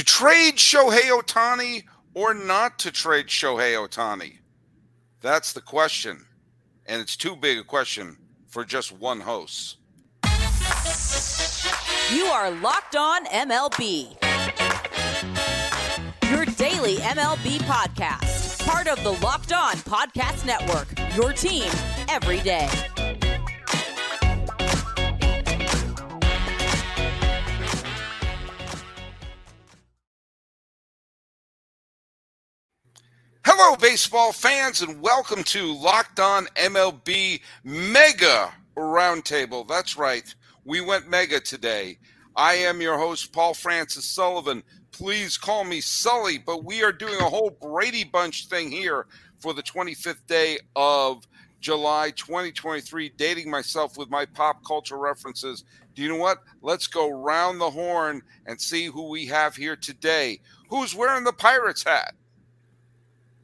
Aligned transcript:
to 0.00 0.06
trade 0.06 0.56
Shohei 0.56 1.10
Ohtani 1.10 1.84
or 2.14 2.32
not 2.32 2.78
to 2.78 2.90
trade 2.90 3.26
Shohei 3.26 3.76
Ohtani? 3.76 4.38
That's 5.20 5.52
the 5.52 5.60
question. 5.60 6.24
And 6.86 7.02
it's 7.02 7.16
too 7.16 7.36
big 7.36 7.58
a 7.58 7.64
question 7.64 8.16
for 8.48 8.64
just 8.64 8.92
one 8.92 9.20
host. 9.20 9.76
You 12.10 12.24
are 12.24 12.50
Locked 12.50 12.96
On 12.96 13.26
MLB. 13.26 14.16
Your 16.30 16.46
daily 16.46 16.96
MLB 16.96 17.58
podcast. 17.64 18.66
Part 18.66 18.86
of 18.86 19.04
the 19.04 19.12
Locked 19.22 19.52
On 19.52 19.74
Podcast 19.74 20.46
Network. 20.46 20.88
Your 21.14 21.34
team 21.34 21.70
every 22.08 22.40
day. 22.40 22.70
Hello, 33.62 33.76
baseball 33.76 34.32
fans, 34.32 34.80
and 34.80 35.02
welcome 35.02 35.44
to 35.44 35.74
Locked 35.74 36.18
On 36.18 36.46
MLB 36.56 37.42
Mega 37.62 38.50
Roundtable. 38.74 39.68
That's 39.68 39.98
right, 39.98 40.34
we 40.64 40.80
went 40.80 41.10
mega 41.10 41.40
today. 41.40 41.98
I 42.34 42.54
am 42.54 42.80
your 42.80 42.96
host, 42.96 43.34
Paul 43.34 43.52
Francis 43.52 44.06
Sullivan. 44.06 44.62
Please 44.92 45.36
call 45.36 45.64
me 45.64 45.82
Sully, 45.82 46.38
but 46.38 46.64
we 46.64 46.82
are 46.82 46.90
doing 46.90 47.20
a 47.20 47.28
whole 47.28 47.50
Brady 47.50 48.02
Bunch 48.02 48.48
thing 48.48 48.70
here 48.70 49.06
for 49.40 49.52
the 49.52 49.62
25th 49.62 50.26
day 50.26 50.58
of 50.74 51.28
July 51.60 52.12
2023, 52.16 53.10
dating 53.18 53.50
myself 53.50 53.98
with 53.98 54.08
my 54.08 54.24
pop 54.24 54.64
culture 54.64 54.96
references. 54.96 55.64
Do 55.94 56.00
you 56.00 56.08
know 56.08 56.16
what? 56.16 56.38
Let's 56.62 56.86
go 56.86 57.10
round 57.10 57.60
the 57.60 57.70
horn 57.70 58.22
and 58.46 58.58
see 58.58 58.86
who 58.86 59.10
we 59.10 59.26
have 59.26 59.54
here 59.54 59.76
today. 59.76 60.40
Who's 60.70 60.94
wearing 60.94 61.24
the 61.24 61.32
Pirates 61.34 61.84
hat? 61.84 62.14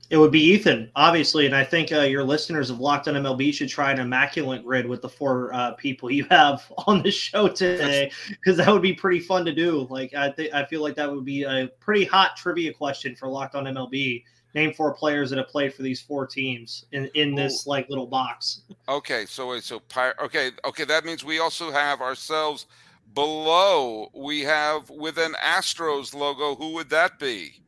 It 0.08 0.18
would 0.18 0.30
be 0.30 0.40
Ethan, 0.40 0.90
obviously, 0.94 1.46
and 1.46 1.54
I 1.54 1.64
think 1.64 1.92
uh, 1.92 2.00
your 2.02 2.22
listeners 2.22 2.70
of 2.70 2.78
Locked 2.78 3.08
On 3.08 3.14
MLB 3.14 3.52
should 3.52 3.68
try 3.68 3.90
an 3.90 3.98
immaculate 3.98 4.64
grid 4.64 4.86
with 4.86 5.02
the 5.02 5.08
four 5.08 5.52
uh, 5.52 5.72
people 5.72 6.10
you 6.10 6.24
have 6.30 6.70
on 6.86 7.02
the 7.02 7.10
show 7.10 7.48
today, 7.48 8.12
because 8.28 8.56
that 8.58 8.68
would 8.68 8.82
be 8.82 8.92
pretty 8.92 9.20
fun 9.20 9.44
to 9.44 9.52
do. 9.52 9.86
Like 9.90 10.14
I 10.14 10.30
think 10.30 10.54
I 10.54 10.64
feel 10.64 10.82
like 10.82 10.94
that 10.96 11.12
would 11.12 11.24
be 11.24 11.42
a 11.42 11.68
pretty 11.80 12.04
hot 12.04 12.36
trivia 12.36 12.72
question 12.72 13.16
for 13.16 13.28
Locked 13.28 13.54
On 13.54 13.64
MLB. 13.64 14.22
Name 14.54 14.72
four 14.72 14.94
players 14.94 15.28
that 15.30 15.36
have 15.36 15.48
played 15.48 15.74
for 15.74 15.82
these 15.82 16.00
four 16.00 16.26
teams 16.26 16.86
in, 16.92 17.10
in 17.12 17.34
this 17.34 17.66
Ooh. 17.66 17.70
like 17.70 17.90
little 17.90 18.06
box. 18.06 18.62
Okay, 18.88 19.26
so 19.26 19.50
wait, 19.50 19.64
so 19.64 19.82
okay, 20.22 20.50
okay, 20.64 20.84
that 20.84 21.04
means 21.04 21.24
we 21.24 21.40
also 21.40 21.70
have 21.70 22.00
ourselves 22.00 22.64
below. 23.12 24.08
We 24.14 24.40
have 24.42 24.88
with 24.88 25.18
an 25.18 25.34
Astros 25.44 26.14
logo. 26.14 26.54
Who 26.54 26.72
would 26.74 26.88
that 26.88 27.18
be? 27.18 27.60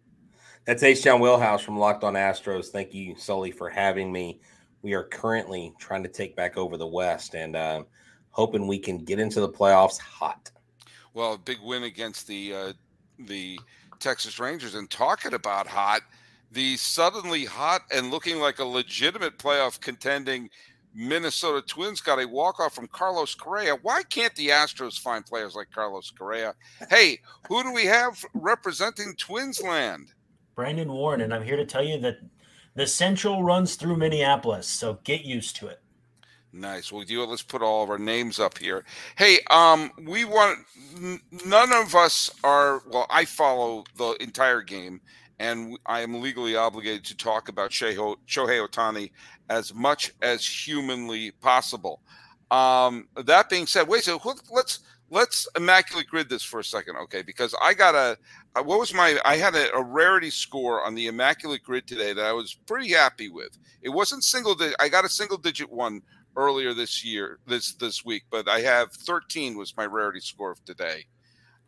That's 0.69 0.83
H 0.83 1.03
Town 1.03 1.19
Wheelhouse 1.19 1.63
from 1.63 1.79
Locked 1.79 2.05
On 2.05 2.13
Astros. 2.13 2.67
Thank 2.67 2.93
you, 2.93 3.17
Sully, 3.17 3.51
for 3.51 3.71
having 3.71 4.13
me. 4.13 4.39
We 4.83 4.93
are 4.93 5.05
currently 5.05 5.73
trying 5.79 6.03
to 6.03 6.11
take 6.11 6.37
back 6.37 6.59
over 6.59 6.77
the 6.77 6.87
West 6.87 7.35
and 7.35 7.57
uh, 7.57 7.85
hoping 8.33 8.67
we 8.67 8.79
can 8.79 8.99
get 8.99 9.19
into 9.19 9.41
the 9.41 9.49
playoffs 9.49 9.99
hot. 9.99 10.51
Well, 11.15 11.33
a 11.33 11.39
big 11.39 11.57
win 11.65 11.85
against 11.85 12.27
the 12.27 12.53
uh, 12.53 12.73
the 13.19 13.59
Texas 13.99 14.39
Rangers, 14.39 14.75
and 14.75 14.91
talking 14.91 15.33
about 15.33 15.67
hot, 15.67 16.03
the 16.53 16.77
suddenly 16.77 17.47
hot 17.47 17.81
and 17.91 18.11
looking 18.11 18.39
like 18.39 18.59
a 18.59 18.65
legitimate 18.67 19.39
playoff 19.39 19.81
contending 19.81 20.51
Minnesota 20.95 21.63
Twins 21.67 22.03
got 22.03 22.21
a 22.21 22.29
walk 22.29 22.61
off 22.61 22.75
from 22.75 22.89
Carlos 22.89 23.35
Correa. 23.35 23.75
Why 23.81 24.03
can't 24.03 24.35
the 24.35 24.49
Astros 24.49 25.01
find 25.01 25.25
players 25.25 25.55
like 25.55 25.71
Carlos 25.75 26.11
Correa? 26.11 26.55
Hey, 26.91 27.21
who 27.49 27.63
do 27.63 27.73
we 27.73 27.87
have 27.87 28.23
representing 28.35 29.15
Twins 29.17 29.63
land? 29.63 30.13
Brandon 30.59 30.93
Warne, 30.93 31.21
and 31.21 31.33
I'm 31.33 31.45
here 31.45 31.55
to 31.55 31.65
tell 31.65 31.85
you 31.85 32.01
that 32.01 32.19
the 32.75 32.85
Central 32.85 33.45
runs 33.45 33.77
through 33.77 33.97
Minneapolis, 33.97 34.67
so 34.67 34.99
get 35.05 35.25
used 35.25 35.55
to 35.55 35.69
it. 35.69 35.81
Nice. 36.53 36.91
Well, 36.91 37.05
you 37.05 37.25
let's 37.25 37.45
put 37.45 37.63
all 37.63 37.85
of 37.85 37.91
our 37.91 37.97
names 37.97 38.41
up 38.41 38.59
here. 38.59 38.85
Hey, 39.17 39.39
um, 39.53 39.93
we 40.03 40.25
want 40.25 40.59
none 41.47 41.73
of 41.73 41.95
us 41.95 42.29
are. 42.43 42.83
Well, 42.91 43.07
I 43.09 43.25
follow 43.25 43.85
the 43.99 44.17
entire 44.19 44.63
game, 44.63 45.01
and 45.39 45.79
I 45.87 46.01
am 46.01 46.21
legally 46.21 46.57
obligated 46.57 47.05
to 47.05 47.17
talk 47.17 47.49
about 47.49 47.71
Shohei 47.71 48.19
Ohtani 48.27 49.13
as 49.49 49.73
much 49.73 50.13
as 50.23 50.45
humanly 50.45 51.31
possible. 51.31 52.01
Um, 52.51 53.07
that 53.15 53.49
being 53.49 53.69
said, 53.69 53.87
wait. 53.87 54.03
So 54.03 54.21
let's 54.51 54.81
let's 55.11 55.49
immaculate 55.57 56.09
grid 56.09 56.29
this 56.29 56.43
for 56.43 56.61
a 56.61 56.65
second, 56.65 56.97
okay? 56.97 57.23
Because 57.23 57.55
I 57.63 57.75
got 57.75 57.95
a 57.95 58.19
uh, 58.57 58.63
what 58.63 58.79
was 58.79 58.95
my 58.95 59.19
I 59.25 59.37
had 59.37 59.55
a, 59.55 59.73
a, 59.75 59.83
rarity 59.83 60.31
score 60.31 60.85
on 60.85 60.95
the 60.95 61.07
immaculate 61.07 61.63
grid 61.63 61.87
today 61.87 62.13
that 62.13 62.25
I 62.25 62.33
was 62.33 62.55
pretty 62.55 62.91
happy 62.93 63.29
with. 63.29 63.57
It 63.83 63.91
wasn't 63.91 64.25
single. 64.25 64.57
I 64.81 64.89
got 64.89 65.05
a 65.05 65.09
single 65.09 65.39
digit 65.39 65.71
one 65.71 66.03
earlier 66.37 66.75
this 66.75 67.05
year, 67.05 67.39
this 67.47 67.75
this 67.75 68.05
week, 68.05 68.25
but 68.31 68.49
I 68.49 68.61
have 68.61 68.93
13 68.93 69.57
was 69.57 69.77
my 69.77 69.87
rarity 69.87 70.21
score 70.21 70.53
of 70.53 70.65
today. 70.65 71.07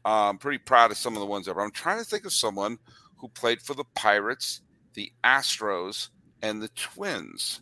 I'm 0.04 0.38
pretty 0.38 0.58
proud 0.58 0.90
of 0.90 0.96
some 0.96 1.14
of 1.14 1.20
the 1.20 1.26
ones 1.26 1.48
ever. 1.48 1.60
I'm 1.60 1.70
trying 1.70 1.98
to 1.98 2.04
think 2.04 2.24
of 2.24 2.32
someone 2.32 2.78
who 3.16 3.28
played 3.28 3.60
for 3.60 3.74
the 3.74 3.84
Pirates, 3.94 4.62
the 4.94 5.12
Astros, 5.24 6.08
and 6.42 6.62
the 6.62 6.68
Twins. 6.68 7.60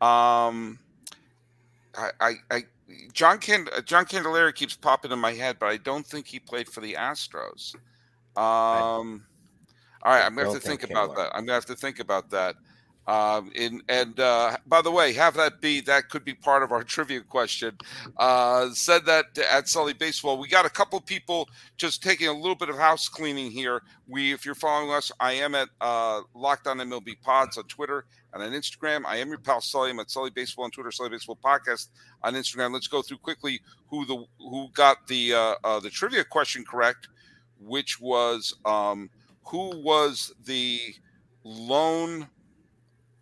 Um, 0.00 0.78
I, 1.96 2.10
I, 2.20 2.32
I 2.50 2.62
John 3.12 3.38
Cand- 3.38 3.70
John 3.84 4.04
Candelaria 4.04 4.52
keeps 4.52 4.76
popping 4.76 5.10
in 5.12 5.18
my 5.18 5.32
head, 5.32 5.58
but 5.58 5.66
I 5.66 5.76
don't 5.76 6.06
think 6.06 6.26
he 6.26 6.38
played 6.38 6.68
for 6.68 6.80
the 6.80 6.94
Astros. 6.94 7.74
Um, 8.36 9.26
all 10.02 10.12
right, 10.12 10.24
I'm 10.24 10.34
gonna 10.34 10.48
have 10.52 10.60
to 10.60 10.60
think, 10.68 10.82
think 10.82 10.92
about 10.92 11.16
that. 11.16 11.30
I'm 11.34 11.44
gonna 11.46 11.54
have 11.54 11.66
to 11.66 11.74
think 11.76 11.98
about 12.00 12.30
that. 12.30 12.56
Um, 13.06 13.52
in, 13.54 13.82
and 13.88 14.18
uh, 14.18 14.56
by 14.66 14.82
the 14.82 14.90
way, 14.90 15.12
have 15.12 15.34
that 15.34 15.60
be 15.60 15.80
that 15.82 16.08
could 16.08 16.24
be 16.24 16.34
part 16.34 16.62
of 16.62 16.72
our 16.72 16.82
trivia 16.82 17.20
question. 17.20 17.76
Uh, 18.16 18.70
said 18.70 19.06
that 19.06 19.38
at 19.38 19.68
Sully 19.68 19.92
Baseball, 19.92 20.38
we 20.38 20.48
got 20.48 20.66
a 20.66 20.70
couple 20.70 21.00
people 21.00 21.48
just 21.76 22.02
taking 22.02 22.26
a 22.26 22.32
little 22.32 22.56
bit 22.56 22.68
of 22.68 22.76
house 22.76 23.08
cleaning 23.08 23.50
here. 23.50 23.82
We, 24.08 24.32
if 24.32 24.44
you're 24.44 24.56
following 24.56 24.90
us, 24.90 25.12
I 25.20 25.34
am 25.34 25.54
at 25.54 25.68
uh, 25.80 26.22
Locked 26.34 26.66
On 26.66 26.78
MLB 26.78 27.20
Pods 27.22 27.56
on 27.56 27.64
Twitter 27.64 28.06
and 28.32 28.42
on 28.42 28.50
Instagram. 28.50 29.04
I 29.06 29.16
am 29.16 29.28
your 29.28 29.38
pal 29.38 29.60
Sully. 29.60 29.90
I'm 29.90 30.00
at 30.00 30.10
Sully 30.10 30.30
Baseball 30.30 30.64
on 30.64 30.72
Twitter, 30.72 30.90
Sully 30.90 31.10
Baseball 31.10 31.38
Podcast 31.42 31.88
on 32.24 32.34
Instagram. 32.34 32.72
Let's 32.72 32.88
go 32.88 33.02
through 33.02 33.18
quickly 33.18 33.60
who 33.88 34.04
the 34.04 34.24
who 34.38 34.68
got 34.74 35.06
the 35.06 35.32
uh, 35.32 35.54
uh, 35.62 35.78
the 35.78 35.90
trivia 35.90 36.24
question 36.24 36.64
correct, 36.64 37.08
which 37.60 38.00
was 38.00 38.54
um, 38.64 39.10
who 39.44 39.80
was 39.80 40.32
the 40.44 40.80
lone 41.44 42.26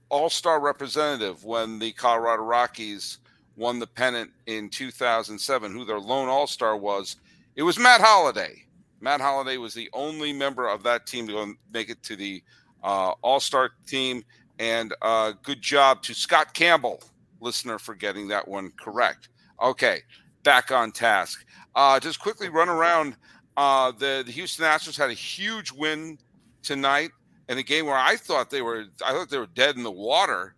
all 0.09 0.31
star 0.31 0.61
representative 0.61 1.45
when 1.45 1.79
the 1.79 1.93
Colorado 1.93 2.43
Rockies 2.43 3.19
won 3.57 3.79
the 3.79 3.87
pennant 3.87 4.31
in 4.47 4.69
2007, 4.69 5.73
who 5.73 5.85
their 5.85 6.01
lone 6.01 6.29
all 6.29 6.47
star 6.47 6.77
was. 6.77 7.17
It 7.57 7.63
was 7.63 7.79
Matt 7.79 8.01
Holliday. 8.01 8.65
Matt 9.01 9.21
Holliday 9.21 9.59
was 9.59 9.75
the 9.75 9.91
only 9.93 10.33
member 10.33 10.69
of 10.69 10.83
that 10.83 11.07
team 11.07 11.27
to 11.29 11.55
make 11.73 11.91
it 11.91 12.03
to 12.05 12.17
the 12.17 12.43
uh, 12.83 13.13
all 13.23 13.41
star 13.41 13.71
team. 13.87 14.25
And 14.59 14.95
uh, 15.03 15.33
good 15.43 15.61
job 15.61 16.03
to 16.05 16.15
Scott 16.15 16.55
Campbell, 16.55 17.03
listener, 17.41 17.79
for 17.79 17.95
getting 17.95 18.29
that 18.29 18.47
one 18.47 18.73
correct. 18.79 19.29
Okay, 19.63 20.01
back 20.43 20.71
on 20.71 20.93
task. 20.93 21.45
Uh, 21.75 21.99
just 21.99 22.21
quickly 22.21 22.49
run 22.49 22.69
around. 22.69 23.17
Uh, 23.57 23.93
the, 23.93 24.23
the 24.25 24.33
Houston 24.33 24.65
Astros 24.65 24.97
had 24.97 25.11
a 25.11 25.15
huge 25.15 25.71
win 25.73 26.19
tonight 26.63 27.11
in 27.49 27.57
the 27.57 27.63
game 27.63 27.87
where 27.87 27.97
I 27.97 28.17
thought 28.17 28.51
they 28.51 28.63
were 28.63 28.85
I 29.05 29.13
thought 29.13 29.31
they 29.31 29.39
were 29.39 29.47
dead 29.47 29.77
in 29.77 29.83
the 29.83 29.91
water 29.91 30.55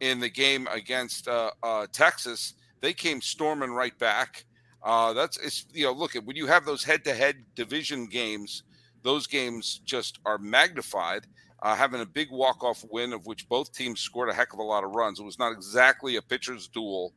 in 0.00 0.20
the 0.20 0.28
game 0.28 0.66
against 0.70 1.28
uh, 1.28 1.50
uh, 1.62 1.86
Texas. 1.92 2.54
They 2.80 2.92
came 2.92 3.20
storming 3.20 3.70
right 3.70 3.96
back. 3.98 4.44
Uh, 4.82 5.12
that's 5.12 5.38
it's 5.38 5.66
you 5.72 5.84
know 5.84 5.92
look 5.92 6.16
at 6.16 6.24
when 6.24 6.36
you 6.36 6.46
have 6.46 6.64
those 6.64 6.84
head-to-head 6.84 7.36
division 7.54 8.06
games, 8.06 8.64
those 9.02 9.26
games 9.26 9.80
just 9.84 10.18
are 10.26 10.38
magnified. 10.38 11.26
Uh, 11.62 11.74
having 11.74 12.02
a 12.02 12.06
big 12.06 12.30
walk-off 12.30 12.84
win 12.90 13.14
of 13.14 13.24
which 13.24 13.48
both 13.48 13.72
teams 13.72 14.00
scored 14.00 14.28
a 14.28 14.34
heck 14.34 14.52
of 14.52 14.58
a 14.58 14.62
lot 14.62 14.84
of 14.84 14.94
runs. 14.94 15.18
It 15.18 15.24
was 15.24 15.38
not 15.38 15.52
exactly 15.52 16.16
a 16.16 16.22
pitcher's 16.22 16.68
duel 16.68 17.14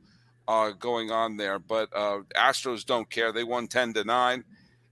uh, 0.47 0.69
going 0.69 1.11
on 1.11 1.35
there, 1.35 1.59
but 1.59 1.89
uh, 1.93 2.19
Astros 2.35 2.85
don't 2.85 3.09
care. 3.09 3.33
They 3.33 3.43
won 3.43 3.67
ten 3.67 3.93
to 3.93 4.05
nine 4.05 4.45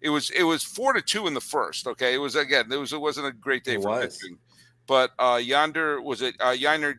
it 0.05 0.09
was 0.09 0.29
it 0.29 0.43
was 0.43 0.63
four 0.63 0.93
to 0.93 1.01
two 1.01 1.25
in 1.25 1.33
the 1.33 1.41
first. 1.41 1.87
Okay, 1.87 2.13
it 2.13 2.19
was 2.19 2.35
again 2.35 2.71
it 2.71 2.77
was 2.77 2.93
it 2.93 3.01
wasn't 3.01 3.25
a 3.25 3.31
great 3.31 3.63
day 3.63 3.73
it 3.73 3.81
for 3.81 3.89
was. 3.89 4.17
pitching, 4.17 4.37
but 4.85 5.11
uh, 5.17 5.39
Yonder 5.41 5.99
was 5.99 6.21
it 6.21 6.35
uh, 6.39 6.51
Yainer 6.51 6.93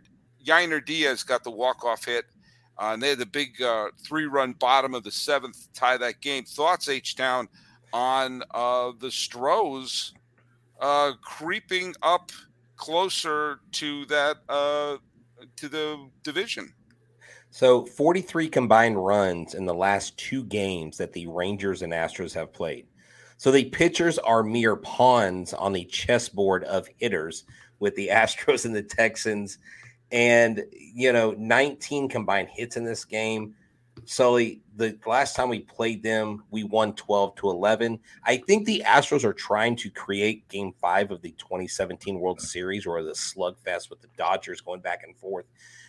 Yainer 0.44 0.84
Diaz 0.84 1.22
got 1.22 1.44
the 1.44 1.50
walk 1.50 1.84
off 1.84 2.04
hit, 2.04 2.24
uh, 2.78 2.90
and 2.92 3.02
they 3.02 3.10
had 3.10 3.18
the 3.18 3.26
big 3.26 3.62
uh, 3.62 3.86
three 4.04 4.26
run 4.26 4.54
bottom 4.54 4.92
of 4.92 5.04
the 5.04 5.12
seventh 5.12 5.72
tie 5.72 5.96
that 5.96 6.20
game. 6.20 6.44
Thoughts 6.44 6.88
H 6.88 7.14
Town 7.14 7.48
on 7.92 8.42
uh, 8.52 8.90
the 8.98 9.12
Stros 9.12 10.12
uh, 10.80 11.12
creeping 11.22 11.94
up 12.02 12.32
closer 12.76 13.60
to 13.70 14.04
that 14.06 14.38
uh, 14.48 14.96
to 15.54 15.68
the 15.68 16.08
division. 16.24 16.74
So 17.50 17.86
43 17.86 18.48
combined 18.48 19.02
runs 19.02 19.54
in 19.54 19.64
the 19.64 19.72
last 19.72 20.18
two 20.18 20.42
games 20.42 20.98
that 20.98 21.12
the 21.12 21.28
Rangers 21.28 21.82
and 21.82 21.92
Astros 21.92 22.34
have 22.34 22.52
played. 22.52 22.86
So 23.36 23.50
the 23.50 23.66
pitchers 23.66 24.18
are 24.18 24.42
mere 24.42 24.76
pawns 24.76 25.52
on 25.52 25.72
the 25.72 25.84
chessboard 25.84 26.64
of 26.64 26.88
hitters 26.98 27.44
with 27.78 27.94
the 27.94 28.08
Astros 28.12 28.64
and 28.64 28.74
the 28.74 28.82
Texans. 28.82 29.58
And, 30.12 30.64
you 30.72 31.12
know, 31.12 31.34
19 31.36 32.08
combined 32.08 32.48
hits 32.48 32.76
in 32.76 32.84
this 32.84 33.04
game. 33.04 33.54
Sully, 34.04 34.60
the 34.76 34.96
last 35.06 35.34
time 35.34 35.48
we 35.48 35.60
played 35.60 36.02
them, 36.02 36.44
we 36.50 36.62
won 36.62 36.94
12 36.94 37.34
to 37.36 37.50
11. 37.50 37.98
I 38.24 38.36
think 38.36 38.66
the 38.66 38.84
Astros 38.86 39.24
are 39.24 39.32
trying 39.32 39.74
to 39.76 39.90
create 39.90 40.48
game 40.48 40.74
five 40.80 41.10
of 41.10 41.22
the 41.22 41.32
2017 41.32 42.20
World 42.20 42.40
Series 42.40 42.86
or 42.86 43.02
the 43.02 43.12
slugfest 43.12 43.90
with 43.90 44.02
the 44.02 44.08
Dodgers 44.16 44.60
going 44.60 44.80
back 44.80 45.02
and 45.02 45.16
forth. 45.16 45.46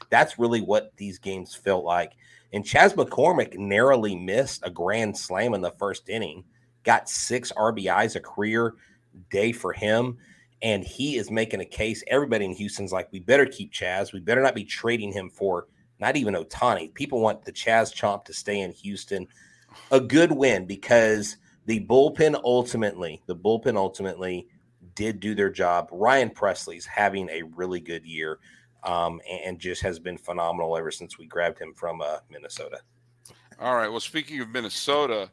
That's 0.09 0.39
really 0.39 0.61
what 0.61 0.95
these 0.95 1.19
games 1.19 1.53
felt 1.53 1.83
like. 1.83 2.13
And 2.53 2.65
Chas 2.65 2.93
McCormick 2.93 3.57
narrowly 3.57 4.15
missed 4.15 4.61
a 4.63 4.69
grand 4.69 5.17
slam 5.17 5.53
in 5.53 5.61
the 5.61 5.71
first 5.71 6.07
inning, 6.09 6.45
got 6.87 7.09
six 7.09 7.51
RBIs, 7.51 8.15
a 8.15 8.21
career 8.21 8.73
day 9.29 9.51
for 9.51 9.73
him. 9.73 10.17
And 10.61 10.83
he 10.83 11.17
is 11.17 11.29
making 11.29 11.59
a 11.59 11.65
case. 11.65 12.03
Everybody 12.07 12.45
in 12.45 12.53
Houston's 12.53 12.93
like, 12.93 13.09
we 13.11 13.19
better 13.19 13.45
keep 13.45 13.71
Chas. 13.71 14.13
We 14.13 14.21
better 14.21 14.41
not 14.41 14.55
be 14.55 14.63
trading 14.63 15.11
him 15.11 15.29
for 15.29 15.67
not 15.99 16.15
even 16.15 16.33
Ohtani. 16.33 16.93
People 16.93 17.19
want 17.19 17.43
the 17.43 17.51
Chas 17.51 17.93
Chomp 17.93 18.23
to 18.25 18.33
stay 18.33 18.61
in 18.61 18.71
Houston. 18.71 19.27
A 19.91 19.99
good 19.99 20.31
win 20.31 20.65
because 20.65 21.37
the 21.65 21.85
bullpen 21.85 22.39
ultimately, 22.43 23.21
the 23.27 23.35
bullpen 23.35 23.75
ultimately 23.75 24.47
did 24.95 25.19
do 25.19 25.35
their 25.35 25.51
job. 25.51 25.89
Ryan 25.91 26.29
Pressly's 26.29 26.85
having 26.85 27.29
a 27.29 27.43
really 27.43 27.81
good 27.81 28.05
year 28.05 28.39
um, 28.83 29.19
and 29.29 29.59
just 29.59 29.81
has 29.81 29.99
been 29.99 30.17
phenomenal 30.17 30.77
ever 30.77 30.89
since 30.89 31.19
we 31.19 31.27
grabbed 31.27 31.59
him 31.59 31.73
from 31.73 32.01
uh, 32.01 32.19
Minnesota. 32.31 32.79
All 33.59 33.75
right. 33.75 33.89
Well, 33.89 33.99
speaking 33.99 34.39
of 34.39 34.49
Minnesota, 34.49 35.29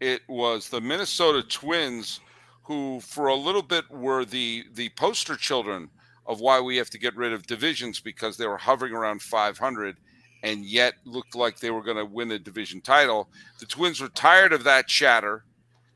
it 0.00 0.22
was 0.28 0.68
the 0.68 0.80
Minnesota 0.80 1.42
Twins 1.42 2.20
who, 2.62 3.00
for 3.00 3.28
a 3.28 3.34
little 3.34 3.62
bit, 3.62 3.88
were 3.90 4.24
the 4.24 4.64
the 4.74 4.88
poster 4.90 5.36
children 5.36 5.88
of 6.26 6.40
why 6.40 6.60
we 6.60 6.76
have 6.76 6.90
to 6.90 6.98
get 6.98 7.16
rid 7.16 7.32
of 7.32 7.46
divisions 7.46 8.00
because 8.00 8.36
they 8.36 8.46
were 8.46 8.56
hovering 8.56 8.92
around 8.92 9.22
500 9.22 9.96
and 10.42 10.64
yet 10.64 10.94
looked 11.04 11.34
like 11.34 11.58
they 11.58 11.70
were 11.70 11.82
going 11.82 11.96
to 11.96 12.04
win 12.04 12.28
the 12.28 12.38
division 12.38 12.80
title. 12.80 13.28
The 13.58 13.66
Twins 13.66 14.00
were 14.00 14.08
tired 14.08 14.52
of 14.52 14.64
that 14.64 14.88
chatter, 14.88 15.44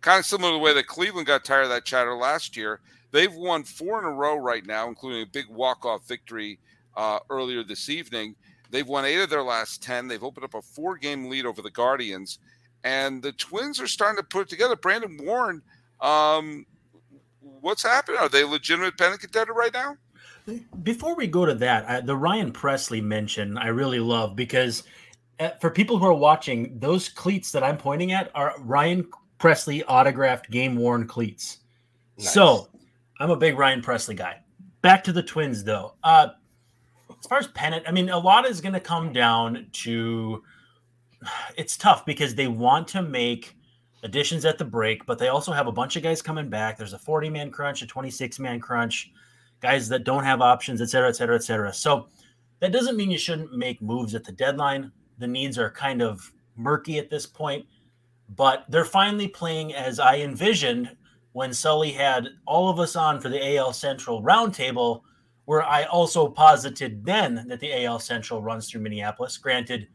kind 0.01 0.21
of 0.21 0.27
similar 0.27 0.53
to 0.53 0.55
the 0.55 0.59
way 0.59 0.73
that 0.73 0.87
Cleveland 0.87 1.27
got 1.27 1.45
tired 1.45 1.65
of 1.65 1.69
that 1.71 1.85
chatter 1.85 2.15
last 2.15 2.57
year. 2.57 2.81
They've 3.11 3.35
won 3.35 3.65
four 3.65 3.99
in 3.99 4.05
a 4.05 4.11
row 4.11 4.37
right 4.37 4.65
now, 4.65 4.89
including 4.89 5.23
a 5.23 5.27
big 5.27 5.47
walk-off 5.49 6.07
victory 6.07 6.59
uh, 6.97 7.19
earlier 7.29 7.65
this 7.65 7.89
evening. 7.89 8.37
They've 8.71 8.87
won 8.87 9.05
eight 9.05 9.21
of 9.21 9.31
their 9.31 9.43
last 9.43 9.83
10. 9.83 10.07
They've 10.07 10.23
opened 10.23 10.45
up 10.45 10.55
a 10.55 10.63
four 10.63 10.97
game 10.97 11.29
lead 11.29 11.45
over 11.45 11.61
the 11.61 11.71
Guardians. 11.71 12.39
And 12.85 13.23
the 13.23 13.33
Twins 13.33 13.81
are 13.81 13.87
starting 13.87 14.23
to 14.23 14.27
put 14.27 14.43
it 14.43 14.49
together. 14.49 14.77
Brandon 14.77 15.19
Warne, 15.23 15.63
um, 16.01 16.65
what's 17.41 17.83
happening? 17.83 18.21
Are 18.21 18.29
they 18.29 18.45
legitimate 18.45 18.97
pennant 18.97 19.21
contender 19.21 19.53
right 19.53 19.73
now? 19.73 19.97
Before 20.83 21.15
we 21.15 21.27
go 21.27 21.45
to 21.45 21.55
that, 21.55 21.85
uh, 21.85 22.01
the 22.01 22.17
Ryan 22.17 22.53
Pressly 22.53 23.03
mention 23.03 23.59
I 23.59 23.69
really 23.69 24.01
love 24.01 24.35
because 24.35 24.85
uh, 25.39 25.51
for 25.61 25.71
people 25.71 25.99
who 25.99 26.07
are 26.07 26.15
watching, 26.15 26.79
those 26.79 27.09
cleats 27.09 27.53
that 27.53 27.63
I'm 27.63 27.77
pointing 27.77 28.13
at 28.13 28.31
are 28.35 28.55
Ryan 28.61 29.07
Pressly 29.39 29.83
autographed 29.87 30.51
game 30.51 30.77
worn 30.77 31.07
cleats. 31.07 31.59
Nice. 32.19 32.33
So 32.33 32.69
I'm 33.21 33.31
a 33.31 33.37
big 33.37 33.59
Ryan 33.59 33.83
Pressly 33.83 34.17
guy. 34.17 34.41
Back 34.83 35.05
to 35.05 35.13
the 35.13 35.23
Twins, 35.23 35.63
though. 35.63 35.95
Uh, 36.03 36.29
as 37.19 37.27
far 37.27 37.39
as 37.39 37.47
pennant, 37.49 37.85
I 37.87 37.93
mean, 37.93 38.09
a 38.09 38.19
lot 38.19 38.47
is 38.47 38.61
going 38.61 38.73
to 38.73 38.81
come 38.81 39.13
down 39.13 39.67
to 39.73 40.43
it's 41.57 41.77
tough 41.77 42.05
because 42.07 42.35
they 42.35 42.47
want 42.47 42.89
to 42.89 43.03
make 43.03 43.57
additions 44.03 44.45
at 44.45 44.59
the 44.59 44.65
break, 44.65 45.05
but 45.07 45.19
they 45.19 45.29
also 45.29 45.53
have 45.53 45.67
a 45.67 45.73
bunch 45.73 45.97
of 45.97 46.03
guys 46.03 46.23
coming 46.23 46.49
back. 46.49 46.77
There's 46.77 46.93
a 46.93 46.99
40 46.99 47.31
man 47.31 47.51
crunch, 47.51 47.83
a 47.83 47.87
26 47.87 48.39
man 48.39 48.61
crunch 48.61 49.11
guys 49.61 49.89
that 49.89 50.05
don't 50.05 50.25
have 50.25 50.41
options, 50.41 50.81
et 50.81 50.89
cetera, 50.89 51.09
et 51.09 51.17
cetera, 51.17 51.37
et 51.37 51.45
cetera. 51.45 51.73
So 51.73 52.09
that 52.61 52.73
doesn't 52.73 52.97
mean 52.97 53.11
you 53.11 53.19
shouldn't 53.19 53.53
make 53.53 53.83
moves 53.83 54.15
at 54.15 54.25
the 54.25 54.33
deadline. 54.33 54.91
The 55.19 55.27
needs 55.27 55.59
are 55.59 55.71
kind 55.71 56.01
of 56.01 56.33
murky 56.57 56.99
at 56.99 57.11
this 57.11 57.27
point, 57.27 57.67
but 58.37 58.65
they're 58.69 58.85
finally 58.85 59.29
playing 59.29 59.75
as 59.75 60.01
I 60.01 60.19
envisioned 60.19 60.97
when 61.33 61.53
Sully 61.53 61.93
had 61.93 62.29
all 62.47 62.69
of 62.69 62.81
us 62.81 62.97
on 62.97 63.21
for 63.21 63.29
the 63.29 63.57
AL 63.57 63.73
Central 63.73 64.23
roundtable, 64.23 65.03
where 65.45 65.63
I 65.63 65.85
also 65.85 66.29
posited 66.29 67.05
then 67.05 67.47
that 67.49 67.61
the 67.61 67.85
AL 67.85 68.01
Central 68.01 68.43
runs 68.43 68.69
through 68.69 68.81
Minneapolis. 68.81 69.37
Granted, 69.37 69.89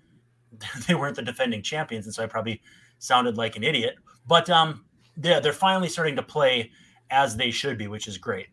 they 0.87 0.95
weren't 0.95 1.15
the 1.15 1.21
defending 1.21 1.61
champions, 1.61 2.05
and 2.05 2.13
so 2.13 2.23
I 2.23 2.27
probably 2.27 2.61
sounded 2.99 3.37
like 3.37 3.55
an 3.55 3.63
idiot. 3.63 3.95
But 4.27 4.49
um, 4.49 4.85
yeah, 5.21 5.39
they're 5.39 5.53
finally 5.53 5.89
starting 5.89 6.15
to 6.15 6.23
play 6.23 6.71
as 7.09 7.37
they 7.37 7.51
should 7.51 7.77
be, 7.77 7.87
which 7.87 8.07
is 8.07 8.17
great. 8.17 8.47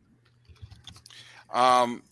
Um, 1.52 2.02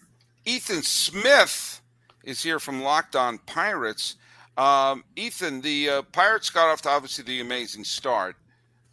Ethan 0.45 0.83
Smith 0.83 1.81
is 2.25 2.43
here 2.43 2.59
from 2.59 2.83
Locked 2.83 3.17
On 3.17 3.39
Pirates. 3.39 4.17
Um, 4.57 5.05
Ethan, 5.17 5.61
the 5.61 5.89
uh, 5.89 6.03
Pirates 6.03 6.51
got 6.51 6.69
off 6.69 6.83
to 6.83 6.91
obviously 6.91 7.25
the 7.25 7.41
amazing 7.41 7.85
start. 7.85 8.37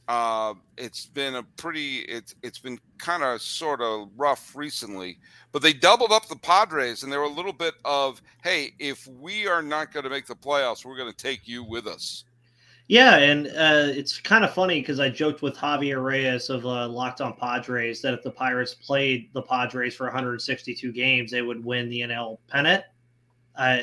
Uh, 0.07 0.53
it's 0.77 1.05
been 1.05 1.35
a 1.35 1.43
pretty, 1.43 1.97
it's 1.99 2.33
it's 2.41 2.59
been 2.59 2.79
kind 2.97 3.23
of 3.23 3.41
sort 3.41 3.81
of 3.81 4.09
rough 4.15 4.55
recently, 4.55 5.19
but 5.51 5.61
they 5.61 5.73
doubled 5.73 6.11
up 6.11 6.27
the 6.27 6.35
Padres, 6.35 7.03
and 7.03 7.11
they 7.11 7.17
were 7.17 7.23
a 7.23 7.29
little 7.29 7.53
bit 7.53 7.73
of, 7.83 8.21
hey, 8.43 8.73
if 8.79 9.05
we 9.07 9.47
are 9.47 9.61
not 9.61 9.91
going 9.91 10.05
to 10.05 10.09
make 10.09 10.25
the 10.25 10.35
playoffs, 10.35 10.85
we're 10.85 10.95
going 10.95 11.11
to 11.11 11.17
take 11.17 11.47
you 11.47 11.63
with 11.63 11.87
us. 11.87 12.23
Yeah, 12.89 13.17
and 13.17 13.47
uh, 13.47 13.91
it's 13.91 14.17
kind 14.17 14.45
of 14.45 14.53
funny 14.53 14.79
because 14.79 15.01
I 15.01 15.09
joked 15.09 15.41
with 15.41 15.57
Javier 15.57 16.01
Reyes 16.01 16.49
of 16.49 16.65
uh, 16.65 16.87
Locked 16.87 17.19
On 17.19 17.33
Padres 17.33 18.01
that 18.01 18.13
if 18.13 18.23
the 18.23 18.31
Pirates 18.31 18.73
played 18.73 19.29
the 19.33 19.41
Padres 19.41 19.93
for 19.93 20.05
162 20.05 20.93
games, 20.93 21.31
they 21.31 21.41
would 21.41 21.65
win 21.65 21.89
the 21.89 21.99
NL 22.01 22.37
pennant, 22.47 22.85
uh, 23.57 23.79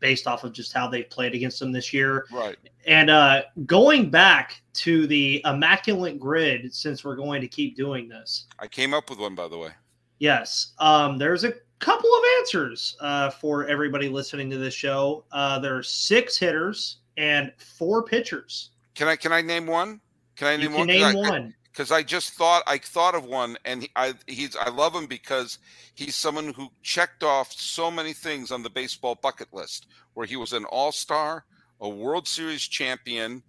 based 0.00 0.26
off 0.26 0.44
of 0.44 0.52
just 0.52 0.72
how 0.72 0.88
they 0.88 1.02
played 1.02 1.34
against 1.34 1.60
them 1.60 1.72
this 1.72 1.92
year. 1.92 2.26
Right. 2.32 2.56
And 2.86 3.10
uh, 3.10 3.42
going 3.66 4.10
back 4.10 4.62
to 4.74 5.06
the 5.06 5.42
immaculate 5.44 6.18
grid, 6.18 6.74
since 6.74 7.04
we're 7.04 7.16
going 7.16 7.40
to 7.42 7.48
keep 7.48 7.76
doing 7.76 8.08
this, 8.08 8.46
I 8.58 8.66
came 8.66 8.94
up 8.94 9.10
with 9.10 9.18
one, 9.18 9.34
by 9.34 9.48
the 9.48 9.58
way. 9.58 9.70
Yes, 10.18 10.72
um, 10.78 11.16
there's 11.16 11.44
a 11.44 11.52
couple 11.78 12.10
of 12.10 12.22
answers 12.38 12.96
uh, 13.00 13.30
for 13.30 13.66
everybody 13.66 14.08
listening 14.08 14.50
to 14.50 14.58
this 14.58 14.74
show. 14.74 15.24
Uh, 15.32 15.58
there 15.58 15.76
are 15.76 15.82
six 15.82 16.36
hitters 16.36 16.98
and 17.16 17.52
four 17.58 18.02
pitchers. 18.02 18.70
Can 18.94 19.08
I 19.08 19.16
can 19.16 19.32
I 19.32 19.40
name 19.40 19.66
one? 19.66 20.00
Can 20.36 20.48
I 20.48 20.56
name 20.56 20.72
you 20.72 20.76
one? 20.78 20.86
Name 20.86 21.04
I, 21.04 21.14
one. 21.14 21.54
Because 21.80 21.92
I 21.92 22.02
just 22.02 22.34
thought 22.34 22.62
I 22.66 22.76
thought 22.76 23.14
of 23.14 23.24
one, 23.24 23.56
and 23.64 23.80
he, 23.84 23.90
I 23.96 24.12
he's 24.26 24.54
I 24.54 24.68
love 24.68 24.94
him 24.94 25.06
because 25.06 25.56
he's 25.94 26.14
someone 26.14 26.52
who 26.52 26.68
checked 26.82 27.22
off 27.22 27.50
so 27.52 27.90
many 27.90 28.12
things 28.12 28.50
on 28.50 28.62
the 28.62 28.68
baseball 28.68 29.14
bucket 29.14 29.48
list, 29.50 29.86
where 30.12 30.26
he 30.26 30.36
was 30.36 30.52
an 30.52 30.66
All 30.66 30.92
Star, 30.92 31.46
a 31.80 31.88
World 31.88 32.28
Series 32.28 32.60
champion, 32.60 33.42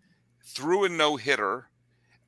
threw 0.45 0.85
a 0.85 0.89
no 0.89 1.17
hitter, 1.17 1.67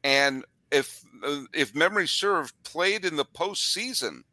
and 0.04 0.44
if 0.74 1.06
uh, 1.25 1.44
if 1.54 1.74
memory 1.74 2.10
served, 2.10 2.54
played 2.66 3.06
in 3.06 3.16
the 3.16 3.24
postseason 3.24 4.24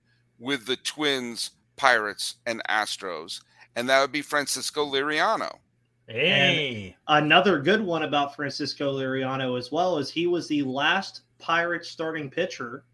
with 0.40 0.66
the 0.66 0.76
Twins, 0.76 1.52
Pirates, 1.76 2.34
and 2.46 2.60
Astros, 2.68 3.42
and 3.76 3.88
that 3.88 4.00
would 4.00 4.10
be 4.10 4.22
Francisco 4.22 4.84
Liriano. 4.84 5.58
Hey. 6.08 6.96
And 7.06 7.26
another 7.26 7.60
good 7.60 7.80
one 7.80 8.02
about 8.02 8.34
Francisco 8.34 8.98
Liriano 8.98 9.56
as 9.56 9.70
well 9.70 9.98
is 9.98 10.10
he 10.10 10.26
was 10.26 10.48
the 10.48 10.64
last 10.64 11.22
Pirates 11.40 11.88
starting 11.88 12.30
pitcher 12.30 12.84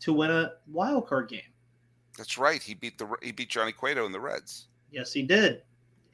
to 0.00 0.12
win 0.12 0.30
a 0.30 0.52
wild 0.66 1.06
card 1.06 1.28
game. 1.28 1.42
That's 2.16 2.38
right. 2.38 2.62
He 2.62 2.74
beat 2.74 2.98
the 2.98 3.08
he 3.22 3.32
beat 3.32 3.48
Johnny 3.50 3.72
Cueto 3.72 4.06
in 4.06 4.12
the 4.12 4.20
Reds. 4.20 4.68
Yes, 4.90 5.12
he 5.12 5.22
did. 5.22 5.62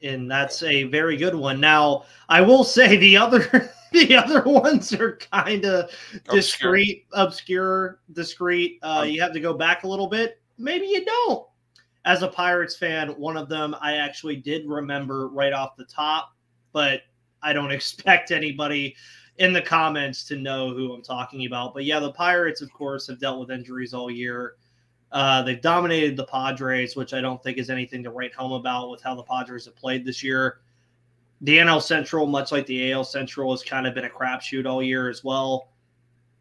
And 0.03 0.29
that's 0.29 0.61
a 0.61 0.83
very 0.83 1.17
good 1.17 1.33
one. 1.33 1.59
Now, 1.59 2.03
I 2.29 2.41
will 2.41 2.63
say 2.63 2.97
the 2.97 3.17
other 3.17 3.71
the 3.91 4.15
other 4.15 4.43
ones 4.43 4.93
are 4.93 5.17
kind 5.17 5.65
of 5.65 5.89
discreet, 6.29 7.07
obscure, 7.13 7.99
discreet. 8.13 8.79
Uh, 8.83 9.01
um, 9.01 9.09
you 9.09 9.21
have 9.21 9.33
to 9.33 9.39
go 9.39 9.53
back 9.53 9.83
a 9.83 9.87
little 9.87 10.07
bit. 10.07 10.39
Maybe 10.57 10.87
you 10.87 11.03
don't 11.03 11.47
as 12.07 12.23
a 12.23 12.27
Pirates 12.29 12.77
fan, 12.77 13.09
one 13.09 13.35
of 13.35 13.49
them 13.49 13.75
I 13.81 13.97
actually 13.97 14.37
did 14.37 14.65
remember 14.65 15.27
right 15.27 15.51
off 15.51 15.75
the 15.75 15.83
top, 15.83 16.33
but 16.71 17.01
I 17.43 17.51
don't 17.51 17.71
expect 17.79 18.31
anybody 18.31 18.95
in 19.37 19.53
the 19.53 19.61
comments 19.61 20.23
to 20.25 20.35
know 20.35 20.73
who 20.73 20.93
I'm 20.93 21.01
talking 21.01 21.45
about. 21.45 21.73
But 21.73 21.85
yeah, 21.85 21.99
the 21.99 22.11
Pirates, 22.11 22.61
of 22.61 22.71
course, 22.73 23.07
have 23.07 23.19
dealt 23.19 23.39
with 23.39 23.51
injuries 23.51 23.93
all 23.93 24.09
year. 24.09 24.55
Uh, 25.11 25.41
they've 25.41 25.61
dominated 25.61 26.17
the 26.17 26.25
Padres, 26.25 26.95
which 26.95 27.13
I 27.13 27.21
don't 27.21 27.41
think 27.41 27.57
is 27.57 27.69
anything 27.69 28.03
to 28.03 28.09
write 28.09 28.33
home 28.33 28.53
about 28.53 28.89
with 28.89 29.01
how 29.01 29.15
the 29.15 29.23
Padres 29.23 29.65
have 29.65 29.75
played 29.75 30.05
this 30.05 30.23
year. 30.23 30.59
The 31.41 31.59
NL 31.59 31.81
Central, 31.81 32.25
much 32.25 32.51
like 32.51 32.65
the 32.65 32.91
AL 32.91 33.03
Central, 33.03 33.51
has 33.51 33.63
kind 33.63 33.85
of 33.85 33.93
been 33.93 34.05
a 34.05 34.09
crapshoot 34.09 34.65
all 34.65 34.81
year 34.81 35.09
as 35.09 35.23
well. 35.23 35.69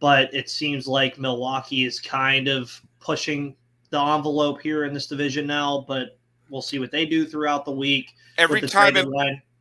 But 0.01 0.33
it 0.35 0.49
seems 0.49 0.87
like 0.87 1.19
Milwaukee 1.19 1.85
is 1.85 2.01
kind 2.01 2.49
of 2.49 2.81
pushing 2.99 3.55
the 3.91 4.01
envelope 4.01 4.61
here 4.61 4.85
in 4.85 4.93
this 4.93 5.07
division 5.07 5.47
now, 5.47 5.85
but 5.87 6.19
we'll 6.51 6.63
see 6.63 6.79
what 6.79 6.91
they 6.91 7.07
do 7.07 7.27
throughout 7.27 7.65
the 7.65 7.73
week. 7.73 8.15
Every 8.39 8.61
time, 8.63 8.97
it, 8.97 9.07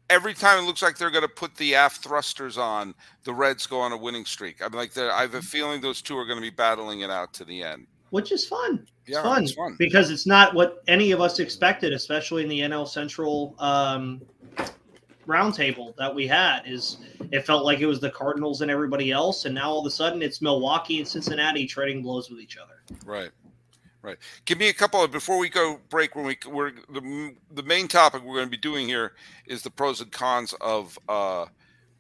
every 0.09 0.33
time 0.33 0.63
it 0.63 0.67
looks 0.67 0.81
like 0.81 0.97
they're 0.97 1.11
going 1.11 1.23
to 1.23 1.27
put 1.27 1.55
the 1.55 1.75
aft 1.75 2.03
thrusters 2.03 2.57
on, 2.57 2.93
the 3.23 3.33
Reds 3.33 3.65
go 3.67 3.79
on 3.79 3.91
a 3.91 3.97
winning 3.97 4.25
streak. 4.25 4.63
I'm 4.63 4.73
like, 4.73 4.97
I 4.97 5.21
have 5.21 5.35
a 5.35 5.41
feeling 5.41 5.81
those 5.81 6.01
two 6.01 6.17
are 6.17 6.25
going 6.25 6.37
to 6.37 6.41
be 6.41 6.49
battling 6.49 7.01
it 7.01 7.09
out 7.09 7.33
to 7.33 7.45
the 7.45 7.63
end. 7.63 7.87
Which 8.11 8.31
is 8.31 8.45
fun. 8.47 8.87
Yeah, 9.07 9.19
it's 9.19 9.27
fun, 9.27 9.43
it's 9.43 9.53
fun. 9.53 9.75
because 9.77 10.09
it's 10.09 10.25
not 10.25 10.53
what 10.55 10.83
any 10.87 11.11
of 11.11 11.21
us 11.21 11.39
expected, 11.39 11.93
especially 11.93 12.43
in 12.43 12.49
the 12.49 12.61
NL 12.61 12.87
Central 12.87 13.55
um, 13.59 14.21
roundtable 15.27 15.95
that 15.97 16.13
we 16.13 16.25
had. 16.25 16.61
Is 16.65 16.97
it 17.31 17.45
felt 17.45 17.65
like 17.65 17.79
it 17.79 17.87
was 17.87 17.99
the 17.99 18.11
Cardinals 18.11 18.61
and 18.61 18.71
everybody 18.71 19.11
else, 19.11 19.45
and 19.45 19.53
now 19.53 19.69
all 19.69 19.79
of 19.79 19.85
a 19.85 19.91
sudden 19.91 20.21
it's 20.21 20.41
Milwaukee 20.41 20.99
and 20.99 21.07
Cincinnati 21.07 21.65
trading 21.65 22.01
blows 22.01 22.29
with 22.29 22.39
each 22.39 22.57
other. 22.57 22.81
Right. 23.05 23.31
Right. 24.05 24.17
Give 24.45 24.59
me 24.59 24.69
a 24.69 24.73
couple 24.73 25.03
of 25.03 25.11
before 25.11 25.37
we 25.39 25.49
go 25.49 25.79
break. 25.89 26.15
When 26.15 26.25
we 26.25 26.37
we're 26.47 26.71
the 26.89 27.33
the 27.51 27.63
main 27.63 27.87
topic 27.87 28.21
we're 28.23 28.35
going 28.35 28.45
to 28.47 28.51
be 28.51 28.57
doing 28.57 28.87
here 28.87 29.13
is 29.47 29.63
the 29.63 29.71
pros 29.71 29.99
and 30.01 30.11
cons 30.11 30.53
of 30.61 30.97
uh 31.09 31.45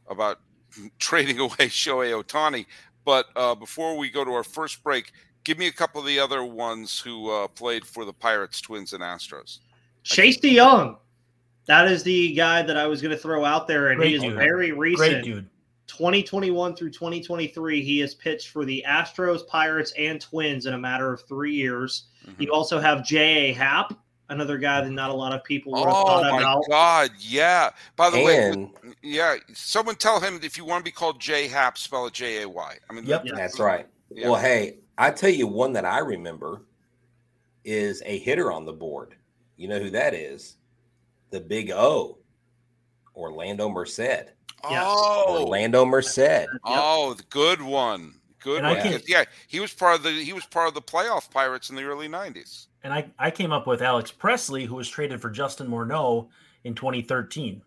about 0.09 0.39
trading 0.99 1.39
away 1.39 1.67
Shohei 1.67 2.21
Ohtani. 2.23 2.65
But 3.05 3.27
uh, 3.35 3.55
before 3.55 3.97
we 3.97 4.09
go 4.09 4.23
to 4.23 4.31
our 4.31 4.43
first 4.43 4.83
break, 4.83 5.11
give 5.43 5.57
me 5.57 5.67
a 5.67 5.71
couple 5.71 6.01
of 6.01 6.07
the 6.07 6.19
other 6.19 6.43
ones 6.43 6.99
who 6.99 7.29
uh, 7.31 7.47
played 7.47 7.85
for 7.85 8.03
the 8.03 8.13
Pirates, 8.13 8.59
Twins, 8.61 8.93
and 8.93 9.03
Astros. 9.03 9.59
Chase 10.03 10.37
De 10.37 10.55
Jong, 10.55 10.97
that 11.67 11.87
is 11.87 12.03
the 12.03 12.33
guy 12.33 12.61
that 12.63 12.77
I 12.77 12.87
was 12.87 13.01
going 13.01 13.11
to 13.11 13.17
throw 13.17 13.45
out 13.45 13.67
there, 13.67 13.89
and 13.89 13.97
Great 13.97 14.09
he 14.09 14.15
is 14.15 14.23
dude. 14.23 14.35
very 14.35 14.71
Great 14.71 14.97
recent. 14.97 15.23
dude. 15.23 15.49
2021 15.87 16.75
through 16.75 16.89
2023, 16.91 17.83
he 17.83 17.99
has 17.99 18.15
pitched 18.15 18.49
for 18.49 18.65
the 18.65 18.83
Astros, 18.87 19.45
Pirates, 19.47 19.93
and 19.97 20.19
Twins 20.19 20.65
in 20.65 20.73
a 20.73 20.77
matter 20.77 21.13
of 21.13 21.21
three 21.27 21.53
years. 21.53 22.05
Mhm. 22.25 22.41
You 22.41 22.51
also 22.51 22.79
have 22.79 23.05
J.A. 23.05 23.53
Happ, 23.53 23.93
another 24.29 24.57
guy 24.57 24.81
that 24.81 24.89
not 24.89 25.11
a 25.11 25.13
lot 25.13 25.31
of 25.33 25.43
people 25.43 25.71
would 25.73 25.79
have 25.85 25.87
Oh 25.89 26.05
thought 26.07 26.31
my 26.31 26.39
about. 26.39 26.63
God! 26.67 27.11
Yeah. 27.19 27.69
By 27.95 28.09
the 28.09 28.23
way, 28.23 28.71
yeah. 29.03 29.35
Someone 29.53 29.95
tell 29.95 30.19
him 30.19 30.39
if 30.41 30.57
you 30.57 30.65
want 30.65 30.81
to 30.83 30.89
be 30.89 30.93
called 30.93 31.19
J 31.21 31.47
Hap, 31.47 31.77
spell 31.77 32.07
it 32.07 32.13
J 32.13 32.41
A 32.41 32.49
Y. 32.49 32.77
I 32.89 32.93
mean, 32.93 33.05
Yep. 33.05 33.25
Yeah. 33.25 33.35
that's 33.35 33.59
right. 33.59 33.87
Yeah. 34.09 34.29
Well, 34.29 34.39
hey, 34.41 34.79
I 34.97 35.11
tell 35.11 35.29
you 35.29 35.45
one 35.45 35.73
that 35.73 35.85
I 35.85 35.99
remember 35.99 36.63
is 37.63 38.01
a 38.05 38.17
hitter 38.19 38.51
on 38.51 38.65
the 38.65 38.73
board. 38.73 39.15
You 39.57 39.67
know 39.67 39.79
who 39.79 39.89
that 39.91 40.13
is? 40.13 40.57
The 41.31 41.39
Big 41.39 41.69
O, 41.71 42.17
Orlando 43.15 43.69
Merced. 43.69 44.31
Yes. 44.69 44.83
Oh, 44.87 45.41
Orlando 45.43 45.85
Merced. 45.85 46.47
Oh, 46.63 47.13
the 47.13 47.23
good 47.29 47.61
one. 47.61 48.15
Good 48.39 48.59
And 48.59 48.67
I 48.67 48.73
one. 48.73 48.81
can't- 48.81 48.93
Because, 48.95 49.09
Yeah, 49.09 49.23
he 49.47 49.59
was 49.59 49.73
part 49.73 49.95
of 49.95 50.03
the 50.03 50.11
he 50.11 50.31
was 50.33 50.45
part 50.45 50.67
of 50.67 50.73
the 50.75 50.81
playoff 50.81 51.31
Pirates 51.31 51.69
in 51.69 51.75
the 51.75 51.83
early 51.83 52.07
'90s. 52.07 52.67
And 52.83 52.93
I, 52.93 53.05
I 53.17 53.31
came 53.31 53.51
up 53.51 53.65
with 53.65 53.81
Alex 53.81 54.11
Presley, 54.11 54.65
who 54.65 54.75
was 54.75 54.87
traded 54.87 55.19
for 55.19 55.31
Justin 55.31 55.67
Morneau 55.67 56.27
in 56.63 56.75
2013. 56.75 57.61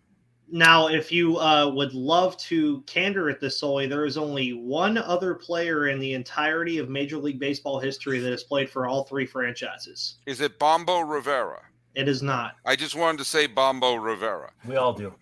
Now, 0.50 0.86
if 0.88 1.10
you 1.12 1.36
uh, 1.38 1.68
would 1.74 1.92
love 1.92 2.36
to 2.38 2.80
candor 2.82 3.28
at 3.28 3.40
this, 3.40 3.58
Sully, 3.58 3.86
there 3.88 4.04
is 4.06 4.16
only 4.16 4.52
one 4.52 4.96
other 4.96 5.34
player 5.34 5.88
in 5.88 5.98
the 5.98 6.14
entirety 6.14 6.78
of 6.78 6.88
Major 6.88 7.18
League 7.18 7.38
Baseball 7.40 7.78
history 7.80 8.18
that 8.20 8.30
has 8.30 8.44
played 8.44 8.70
for 8.70 8.86
all 8.86 9.04
three 9.04 9.26
franchises. 9.26 10.18
Is 10.26 10.40
it 10.40 10.58
Bombo 10.58 11.00
Rivera? 11.00 11.62
It 11.94 12.08
is 12.08 12.22
not. 12.22 12.52
I 12.64 12.76
just 12.76 12.94
wanted 12.94 13.18
to 13.18 13.24
say 13.24 13.46
Bombo 13.46 13.96
Rivera. 13.96 14.52
We 14.64 14.76
all 14.76 14.92
do. 14.92 15.12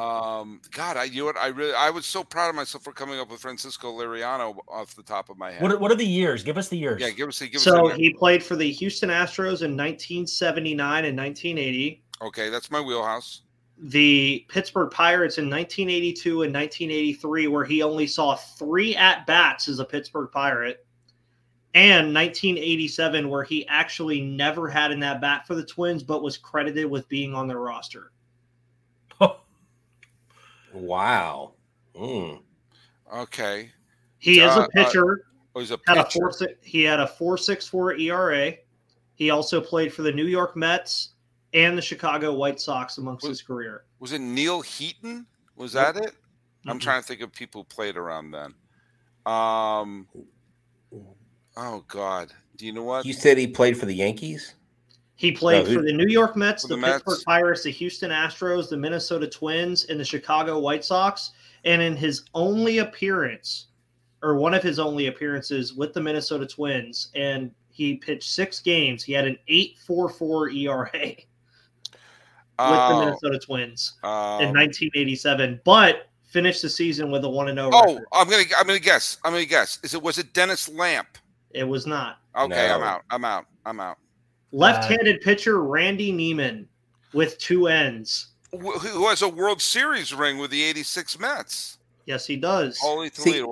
Um, 0.00 0.60
God, 0.72 0.96
I 0.96 1.04
you 1.04 1.20
know 1.20 1.26
what 1.26 1.36
I 1.36 1.48
really 1.48 1.74
I 1.74 1.90
was 1.90 2.06
so 2.06 2.24
proud 2.24 2.48
of 2.48 2.54
myself 2.54 2.82
for 2.84 2.92
coming 2.92 3.20
up 3.20 3.30
with 3.30 3.40
Francisco 3.40 3.92
Liriano 3.92 4.56
off 4.68 4.94
the 4.94 5.02
top 5.02 5.28
of 5.28 5.36
my 5.36 5.50
head. 5.50 5.62
What, 5.62 5.72
are- 5.72 5.78
what 5.78 5.90
are 5.92 5.96
the 5.96 6.06
years? 6.06 6.42
Give 6.42 6.56
us 6.58 6.68
the 6.68 6.78
years. 6.78 7.00
yeah, 7.00 7.10
give 7.10 7.28
us 7.28 7.40
a 7.42 7.48
give 7.48 7.60
So 7.60 7.88
us 7.88 7.94
a, 7.94 7.96
he 7.96 8.12
played 8.14 8.42
for 8.42 8.56
the 8.56 8.70
Houston 8.72 9.10
Astros 9.10 9.62
in 9.62 9.76
1979 9.76 11.04
and 11.04 11.16
1980. 11.18 12.02
okay. 12.22 12.48
That's 12.50 12.70
my 12.70 12.80
wheelhouse. 12.80 13.42
the 13.82 14.44
Pittsburgh 14.48 14.90
Pirates 14.90 15.38
in 15.38 15.48
1982 15.50 16.42
and 16.42 16.54
1983, 16.54 17.46
where 17.48 17.64
he 17.64 17.82
only 17.82 18.06
saw 18.06 18.34
three 18.36 18.94
at 18.96 19.26
bats 19.26 19.68
as 19.68 19.78
a 19.80 19.84
Pittsburgh 19.84 20.30
Pirate, 20.32 20.84
and 21.74 22.12
1987, 22.14 23.28
where 23.28 23.42
he 23.44 23.66
actually 23.68 24.20
never 24.20 24.68
had 24.68 24.90
an 24.92 25.02
at 25.02 25.20
bat 25.20 25.46
for 25.46 25.54
the 25.54 25.64
Twins, 25.64 26.02
but 26.02 26.22
was 26.22 26.36
credited 26.36 26.86
with 26.90 27.08
being 27.08 27.34
on 27.34 27.46
their 27.48 27.60
roster. 27.60 28.12
Wow. 30.72 31.54
Mm. 31.94 32.42
Okay, 33.12 33.70
He 34.18 34.40
is 34.40 34.50
Uh, 34.56 34.62
a 34.66 34.68
pitcher. 34.68 35.24
oh, 35.54 35.60
he's 35.60 35.70
a 35.70 35.78
had 35.86 35.98
a 35.98 36.04
pitcher. 36.04 36.30
four 36.30 36.48
he 36.62 36.82
had 36.82 37.00
a 37.00 37.06
four 37.08 37.36
six 37.38 37.66
four 37.66 37.94
ERA. 37.94 38.54
He 39.14 39.30
also 39.30 39.60
played 39.60 39.92
for 39.92 40.02
the 40.02 40.12
New 40.12 40.26
York 40.26 40.56
Mets 40.56 41.10
and 41.54 41.76
the 41.76 41.82
Chicago 41.82 42.32
White 42.34 42.60
Sox 42.60 42.98
amongst 42.98 43.22
Was- 43.26 43.38
his 43.40 43.42
career. 43.46 43.84
Was 43.98 44.12
it 44.12 44.20
Neal 44.20 44.60
Heaton? 44.60 45.26
Was 45.56 45.74
Yep. 45.74 45.94
that 45.94 46.04
it? 46.04 46.14
I'm 46.66 46.78
Mhm. 46.78 46.82
trying 46.82 47.00
to 47.02 47.06
think 47.08 47.20
of 47.22 47.32
people 47.32 47.62
who 47.62 47.64
played 47.64 47.96
around 47.96 48.30
then. 48.30 48.54
Um. 49.26 50.06
Oh 51.56 51.84
God. 51.88 52.32
Do 52.56 52.66
you 52.66 52.72
know 52.72 52.84
what? 52.84 53.04
You 53.06 53.12
said 53.12 53.38
he 53.38 53.46
played 53.46 53.76
for 53.78 53.86
the 53.86 53.94
Yankees? 53.94 54.54
He 55.20 55.30
played 55.32 55.64
No, 55.64 55.68
who- 55.70 55.74
for 55.76 55.82
the 55.82 55.92
New 55.92 56.06
York 56.08 56.34
Mets, 56.34 56.62
For 56.62 56.68
the, 56.68 56.76
the 56.76 56.82
Pittsburgh 56.86 57.18
Pirates, 57.26 57.62
the 57.62 57.70
Houston 57.70 58.10
Astros, 58.10 58.70
the 58.70 58.76
Minnesota 58.78 59.26
Twins, 59.26 59.84
and 59.84 60.00
the 60.00 60.04
Chicago 60.04 60.58
White 60.58 60.82
Sox. 60.82 61.32
And 61.66 61.82
in 61.82 61.94
his 61.94 62.24
only 62.32 62.78
appearance, 62.78 63.66
or 64.22 64.36
one 64.36 64.54
of 64.54 64.62
his 64.62 64.78
only 64.78 65.08
appearances 65.08 65.74
with 65.74 65.92
the 65.92 66.00
Minnesota 66.00 66.46
Twins, 66.46 67.08
and 67.14 67.50
he 67.68 67.96
pitched 67.96 68.30
six 68.30 68.60
games, 68.60 69.02
he 69.04 69.12
had 69.12 69.26
an 69.26 69.36
8.44 69.46 70.54
ERA 70.54 70.90
with 70.94 71.18
the 71.90 71.96
Oh, 72.58 73.00
Minnesota 73.04 73.38
Twins 73.38 73.98
um, 74.02 74.40
in 74.40 74.54
1987, 74.54 75.60
but 75.66 76.06
finished 76.30 76.62
the 76.62 76.70
season 76.70 77.10
with 77.10 77.24
a 77.24 77.28
1 77.28 77.48
and 77.48 77.58
0 77.58 77.68
Oh, 77.74 77.92
record. 77.94 78.06
I'm 78.14 78.30
gonna 78.30 78.44
I'm 78.56 78.66
gonna 78.66 78.78
guess. 78.78 79.18
I'm 79.22 79.32
gonna 79.32 79.44
guess. 79.44 79.78
Is 79.82 79.92
it 79.92 80.02
was 80.02 80.16
it 80.16 80.32
Dennis 80.32 80.66
Lamp? 80.66 81.18
It 81.50 81.64
was 81.64 81.86
not. 81.86 82.20
Okay, 82.38 82.70
I'm 82.70 82.82
out. 82.82 83.02
I'm 83.10 83.26
out. 83.26 83.44
I'm 83.66 83.80
out. 83.80 83.98
Uh, 84.52 84.56
Left 84.56 84.84
handed 84.84 85.20
pitcher 85.20 85.62
Randy 85.62 86.12
Niemann 86.12 86.68
with 87.12 87.38
two 87.38 87.68
ends. 87.68 88.28
Who 88.50 88.72
who 88.72 89.08
has 89.08 89.22
a 89.22 89.28
World 89.28 89.62
Series 89.62 90.12
ring 90.12 90.38
with 90.38 90.50
the 90.50 90.62
'86 90.62 91.18
Mets? 91.18 91.78
Yes, 92.06 92.26
he 92.26 92.36
does. 92.36 92.78
Holy 92.80 93.10
See- 93.10 93.44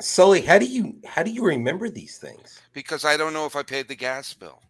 Sully, 0.00 0.40
how 0.40 0.58
do 0.58 0.66
you 0.66 0.96
how 1.06 1.22
do 1.22 1.30
you 1.30 1.44
remember 1.44 1.88
these 1.88 2.18
things? 2.18 2.60
Because 2.72 3.04
I 3.04 3.16
don't 3.16 3.32
know 3.32 3.46
if 3.46 3.54
I 3.56 3.62
paid 3.62 3.88
the 3.88 3.94
gas 3.94 4.34
bill. 4.34 4.60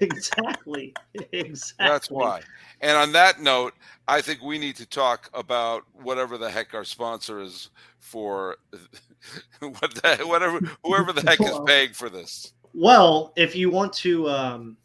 exactly. 0.00 0.94
Exactly. 1.32 1.86
That's 1.88 2.10
why. 2.10 2.40
And 2.80 2.96
on 2.96 3.12
that 3.12 3.40
note, 3.40 3.74
I 4.06 4.20
think 4.20 4.42
we 4.42 4.58
need 4.58 4.76
to 4.76 4.86
talk 4.86 5.28
about 5.34 5.84
whatever 5.92 6.38
the 6.38 6.50
heck 6.50 6.74
our 6.74 6.84
sponsor 6.84 7.40
is 7.40 7.70
for 7.98 8.56
what 9.60 9.94
the, 9.94 10.18
whatever 10.24 10.60
whoever 10.84 11.12
the 11.12 11.22
heck 11.22 11.40
is 11.40 11.58
paying 11.66 11.92
for 11.92 12.08
this. 12.08 12.52
Well, 12.78 13.32
if 13.36 13.56
you 13.56 13.70
want 13.70 13.94
to, 13.94 14.28
um, 14.28 14.76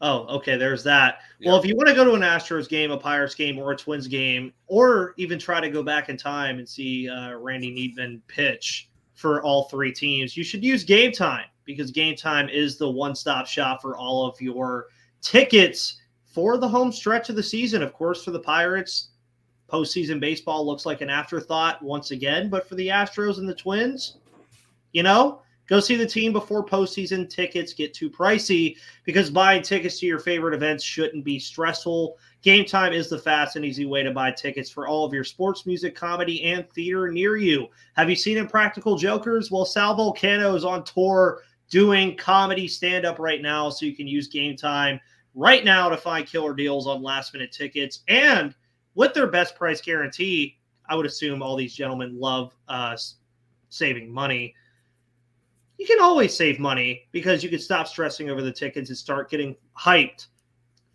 oh, 0.00 0.36
okay, 0.36 0.56
there's 0.56 0.84
that. 0.84 1.18
Well, 1.44 1.58
if 1.58 1.66
you 1.66 1.74
want 1.74 1.88
to 1.88 1.94
go 1.96 2.04
to 2.04 2.12
an 2.12 2.20
Astros 2.20 2.68
game, 2.68 2.92
a 2.92 2.96
Pirates 2.96 3.34
game, 3.34 3.58
or 3.58 3.72
a 3.72 3.76
Twins 3.76 4.06
game, 4.06 4.52
or 4.68 5.14
even 5.16 5.40
try 5.40 5.60
to 5.60 5.68
go 5.68 5.82
back 5.82 6.08
in 6.08 6.16
time 6.16 6.60
and 6.60 6.68
see 6.68 7.08
uh, 7.08 7.34
Randy 7.34 7.72
Niemann 7.72 8.22
pitch 8.28 8.88
for 9.14 9.42
all 9.42 9.64
three 9.64 9.92
teams, 9.92 10.36
you 10.36 10.44
should 10.44 10.62
use 10.62 10.84
Game 10.84 11.10
Time 11.10 11.46
because 11.64 11.90
Game 11.90 12.14
Time 12.14 12.48
is 12.48 12.78
the 12.78 12.88
one-stop 12.88 13.48
shop 13.48 13.82
for 13.82 13.96
all 13.96 14.24
of 14.24 14.40
your 14.40 14.86
tickets 15.20 15.98
for 16.24 16.56
the 16.56 16.68
home 16.68 16.92
stretch 16.92 17.30
of 17.30 17.34
the 17.34 17.42
season. 17.42 17.82
Of 17.82 17.92
course, 17.92 18.22
for 18.22 18.30
the 18.30 18.38
Pirates, 18.38 19.08
postseason 19.68 20.20
baseball 20.20 20.64
looks 20.64 20.86
like 20.86 21.00
an 21.00 21.10
afterthought 21.10 21.82
once 21.82 22.12
again, 22.12 22.48
but 22.48 22.68
for 22.68 22.76
the 22.76 22.86
Astros 22.86 23.38
and 23.38 23.48
the 23.48 23.54
Twins, 23.54 24.18
you 24.92 25.02
know, 25.02 25.42
go 25.68 25.80
see 25.80 25.94
the 25.96 26.06
team 26.06 26.32
before 26.32 26.64
postseason 26.64 27.28
tickets 27.28 27.72
get 27.72 27.94
too 27.94 28.10
pricey 28.10 28.76
because 29.04 29.30
buying 29.30 29.62
tickets 29.62 30.00
to 30.00 30.06
your 30.06 30.18
favorite 30.18 30.54
events 30.54 30.82
shouldn't 30.82 31.24
be 31.24 31.38
stressful. 31.38 32.16
Game 32.42 32.64
Time 32.64 32.92
is 32.92 33.08
the 33.08 33.18
fast 33.18 33.56
and 33.56 33.64
easy 33.64 33.84
way 33.84 34.02
to 34.02 34.10
buy 34.10 34.30
tickets 34.30 34.70
for 34.70 34.86
all 34.86 35.04
of 35.04 35.12
your 35.12 35.24
sports, 35.24 35.66
music, 35.66 35.94
comedy, 35.94 36.42
and 36.44 36.68
theater 36.70 37.10
near 37.10 37.36
you. 37.36 37.68
Have 37.94 38.08
you 38.08 38.16
seen 38.16 38.38
Impractical 38.38 38.96
Jokers? 38.96 39.50
Well, 39.50 39.64
Sal 39.64 39.96
Vulcano 39.96 40.56
is 40.56 40.64
on 40.64 40.84
tour 40.84 41.42
doing 41.68 42.16
comedy 42.16 42.66
stand 42.66 43.04
up 43.04 43.18
right 43.18 43.42
now, 43.42 43.70
so 43.70 43.86
you 43.86 43.94
can 43.94 44.06
use 44.06 44.28
Game 44.28 44.56
Time 44.56 45.00
right 45.34 45.64
now 45.64 45.88
to 45.88 45.96
find 45.96 46.26
killer 46.26 46.54
deals 46.54 46.86
on 46.86 47.02
last 47.02 47.32
minute 47.34 47.52
tickets. 47.52 48.00
And 48.08 48.54
with 48.94 49.14
their 49.14 49.26
best 49.26 49.54
price 49.56 49.80
guarantee, 49.80 50.58
I 50.88 50.94
would 50.94 51.06
assume 51.06 51.42
all 51.42 51.56
these 51.56 51.74
gentlemen 51.74 52.18
love 52.18 52.54
uh, 52.68 52.96
saving 53.68 54.12
money. 54.12 54.54
You 55.78 55.86
can 55.86 56.00
always 56.00 56.36
save 56.36 56.58
money 56.58 57.08
because 57.12 57.42
you 57.42 57.48
can 57.48 57.60
stop 57.60 57.86
stressing 57.86 58.28
over 58.30 58.42
the 58.42 58.52
tickets 58.52 58.90
and 58.90 58.98
start 58.98 59.30
getting 59.30 59.56
hyped 59.78 60.26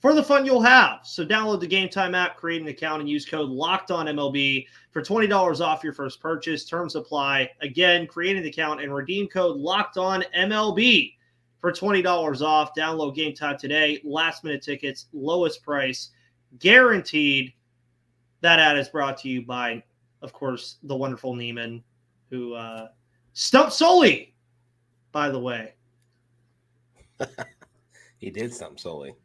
for 0.03 0.13
the 0.13 0.21
fun 0.21 0.45
you'll 0.45 0.61
have. 0.61 0.99
So 1.03 1.25
download 1.25 1.61
the 1.61 1.67
Game 1.67 1.87
Time 1.87 2.13
app, 2.13 2.35
create 2.35 2.61
an 2.61 2.67
account, 2.67 2.99
and 2.99 3.09
use 3.09 3.25
code 3.25 3.49
Locked 3.49 3.89
On 3.89 4.05
MLB 4.05 4.67
for 4.91 5.01
twenty 5.01 5.27
dollars 5.27 5.61
off 5.61 5.83
your 5.83 5.93
first 5.93 6.19
purchase. 6.19 6.65
Terms 6.65 6.95
apply. 6.95 7.49
Again, 7.61 8.05
create 8.05 8.35
an 8.35 8.45
account 8.45 8.81
and 8.81 8.93
redeem 8.93 9.29
code 9.29 9.55
Locked 9.55 9.97
On 9.97 10.21
MLB 10.37 11.13
for 11.61 11.71
twenty 11.71 12.01
dollars 12.01 12.41
off. 12.41 12.75
Download 12.75 13.15
Game 13.15 13.33
Time 13.33 13.57
today. 13.57 14.01
Last 14.03 14.43
minute 14.43 14.61
tickets, 14.61 15.05
lowest 15.13 15.63
price 15.63 16.11
guaranteed. 16.59 17.53
That 18.41 18.59
ad 18.59 18.77
is 18.77 18.89
brought 18.89 19.17
to 19.19 19.29
you 19.29 19.43
by, 19.43 19.81
of 20.21 20.33
course, 20.33 20.79
the 20.83 20.95
wonderful 20.95 21.33
Niemann, 21.33 21.81
who 22.29 22.55
uh, 22.55 22.89
stumped 23.31 23.71
Sully, 23.71 24.32
by 25.13 25.29
the 25.29 25.39
way. 25.39 25.75
he 28.17 28.29
did 28.29 28.53
stump 28.53 28.79
Sully. 28.79 29.15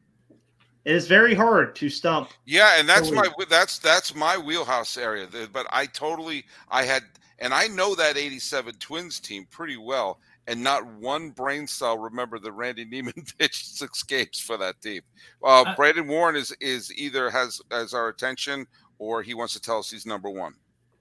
It 0.84 0.94
is 0.94 1.08
very 1.08 1.34
hard 1.34 1.74
to 1.76 1.88
stump. 1.88 2.30
Yeah, 2.46 2.78
and 2.78 2.88
that's 2.88 3.10
my 3.10 3.28
that's 3.50 3.78
that's 3.78 4.14
my 4.14 4.38
wheelhouse 4.38 4.96
area. 4.96 5.26
But 5.52 5.66
I 5.70 5.86
totally 5.86 6.44
I 6.70 6.84
had 6.84 7.02
and 7.40 7.52
I 7.52 7.66
know 7.66 7.94
that 7.94 8.16
87 8.16 8.74
Twins 8.76 9.20
team 9.20 9.46
pretty 9.50 9.76
well 9.76 10.18
and 10.46 10.62
not 10.62 10.86
one 10.86 11.30
brain 11.30 11.66
cell 11.66 11.98
remember 11.98 12.38
that 12.38 12.52
Randy 12.52 12.84
Niemann 12.84 13.24
pitched 13.38 13.76
six 13.76 14.02
games 14.02 14.40
for 14.40 14.56
that 14.56 14.80
team. 14.80 15.02
Uh, 15.42 15.62
uh, 15.62 15.76
Brandon 15.76 16.06
Warne 16.06 16.36
is 16.36 16.54
is 16.60 16.92
either 16.96 17.28
has 17.28 17.60
has 17.70 17.92
our 17.92 18.08
attention 18.08 18.66
or 18.98 19.22
he 19.22 19.34
wants 19.34 19.52
to 19.54 19.60
tell 19.60 19.78
us 19.78 19.90
he's 19.90 20.06
number 20.06 20.30
one. 20.30 20.54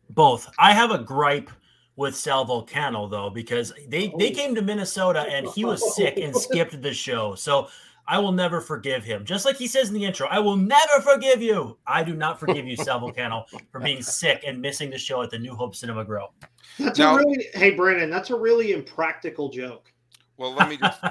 Both. 0.09 0.49
I 0.59 0.73
have 0.73 0.91
a 0.91 0.99
gripe 0.99 1.49
with 1.97 2.15
Sal 2.15 2.45
Vulcano 2.45 3.09
though 3.09 3.29
because 3.29 3.73
they 3.89 4.13
they 4.17 4.31
oh. 4.31 4.35
came 4.35 4.55
to 4.55 4.61
Minnesota 4.61 5.25
and 5.29 5.45
he 5.49 5.65
was 5.65 5.95
sick 5.95 6.17
and 6.17 6.33
skipped 6.35 6.81
the 6.81 6.93
show. 6.93 7.35
So 7.35 7.67
I 8.07 8.19
will 8.19 8.31
never 8.31 8.61
forgive 8.61 9.03
him. 9.03 9.25
Just 9.25 9.43
like 9.43 9.57
he 9.57 9.67
says 9.67 9.89
in 9.89 9.93
the 9.93 10.05
intro, 10.05 10.27
I 10.27 10.39
will 10.39 10.55
never 10.55 11.01
forgive 11.01 11.41
you. 11.41 11.77
I 11.85 12.03
do 12.03 12.13
not 12.13 12.39
forgive 12.39 12.65
you, 12.65 12.77
Sal 12.77 13.01
Vulcano, 13.01 13.43
for 13.69 13.81
being 13.81 14.01
sick 14.01 14.45
and 14.47 14.61
missing 14.61 14.89
the 14.89 14.97
show 14.97 15.21
at 15.23 15.29
the 15.29 15.37
New 15.37 15.53
Hope 15.53 15.75
Cinema 15.75 16.05
Grill. 16.05 16.33
That's 16.79 16.97
now, 16.97 17.15
a 17.15 17.17
really 17.17 17.47
hey 17.53 17.71
Brandon, 17.71 18.09
that's 18.09 18.29
a 18.29 18.37
really 18.37 18.71
impractical 18.71 19.49
joke. 19.49 19.91
Well, 20.37 20.53
let 20.53 20.69
me 20.69 20.77
just 20.81 21.01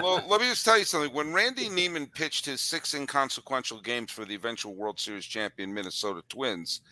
well 0.00 0.22
let 0.28 0.40
me 0.42 0.48
just 0.48 0.64
tell 0.64 0.78
you 0.78 0.84
something. 0.84 1.12
When 1.12 1.32
Randy 1.32 1.70
Niemann 1.70 2.06
pitched 2.06 2.44
his 2.44 2.60
six 2.60 2.92
inconsequential 2.92 3.80
games 3.80 4.12
for 4.12 4.26
the 4.26 4.34
eventual 4.34 4.74
World 4.74 5.00
Series 5.00 5.24
champion 5.24 5.72
Minnesota 5.72 6.22
Twins, 6.28 6.82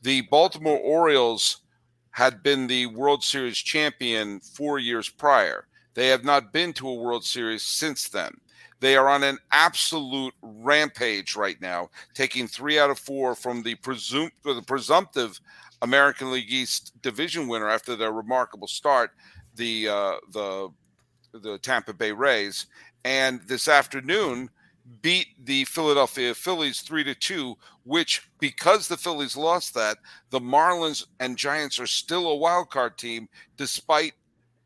the 0.00 0.22
Baltimore 0.22 0.78
Orioles 0.78 1.58
had 2.10 2.42
been 2.42 2.66
the 2.66 2.86
World 2.86 3.22
Series 3.22 3.58
champion 3.58 4.40
four 4.40 4.78
years 4.78 5.08
prior. 5.08 5.66
They 5.94 6.08
have 6.08 6.24
not 6.24 6.52
been 6.52 6.72
to 6.74 6.88
a 6.88 6.94
World 6.94 7.24
Series 7.24 7.62
since 7.62 8.08
then. 8.08 8.32
They 8.80 8.96
are 8.96 9.08
on 9.08 9.24
an 9.24 9.38
absolute 9.50 10.34
rampage 10.40 11.34
right 11.34 11.60
now, 11.60 11.90
taking 12.14 12.46
three 12.46 12.78
out 12.78 12.90
of 12.90 12.98
four 12.98 13.34
from 13.34 13.62
the 13.62 13.76
the 13.82 14.64
presumptive 14.66 15.40
American 15.82 16.30
League 16.30 16.50
East 16.50 16.92
division 17.02 17.48
winner 17.48 17.68
after 17.68 17.96
their 17.96 18.12
remarkable 18.12 18.68
start, 18.68 19.10
the 19.56 19.88
uh, 19.88 20.14
the 20.32 20.68
the 21.32 21.58
Tampa 21.58 21.92
Bay 21.92 22.12
Rays, 22.12 22.66
and 23.04 23.40
this 23.48 23.68
afternoon 23.68 24.50
beat 25.02 25.28
the 25.44 25.64
Philadelphia 25.64 26.34
Phillies 26.34 26.80
three 26.80 27.04
to 27.04 27.14
two. 27.14 27.56
Which, 27.84 28.28
because 28.38 28.88
the 28.88 28.96
Phillies 28.96 29.36
lost 29.36 29.74
that, 29.74 29.98
the 30.30 30.40
Marlins 30.40 31.06
and 31.20 31.36
Giants 31.36 31.78
are 31.78 31.86
still 31.86 32.28
a 32.28 32.36
wild 32.36 32.70
card 32.70 32.98
team, 32.98 33.28
despite 33.56 34.12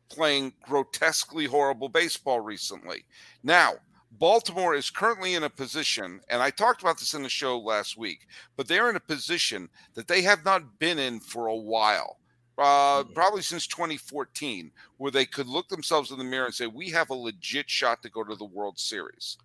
playing 0.09 0.53
grotesquely 0.61 1.45
horrible 1.45 1.89
baseball 1.89 2.39
recently. 2.39 3.05
Now, 3.43 3.73
Baltimore 4.19 4.75
is 4.75 4.89
currently 4.89 5.33
in 5.33 5.43
a 5.43 5.49
position, 5.49 6.21
and 6.29 6.41
I 6.41 6.51
talked 6.51 6.81
about 6.81 6.99
this 6.99 7.15
in 7.15 7.23
the 7.23 7.29
show 7.29 7.57
last 7.57 7.97
week, 7.97 8.27
but 8.55 8.67
they're 8.67 8.89
in 8.89 8.95
a 8.95 9.01
position 9.01 9.69
that 9.95 10.07
they 10.07 10.21
have 10.21 10.45
not 10.45 10.77
been 10.77 10.99
in 10.99 11.19
for 11.19 11.47
a 11.47 11.55
while, 11.55 12.19
uh, 12.57 13.01
mm-hmm. 13.01 13.13
probably 13.13 13.41
since 13.41 13.65
2014, 13.65 14.71
where 14.97 15.11
they 15.11 15.25
could 15.25 15.47
look 15.47 15.67
themselves 15.67 16.11
in 16.11 16.19
the 16.19 16.23
mirror 16.23 16.45
and 16.45 16.53
say, 16.53 16.67
We 16.67 16.89
have 16.91 17.09
a 17.09 17.15
legit 17.15 17.69
shot 17.69 18.03
to 18.03 18.09
go 18.09 18.23
to 18.23 18.35
the 18.35 18.45
World 18.45 18.77
Series. 18.77 19.37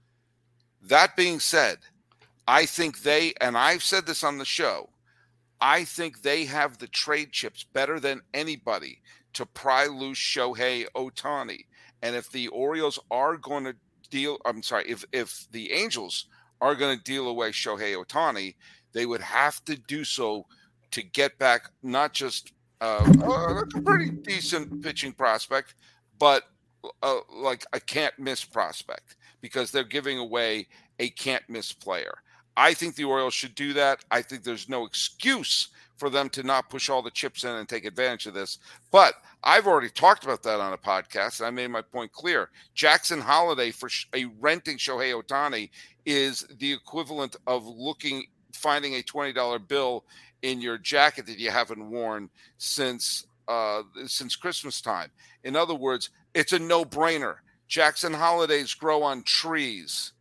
That 0.82 1.16
being 1.16 1.40
said, 1.40 1.78
I 2.46 2.66
think 2.66 3.02
they, 3.02 3.34
and 3.40 3.56
I've 3.56 3.82
said 3.82 4.06
this 4.06 4.24
on 4.24 4.38
the 4.38 4.44
show, 4.44 4.90
I 5.60 5.84
think 5.84 6.22
they 6.22 6.44
have 6.44 6.78
the 6.78 6.86
trade 6.86 7.32
chips 7.32 7.64
better 7.64 7.98
than 7.98 8.22
anybody 8.32 9.00
to 9.34 9.44
pry 9.44 9.86
loose 9.86 10.18
Shohei 10.18 10.86
Ohtani. 10.94 11.64
And 12.02 12.14
if 12.14 12.30
the 12.30 12.48
Orioles 12.48 12.98
are 13.10 13.36
going 13.36 13.64
to 13.64 13.74
deal. 14.10 14.38
I'm 14.44 14.62
sorry, 14.62 14.84
if 14.88 15.04
if 15.12 15.46
the 15.52 15.72
Angels 15.72 16.26
are 16.60 16.74
going 16.74 16.96
to 16.96 17.04
deal 17.04 17.28
away 17.28 17.50
Shohei 17.50 17.96
Ohtani, 18.02 18.54
they 18.92 19.06
would 19.06 19.20
have 19.20 19.64
to 19.66 19.76
do 19.76 20.04
so 20.04 20.46
to 20.90 21.02
get 21.02 21.38
back 21.38 21.70
not 21.82 22.12
just 22.12 22.52
uh, 22.80 23.04
a 23.22 23.80
pretty 23.82 24.10
decent 24.10 24.82
pitching 24.82 25.12
prospect, 25.12 25.74
but 26.18 26.44
uh, 27.02 27.18
like 27.32 27.64
a 27.72 27.80
can't 27.80 28.18
miss 28.18 28.44
prospect 28.44 29.16
because 29.40 29.70
they're 29.70 29.84
giving 29.84 30.18
away 30.18 30.66
a 30.98 31.10
can't 31.10 31.48
miss 31.48 31.72
player. 31.72 32.18
I 32.56 32.74
think 32.74 32.96
the 32.96 33.04
Orioles 33.04 33.34
should 33.34 33.54
do 33.54 33.72
that. 33.74 34.04
I 34.10 34.20
think 34.22 34.42
there's 34.42 34.68
no 34.68 34.84
excuse 34.84 35.68
for 35.96 36.10
them 36.10 36.28
to 36.30 36.42
not 36.42 36.70
push 36.70 36.88
all 36.88 37.02
the 37.02 37.10
chips 37.10 37.44
in 37.44 37.50
and 37.50 37.68
take 37.68 37.84
advantage 37.84 38.26
of 38.26 38.34
this. 38.34 38.58
But 38.90 39.14
I've 39.44 39.66
already 39.66 39.90
talked 39.90 40.24
about 40.24 40.42
that 40.44 40.60
on 40.60 40.72
a 40.72 40.78
podcast, 40.78 41.38
and 41.38 41.46
I 41.46 41.50
made 41.50 41.68
my 41.68 41.82
point 41.82 42.12
clear. 42.12 42.50
Jackson 42.74 43.20
Holliday 43.20 43.70
for 43.70 43.88
a 44.14 44.24
renting 44.40 44.76
Shohei 44.76 45.20
Ohtani 45.20 45.70
is 46.06 46.46
the 46.58 46.72
equivalent 46.72 47.36
of 47.46 47.66
looking, 47.66 48.24
finding 48.52 48.94
a 48.94 49.02
twenty 49.02 49.32
dollar 49.32 49.58
bill 49.58 50.04
in 50.42 50.60
your 50.60 50.78
jacket 50.78 51.26
that 51.26 51.38
you 51.38 51.50
haven't 51.50 51.90
worn 51.90 52.30
since 52.58 53.26
uh, 53.48 53.82
since 54.06 54.36
Christmas 54.36 54.80
time. 54.80 55.10
In 55.44 55.56
other 55.56 55.74
words, 55.74 56.10
it's 56.38 56.52
a 56.52 56.58
no 56.58 56.84
brainer. 56.84 57.36
Jackson 57.66 58.14
Hollidays 58.14 58.72
grow 58.74 59.02
on 59.02 59.22
trees. 59.24 60.12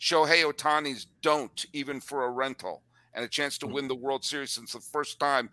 Shohei 0.00 0.44
Ohtani's 0.44 1.08
don't, 1.22 1.66
even 1.72 2.00
for 2.00 2.24
a 2.24 2.30
rental 2.30 2.82
and 3.14 3.24
a 3.24 3.28
chance 3.28 3.58
to 3.58 3.66
hmm. 3.66 3.72
win 3.72 3.88
the 3.88 3.94
World 3.94 4.24
Series 4.24 4.52
since 4.52 4.72
the 4.72 4.80
first 4.80 5.18
time 5.18 5.50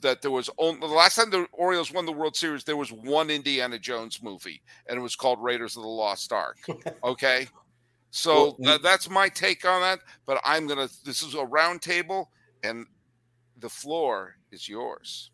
that 0.00 0.22
there 0.22 0.30
was 0.30 0.48
only 0.58 0.78
the 0.80 0.86
last 0.86 1.16
time 1.16 1.30
the 1.30 1.46
Orioles 1.52 1.92
won 1.92 2.06
the 2.06 2.12
World 2.12 2.36
Series, 2.36 2.62
there 2.62 2.76
was 2.76 2.92
one 2.92 3.30
Indiana 3.30 3.78
Jones 3.78 4.22
movie, 4.22 4.62
and 4.86 4.98
it 4.98 5.02
was 5.02 5.16
called 5.16 5.42
Raiders 5.42 5.76
of 5.76 5.82
the 5.82 5.88
Lost 5.88 6.32
Ark. 6.32 6.58
Okay. 7.02 7.48
So 8.10 8.56
well, 8.58 8.78
th- 8.78 8.82
that's 8.82 9.10
my 9.10 9.28
take 9.28 9.64
on 9.64 9.80
that. 9.82 10.00
But 10.24 10.40
I'm 10.44 10.66
gonna. 10.66 10.88
This 11.04 11.22
is 11.22 11.34
a 11.34 11.44
round 11.44 11.82
table, 11.82 12.30
and 12.62 12.86
the 13.58 13.68
floor 13.68 14.36
is 14.50 14.68
yours. 14.68 15.30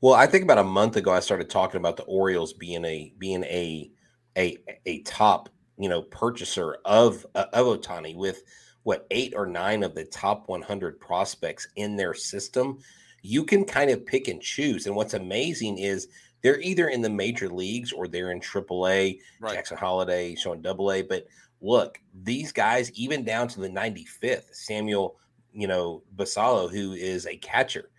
Well, 0.00 0.14
I 0.14 0.26
think 0.26 0.44
about 0.44 0.58
a 0.58 0.64
month 0.64 0.96
ago, 0.96 1.12
I 1.12 1.20
started 1.20 1.48
talking 1.48 1.78
about 1.78 1.96
the 1.96 2.04
Orioles 2.04 2.52
being 2.52 2.84
a 2.84 3.12
being 3.18 3.44
a 3.44 3.90
a 4.36 4.58
a 4.84 5.02
top 5.02 5.48
you 5.78 5.88
know 5.88 6.02
purchaser 6.02 6.76
of 6.84 7.26
uh, 7.34 7.46
of 7.52 7.66
Ohtani 7.66 8.14
with 8.14 8.42
what 8.82 9.06
eight 9.10 9.34
or 9.34 9.46
nine 9.46 9.82
of 9.82 9.94
the 9.94 10.04
top 10.04 10.48
100 10.48 11.00
prospects 11.00 11.66
in 11.74 11.96
their 11.96 12.14
system, 12.14 12.78
you 13.22 13.42
can 13.42 13.64
kind 13.64 13.90
of 13.90 14.06
pick 14.06 14.28
and 14.28 14.40
choose. 14.40 14.86
And 14.86 14.94
what's 14.94 15.14
amazing 15.14 15.78
is 15.78 16.06
they're 16.40 16.60
either 16.60 16.88
in 16.88 17.02
the 17.02 17.10
major 17.10 17.48
leagues 17.48 17.92
or 17.92 18.06
they're 18.06 18.30
in 18.30 18.38
AAA. 18.38 19.18
Right. 19.40 19.54
Jackson 19.54 19.76
Holliday 19.76 20.36
showing 20.36 20.62
Double 20.62 20.92
A, 20.92 21.02
but 21.02 21.26
look, 21.60 21.98
these 22.22 22.52
guys, 22.52 22.92
even 22.92 23.24
down 23.24 23.48
to 23.48 23.60
the 23.60 23.68
95th, 23.68 24.54
Samuel, 24.54 25.16
you 25.52 25.66
know, 25.66 26.04
Basallo, 26.14 26.70
who 26.70 26.92
is 26.92 27.26
a 27.26 27.36
catcher. 27.38 27.90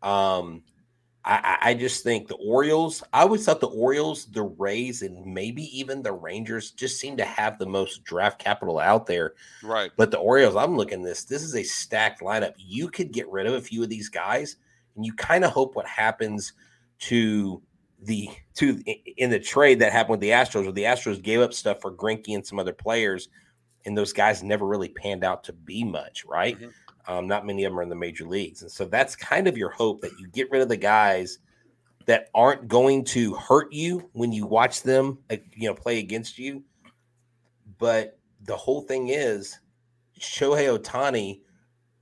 Um, 0.00 0.62
I, 1.24 1.58
I 1.60 1.74
just 1.74 2.02
think 2.02 2.28
the 2.28 2.36
Orioles, 2.36 3.02
I 3.12 3.22
always 3.22 3.44
thought 3.44 3.60
the 3.60 3.68
Orioles, 3.68 4.24
the 4.26 4.42
Rays, 4.42 5.02
and 5.02 5.24
maybe 5.26 5.64
even 5.78 6.02
the 6.02 6.12
Rangers 6.12 6.70
just 6.70 6.98
seem 6.98 7.16
to 7.18 7.24
have 7.24 7.58
the 7.58 7.66
most 7.66 8.04
draft 8.04 8.38
capital 8.38 8.78
out 8.78 9.06
there. 9.06 9.34
Right. 9.62 9.90
But 9.98 10.10
the 10.10 10.18
Orioles, 10.18 10.56
I'm 10.56 10.76
looking 10.76 11.02
this, 11.02 11.24
this 11.24 11.42
is 11.42 11.54
a 11.54 11.62
stacked 11.62 12.22
lineup. 12.22 12.54
You 12.56 12.88
could 12.88 13.12
get 13.12 13.30
rid 13.30 13.46
of 13.46 13.52
a 13.52 13.60
few 13.60 13.82
of 13.82 13.90
these 13.90 14.08
guys, 14.08 14.56
and 14.96 15.04
you 15.04 15.12
kind 15.12 15.44
of 15.44 15.50
hope 15.50 15.76
what 15.76 15.86
happens 15.86 16.54
to 17.00 17.60
the 18.02 18.30
to 18.54 18.82
in 19.18 19.28
the 19.28 19.38
trade 19.38 19.78
that 19.80 19.92
happened 19.92 20.12
with 20.12 20.20
the 20.20 20.30
Astros, 20.30 20.62
where 20.62 20.72
the 20.72 20.84
Astros 20.84 21.22
gave 21.22 21.40
up 21.40 21.52
stuff 21.52 21.82
for 21.82 21.92
Greinke 21.92 22.34
and 22.34 22.46
some 22.46 22.58
other 22.58 22.72
players, 22.72 23.28
and 23.84 23.96
those 23.96 24.14
guys 24.14 24.42
never 24.42 24.66
really 24.66 24.88
panned 24.88 25.22
out 25.22 25.44
to 25.44 25.52
be 25.52 25.84
much, 25.84 26.24
right? 26.24 26.56
Mm-hmm. 26.56 26.68
Um, 27.06 27.26
not 27.26 27.46
many 27.46 27.64
of 27.64 27.72
them 27.72 27.78
are 27.78 27.82
in 27.82 27.88
the 27.88 27.94
major 27.94 28.26
leagues. 28.26 28.62
And 28.62 28.70
so 28.70 28.84
that's 28.84 29.16
kind 29.16 29.48
of 29.48 29.56
your 29.56 29.70
hope 29.70 30.00
that 30.02 30.18
you 30.18 30.28
get 30.28 30.50
rid 30.50 30.62
of 30.62 30.68
the 30.68 30.76
guys 30.76 31.38
that 32.06 32.28
aren't 32.34 32.68
going 32.68 33.04
to 33.04 33.34
hurt 33.34 33.72
you 33.72 34.08
when 34.12 34.32
you 34.32 34.46
watch 34.46 34.82
them, 34.82 35.18
you 35.54 35.68
know, 35.68 35.74
play 35.74 35.98
against 35.98 36.38
you. 36.38 36.62
But 37.78 38.18
the 38.42 38.56
whole 38.56 38.82
thing 38.82 39.08
is 39.08 39.58
Shohei 40.18 40.78
Ohtani, 40.78 41.40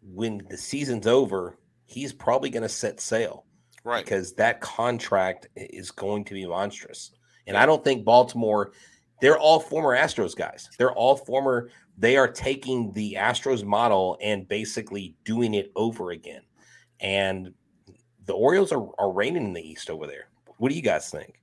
when 0.03 0.43
the 0.49 0.57
season's 0.57 1.07
over, 1.07 1.59
he's 1.87 2.13
probably 2.13 2.51
going 2.51 2.63
to 2.63 2.69
set 2.69 3.01
sail. 3.01 3.45
Right. 3.85 4.05
Because 4.05 4.35
that 4.35 4.61
contract 4.61 5.49
is 5.57 5.91
going 5.91 6.25
to 6.25 6.35
be 6.35 6.47
monstrous. 6.47 7.13
And 7.47 7.57
I 7.57 7.65
don't 7.65 7.83
think 7.83 8.05
Baltimore, 8.05 8.73
they're 9.21 9.39
all 9.39 9.61
former 9.61 9.97
Astros 9.97 10.37
guys. 10.37 10.69
They're 10.79 10.93
all 10.93 11.17
former 11.17 11.71
they 11.99 12.17
are 12.17 12.29
taking 12.29 12.93
the 12.93 13.17
Astros 13.19 13.65
model 13.65 14.17
and 14.23 14.47
basically 14.47 15.17
doing 15.25 15.55
it 15.55 15.73
over 15.75 16.13
again. 16.13 16.43
And 17.01 17.53
the 18.27 18.35
Orioles 18.35 18.73
are, 18.73 18.89
are 18.99 19.11
reigning 19.11 19.45
in 19.45 19.53
the 19.53 19.69
East 19.69 19.91
over 19.91 20.07
there. 20.07 20.29
What 20.59 20.71
do 20.71 20.77
you 20.77 20.83
guys 20.83 21.11
think? 21.11 21.41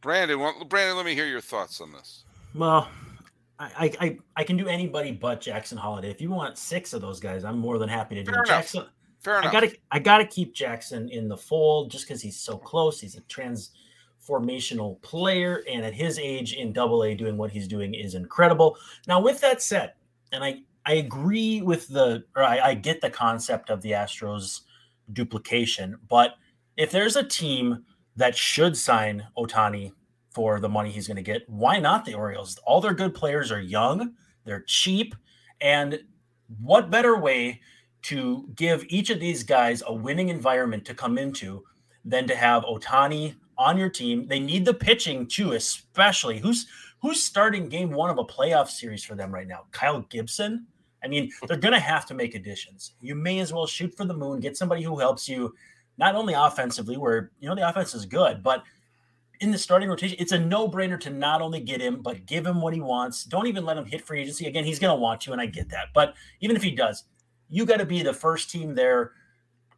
Brandon, 0.00 0.38
Brandon, 0.68 0.96
let 0.96 1.06
me 1.06 1.14
hear 1.14 1.26
your 1.26 1.40
thoughts 1.40 1.80
on 1.80 1.92
this. 1.92 2.24
Well, 2.54 2.88
I, 3.58 3.92
I 4.00 4.18
I 4.36 4.44
can 4.44 4.56
do 4.56 4.68
anybody 4.68 5.12
but 5.12 5.40
Jackson 5.40 5.78
Holliday. 5.78 6.10
If 6.10 6.20
you 6.20 6.30
want 6.30 6.58
six 6.58 6.92
of 6.92 7.00
those 7.00 7.20
guys, 7.20 7.44
I'm 7.44 7.58
more 7.58 7.78
than 7.78 7.88
happy 7.88 8.14
to 8.16 8.22
do 8.22 8.32
Fair 8.32 8.42
it. 8.42 8.48
enough. 8.48 8.58
Jackson. 8.58 8.86
Fair 9.20 9.38
enough. 9.38 9.50
I 9.50 9.52
gotta 9.52 9.76
I 9.92 9.98
gotta 10.00 10.26
keep 10.26 10.54
Jackson 10.54 11.08
in 11.08 11.28
the 11.28 11.36
fold 11.36 11.90
just 11.90 12.06
because 12.06 12.20
he's 12.20 12.38
so 12.38 12.58
close. 12.58 13.00
He's 13.00 13.16
a 13.16 13.22
transformational 14.24 15.00
player, 15.02 15.62
and 15.70 15.84
at 15.84 15.94
his 15.94 16.18
age 16.18 16.54
in 16.54 16.72
Double 16.72 17.04
A, 17.04 17.14
doing 17.14 17.36
what 17.36 17.50
he's 17.50 17.68
doing 17.68 17.94
is 17.94 18.14
incredible. 18.14 18.76
Now, 19.06 19.20
with 19.20 19.40
that 19.40 19.62
said, 19.62 19.94
and 20.32 20.44
I 20.44 20.60
I 20.86 20.94
agree 20.94 21.62
with 21.62 21.88
the 21.88 22.24
or 22.36 22.42
I, 22.42 22.60
I 22.60 22.74
get 22.74 23.00
the 23.00 23.10
concept 23.10 23.70
of 23.70 23.82
the 23.82 23.92
Astros 23.92 24.62
duplication, 25.12 25.98
but 26.08 26.34
if 26.76 26.90
there's 26.90 27.16
a 27.16 27.24
team 27.24 27.84
that 28.16 28.36
should 28.36 28.76
sign 28.76 29.26
Ohtani 29.36 29.92
for 30.30 30.60
the 30.60 30.68
money 30.68 30.90
he's 30.90 31.06
going 31.06 31.16
to 31.16 31.22
get, 31.22 31.48
why 31.48 31.78
not 31.78 32.04
the 32.04 32.14
Orioles? 32.14 32.58
All 32.66 32.80
their 32.80 32.94
good 32.94 33.14
players 33.14 33.52
are 33.52 33.60
young, 33.60 34.14
they're 34.44 34.64
cheap, 34.66 35.14
and 35.60 36.00
what 36.60 36.90
better 36.90 37.18
way 37.18 37.60
to 38.02 38.48
give 38.54 38.84
each 38.88 39.08
of 39.10 39.20
these 39.20 39.42
guys 39.42 39.82
a 39.86 39.94
winning 39.94 40.28
environment 40.28 40.84
to 40.84 40.94
come 40.94 41.16
into 41.16 41.64
than 42.04 42.26
to 42.26 42.36
have 42.36 42.64
Ohtani 42.64 43.34
on 43.58 43.76
your 43.76 43.88
team? 43.88 44.26
They 44.26 44.38
need 44.38 44.64
the 44.64 44.74
pitching 44.74 45.26
too, 45.26 45.52
especially 45.52 46.38
who's 46.38 46.66
who's 47.00 47.22
starting 47.22 47.68
game 47.68 47.90
one 47.90 48.10
of 48.10 48.18
a 48.18 48.24
playoff 48.24 48.68
series 48.68 49.04
for 49.04 49.14
them 49.14 49.32
right 49.32 49.46
now? 49.46 49.64
Kyle 49.72 50.00
Gibson. 50.10 50.66
I 51.02 51.08
mean, 51.08 51.30
they're 51.46 51.58
to 51.74 51.78
have 51.78 52.06
to 52.06 52.14
make 52.14 52.34
additions. 52.34 52.94
You 53.02 53.14
may 53.14 53.40
as 53.40 53.52
well 53.52 53.66
shoot 53.66 53.94
for 53.94 54.06
the 54.06 54.14
moon, 54.14 54.40
get 54.40 54.56
somebody 54.56 54.82
who 54.82 54.98
helps 54.98 55.28
you 55.28 55.54
not 55.98 56.14
only 56.14 56.32
offensively, 56.32 56.96
where 56.96 57.30
you 57.40 57.48
know 57.48 57.54
the 57.54 57.68
offense 57.68 57.94
is 57.94 58.06
good, 58.06 58.42
but 58.42 58.64
in 59.40 59.50
the 59.50 59.58
starting 59.58 59.88
rotation, 59.88 60.16
it's 60.20 60.32
a 60.32 60.38
no-brainer 60.38 60.98
to 61.00 61.10
not 61.10 61.42
only 61.42 61.60
get 61.60 61.80
him, 61.80 62.00
but 62.00 62.24
give 62.24 62.46
him 62.46 62.60
what 62.60 62.72
he 62.72 62.80
wants. 62.80 63.24
Don't 63.24 63.46
even 63.46 63.64
let 63.64 63.76
him 63.76 63.84
hit 63.84 64.06
free 64.06 64.20
agency. 64.20 64.46
Again, 64.46 64.64
he's 64.64 64.78
to 64.78 64.94
want 64.94 65.20
to, 65.22 65.32
and 65.32 65.40
I 65.40 65.46
get 65.46 65.68
that. 65.70 65.88
But 65.92 66.14
even 66.40 66.56
if 66.56 66.62
he 66.62 66.70
does, 66.70 67.04
you 67.48 67.66
got 67.66 67.78
to 67.78 67.86
be 67.86 68.02
the 68.02 68.12
first 68.12 68.50
team 68.50 68.74
there. 68.74 69.12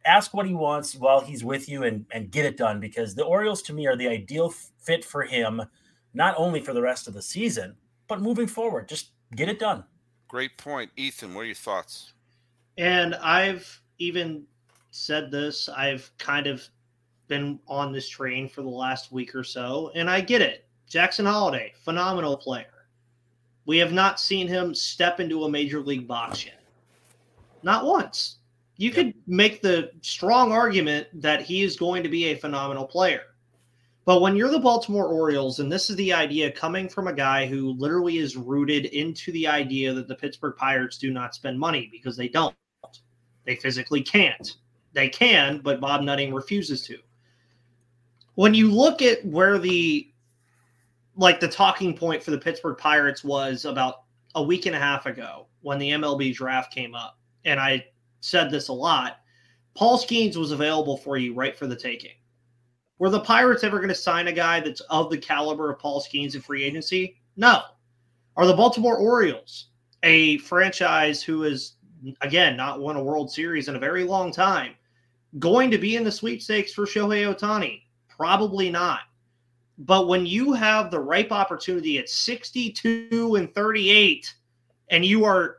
Ask 0.07 0.33
what 0.33 0.47
he 0.47 0.53
wants 0.55 0.95
while 0.95 1.19
he's 1.19 1.43
with 1.43 1.69
you, 1.69 1.83
and 1.83 2.05
and 2.11 2.31
get 2.31 2.45
it 2.45 2.57
done. 2.57 2.79
Because 2.79 3.13
the 3.13 3.25
Orioles, 3.25 3.61
to 3.63 3.73
me, 3.73 3.85
are 3.85 3.95
the 3.95 4.07
ideal 4.07 4.49
fit 4.79 5.05
for 5.05 5.23
him, 5.23 5.61
not 6.13 6.33
only 6.37 6.61
for 6.61 6.73
the 6.73 6.81
rest 6.81 7.07
of 7.07 7.13
the 7.13 7.21
season, 7.21 7.75
but 8.07 8.21
moving 8.21 8.47
forward. 8.47 8.87
Just 8.87 9.11
get 9.35 9.49
it 9.49 9.59
done. 9.59 9.83
Great 10.27 10.57
point, 10.57 10.91
Ethan. 10.97 11.33
What 11.33 11.41
are 11.41 11.45
your 11.45 11.55
thoughts? 11.55 12.13
And 12.77 13.15
I've 13.15 13.81
even 13.99 14.43
said 14.91 15.29
this. 15.31 15.69
I've 15.69 16.09
kind 16.17 16.47
of 16.47 16.67
been 17.27 17.59
on 17.67 17.91
this 17.91 18.07
train 18.07 18.47
for 18.47 18.61
the 18.61 18.69
last 18.69 19.11
week 19.11 19.35
or 19.35 19.43
so, 19.43 19.91
and 19.95 20.09
I 20.09 20.21
get 20.21 20.41
it. 20.41 20.65
Jackson 20.87 21.25
Holliday, 21.25 21.73
phenomenal 21.83 22.37
player. 22.37 22.87
We 23.65 23.77
have 23.79 23.91
not 23.91 24.19
seen 24.19 24.47
him 24.47 24.73
step 24.73 25.19
into 25.19 25.43
a 25.43 25.49
major 25.49 25.81
league 25.81 26.07
box 26.07 26.45
yet. 26.45 26.63
Not 27.63 27.85
once. 27.85 28.36
You 28.77 28.91
could 28.91 29.13
make 29.25 29.61
the 29.61 29.91
strong 30.01 30.51
argument 30.51 31.07
that 31.21 31.41
he 31.41 31.63
is 31.63 31.75
going 31.75 32.03
to 32.03 32.09
be 32.09 32.25
a 32.25 32.35
phenomenal 32.35 32.85
player. 32.85 33.21
But 34.05 34.21
when 34.21 34.37
you're 34.37 34.51
the 34.51 34.59
Baltimore 34.59 35.07
Orioles, 35.07 35.59
and 35.59 35.69
this 35.69 35.89
is 35.89 35.97
the 35.97 36.13
idea 36.13 36.49
coming 36.49 36.87
from 36.87 37.07
a 37.07 37.13
guy 37.13 37.45
who 37.45 37.73
literally 37.73 38.19
is 38.19 38.37
rooted 38.37 38.85
into 38.85 39.33
the 39.33 39.47
idea 39.47 39.93
that 39.93 40.07
the 40.07 40.15
Pittsburgh 40.15 40.55
Pirates 40.55 40.97
do 40.97 41.11
not 41.11 41.35
spend 41.35 41.59
money 41.59 41.89
because 41.91 42.15
they 42.15 42.29
don't. 42.29 42.55
They 43.43 43.57
physically 43.57 44.01
can't. 44.01 44.55
They 44.93 45.09
can, 45.09 45.59
but 45.59 45.81
Bob 45.81 46.03
Nutting 46.03 46.33
refuses 46.33 46.83
to. 46.83 46.97
When 48.35 48.53
you 48.53 48.71
look 48.71 49.01
at 49.01 49.25
where 49.25 49.57
the 49.57 50.09
like 51.17 51.39
the 51.39 51.47
talking 51.47 51.93
point 51.97 52.23
for 52.23 52.31
the 52.31 52.37
Pittsburgh 52.37 52.77
Pirates 52.77 53.23
was 53.23 53.65
about 53.65 54.03
a 54.35 54.43
week 54.43 54.67
and 54.67 54.75
a 54.75 54.79
half 54.79 55.05
ago 55.05 55.47
when 55.61 55.79
the 55.79 55.89
MLB 55.89 56.33
draft 56.33 56.73
came 56.73 56.95
up, 56.95 57.17
and 57.43 57.59
I 57.59 57.87
said 58.19 58.49
this 58.49 58.67
a 58.67 58.73
lot, 58.73 59.19
Paul 59.75 59.97
Skenes 59.97 60.37
was 60.37 60.51
available 60.51 60.97
for 60.97 61.17
you 61.17 61.33
right 61.33 61.55
for 61.55 61.67
the 61.67 61.75
taking. 61.75 62.11
Were 62.99 63.09
the 63.09 63.19
Pirates 63.19 63.63
ever 63.63 63.77
going 63.77 63.89
to 63.89 63.95
sign 63.95 64.27
a 64.27 64.33
guy 64.33 64.59
that's 64.59 64.81
of 64.81 65.11
the 65.11 65.17
caliber 65.17 65.71
of 65.71 65.79
Paul 65.79 66.01
Skenes 66.01 66.33
in 66.33 66.41
free 66.41 66.63
agency? 66.63 67.17
No. 67.35 67.61
Are 68.35 68.47
the 68.47 68.55
Baltimore 68.55 68.97
Orioles 68.97 69.67
a 70.03 70.37
franchise 70.39 71.21
who 71.21 71.43
is, 71.43 71.73
again, 72.21 72.57
not 72.57 72.79
won 72.79 72.95
a 72.95 73.03
World 73.03 73.31
Series 73.31 73.67
in 73.67 73.75
a 73.75 73.79
very 73.79 74.03
long 74.03 74.31
time, 74.31 74.73
going 75.37 75.69
to 75.71 75.77
be 75.77 75.95
in 75.95 76.03
the 76.03 76.11
sweepstakes 76.11 76.73
for 76.73 76.85
Shohei 76.85 77.31
Ohtani? 77.31 77.81
Probably 78.07 78.71
not. 78.71 79.01
But 79.77 80.07
when 80.07 80.25
you 80.25 80.53
have 80.53 80.89
the 80.89 80.99
ripe 80.99 81.31
opportunity 81.31 81.99
at 81.99 82.09
62 82.09 83.35
and 83.37 83.53
38, 83.53 84.33
and 84.89 85.05
you 85.05 85.23
are 85.23 85.57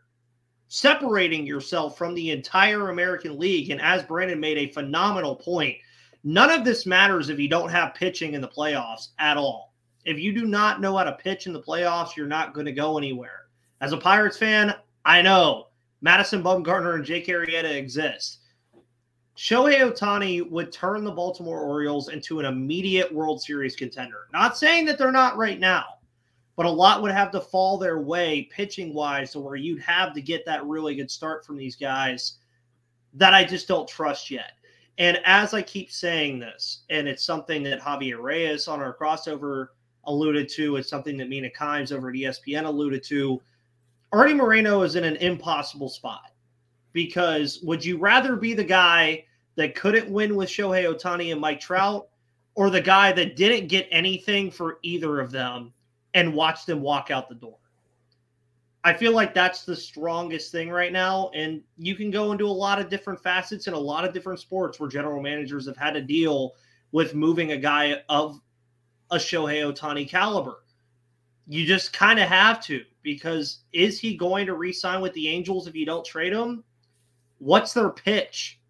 separating 0.68 1.46
yourself 1.46 1.98
from 1.98 2.14
the 2.14 2.30
entire 2.30 2.90
American 2.90 3.38
League, 3.38 3.70
and 3.70 3.80
as 3.80 4.02
Brandon 4.02 4.38
made 4.38 4.58
a 4.58 4.72
phenomenal 4.72 5.36
point, 5.36 5.76
None 6.24 6.50
of 6.50 6.64
this 6.64 6.84
matters 6.84 7.28
if 7.28 7.38
you 7.38 7.48
don't 7.48 7.70
have 7.70 7.94
pitching 7.94 8.34
in 8.34 8.40
the 8.40 8.48
playoffs 8.48 9.08
at 9.18 9.36
all. 9.36 9.72
If 10.04 10.18
you 10.18 10.32
do 10.32 10.46
not 10.46 10.80
know 10.80 10.96
how 10.96 11.04
to 11.04 11.12
pitch 11.12 11.46
in 11.46 11.52
the 11.52 11.62
playoffs, 11.62 12.16
you're 12.16 12.26
not 12.26 12.54
going 12.54 12.66
to 12.66 12.72
go 12.72 12.98
anywhere. 12.98 13.46
As 13.80 13.92
a 13.92 13.96
Pirates 13.96 14.36
fan, 14.36 14.74
I 15.04 15.22
know 15.22 15.68
Madison 16.00 16.42
Bumgarner 16.42 16.96
and 16.96 17.04
Jake 17.04 17.28
Arrieta 17.28 17.72
exist. 17.72 18.40
Shohei 19.36 19.80
Ohtani 19.80 20.50
would 20.50 20.72
turn 20.72 21.04
the 21.04 21.12
Baltimore 21.12 21.60
Orioles 21.60 22.08
into 22.08 22.40
an 22.40 22.46
immediate 22.46 23.12
World 23.12 23.40
Series 23.40 23.76
contender. 23.76 24.26
Not 24.32 24.58
saying 24.58 24.86
that 24.86 24.98
they're 24.98 25.12
not 25.12 25.36
right 25.36 25.60
now, 25.60 25.84
but 26.58 26.66
a 26.66 26.70
lot 26.70 27.02
would 27.02 27.12
have 27.12 27.30
to 27.30 27.40
fall 27.40 27.78
their 27.78 28.00
way 28.00 28.42
pitching 28.50 28.92
wise 28.92 29.30
to 29.30 29.38
where 29.38 29.54
you'd 29.54 29.80
have 29.80 30.12
to 30.12 30.20
get 30.20 30.44
that 30.44 30.66
really 30.66 30.96
good 30.96 31.08
start 31.08 31.46
from 31.46 31.56
these 31.56 31.76
guys 31.76 32.38
that 33.14 33.32
I 33.32 33.44
just 33.44 33.68
don't 33.68 33.86
trust 33.86 34.28
yet. 34.28 34.54
And 34.98 35.20
as 35.24 35.54
I 35.54 35.62
keep 35.62 35.92
saying 35.92 36.40
this, 36.40 36.80
and 36.90 37.06
it's 37.06 37.22
something 37.22 37.62
that 37.62 37.80
Javier 37.80 38.20
Reyes 38.20 38.66
on 38.66 38.80
our 38.80 38.92
crossover 38.92 39.68
alluded 40.06 40.48
to, 40.48 40.74
it's 40.74 40.90
something 40.90 41.16
that 41.18 41.28
Mina 41.28 41.48
Kimes 41.48 41.92
over 41.92 42.08
at 42.08 42.16
ESPN 42.16 42.64
alluded 42.64 43.04
to. 43.04 43.40
Arte 44.10 44.34
Moreno 44.34 44.82
is 44.82 44.96
in 44.96 45.04
an 45.04 45.14
impossible 45.18 45.88
spot 45.88 46.32
because 46.92 47.60
would 47.62 47.84
you 47.84 47.98
rather 47.98 48.34
be 48.34 48.52
the 48.52 48.64
guy 48.64 49.24
that 49.54 49.76
couldn't 49.76 50.10
win 50.10 50.34
with 50.34 50.48
Shohei 50.48 50.92
Ohtani 50.92 51.30
and 51.30 51.40
Mike 51.40 51.60
Trout, 51.60 52.08
or 52.56 52.68
the 52.68 52.80
guy 52.80 53.12
that 53.12 53.36
didn't 53.36 53.68
get 53.68 53.86
anything 53.92 54.50
for 54.50 54.80
either 54.82 55.20
of 55.20 55.30
them 55.30 55.72
and 56.18 56.34
watch 56.34 56.66
them 56.66 56.80
walk 56.80 57.10
out 57.10 57.28
the 57.28 57.34
door? 57.34 57.58
I 58.84 58.92
feel 58.92 59.12
like 59.12 59.34
that's 59.34 59.64
the 59.64 59.76
strongest 59.76 60.52
thing 60.52 60.70
right 60.70 60.92
now. 60.92 61.30
And 61.34 61.62
you 61.76 61.94
can 61.94 62.10
go 62.10 62.32
into 62.32 62.46
a 62.46 62.48
lot 62.48 62.80
of 62.80 62.88
different 62.88 63.22
facets 63.22 63.66
in 63.66 63.74
a 63.74 63.78
lot 63.78 64.04
of 64.04 64.14
different 64.14 64.40
sports 64.40 64.78
where 64.78 64.88
general 64.88 65.22
managers 65.22 65.66
have 65.66 65.76
had 65.76 65.94
to 65.94 66.00
deal 66.00 66.54
with 66.92 67.14
moving 67.14 67.52
a 67.52 67.56
guy 67.56 68.02
of 68.08 68.40
a 69.10 69.16
Shohei 69.16 69.62
Ohtani 69.62 70.08
caliber. 70.08 70.64
You 71.46 71.66
just 71.66 71.92
kind 71.92 72.18
of 72.18 72.28
have 72.28 72.62
to 72.64 72.84
because 73.02 73.60
is 73.72 73.98
he 73.98 74.16
going 74.16 74.46
to 74.46 74.54
re 74.54 74.72
sign 74.72 75.00
with 75.00 75.12
the 75.14 75.28
Angels 75.28 75.66
if 75.66 75.74
you 75.74 75.86
don't 75.86 76.04
trade 76.04 76.32
him? 76.32 76.64
What's 77.38 77.72
their 77.72 77.90
pitch? 77.90 78.60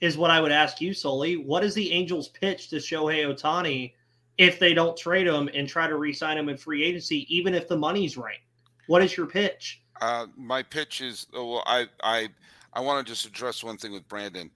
Is 0.00 0.16
what 0.16 0.30
I 0.30 0.40
would 0.40 0.52
ask 0.52 0.80
you, 0.80 0.94
Sully. 0.94 1.36
What 1.36 1.64
is 1.64 1.74
the 1.74 1.90
Angels' 1.90 2.28
pitch 2.28 2.68
to 2.68 2.76
Shohei 2.76 3.26
Ohtani 3.26 3.94
if 4.38 4.58
they 4.58 4.72
don't 4.72 4.96
trade 4.96 5.26
him 5.26 5.48
and 5.52 5.68
try 5.68 5.86
to 5.86 5.96
re 5.96 6.12
sign 6.12 6.38
him 6.38 6.48
in 6.48 6.56
free 6.56 6.84
agency, 6.84 7.26
even 7.34 7.54
if 7.54 7.68
the 7.68 7.76
money's 7.76 8.16
right? 8.16 8.38
What 8.86 9.02
is 9.02 9.16
your 9.16 9.26
pitch? 9.26 9.82
Uh, 10.00 10.26
my 10.36 10.62
pitch 10.62 11.00
is 11.00 11.26
oh, 11.34 11.52
well, 11.52 11.62
I 11.66 11.86
I 12.02 12.28
I 12.72 12.80
want 12.80 13.04
to 13.06 13.12
just 13.12 13.26
address 13.26 13.62
one 13.64 13.76
thing 13.76 13.92
with 13.92 14.06
Brandon. 14.08 14.50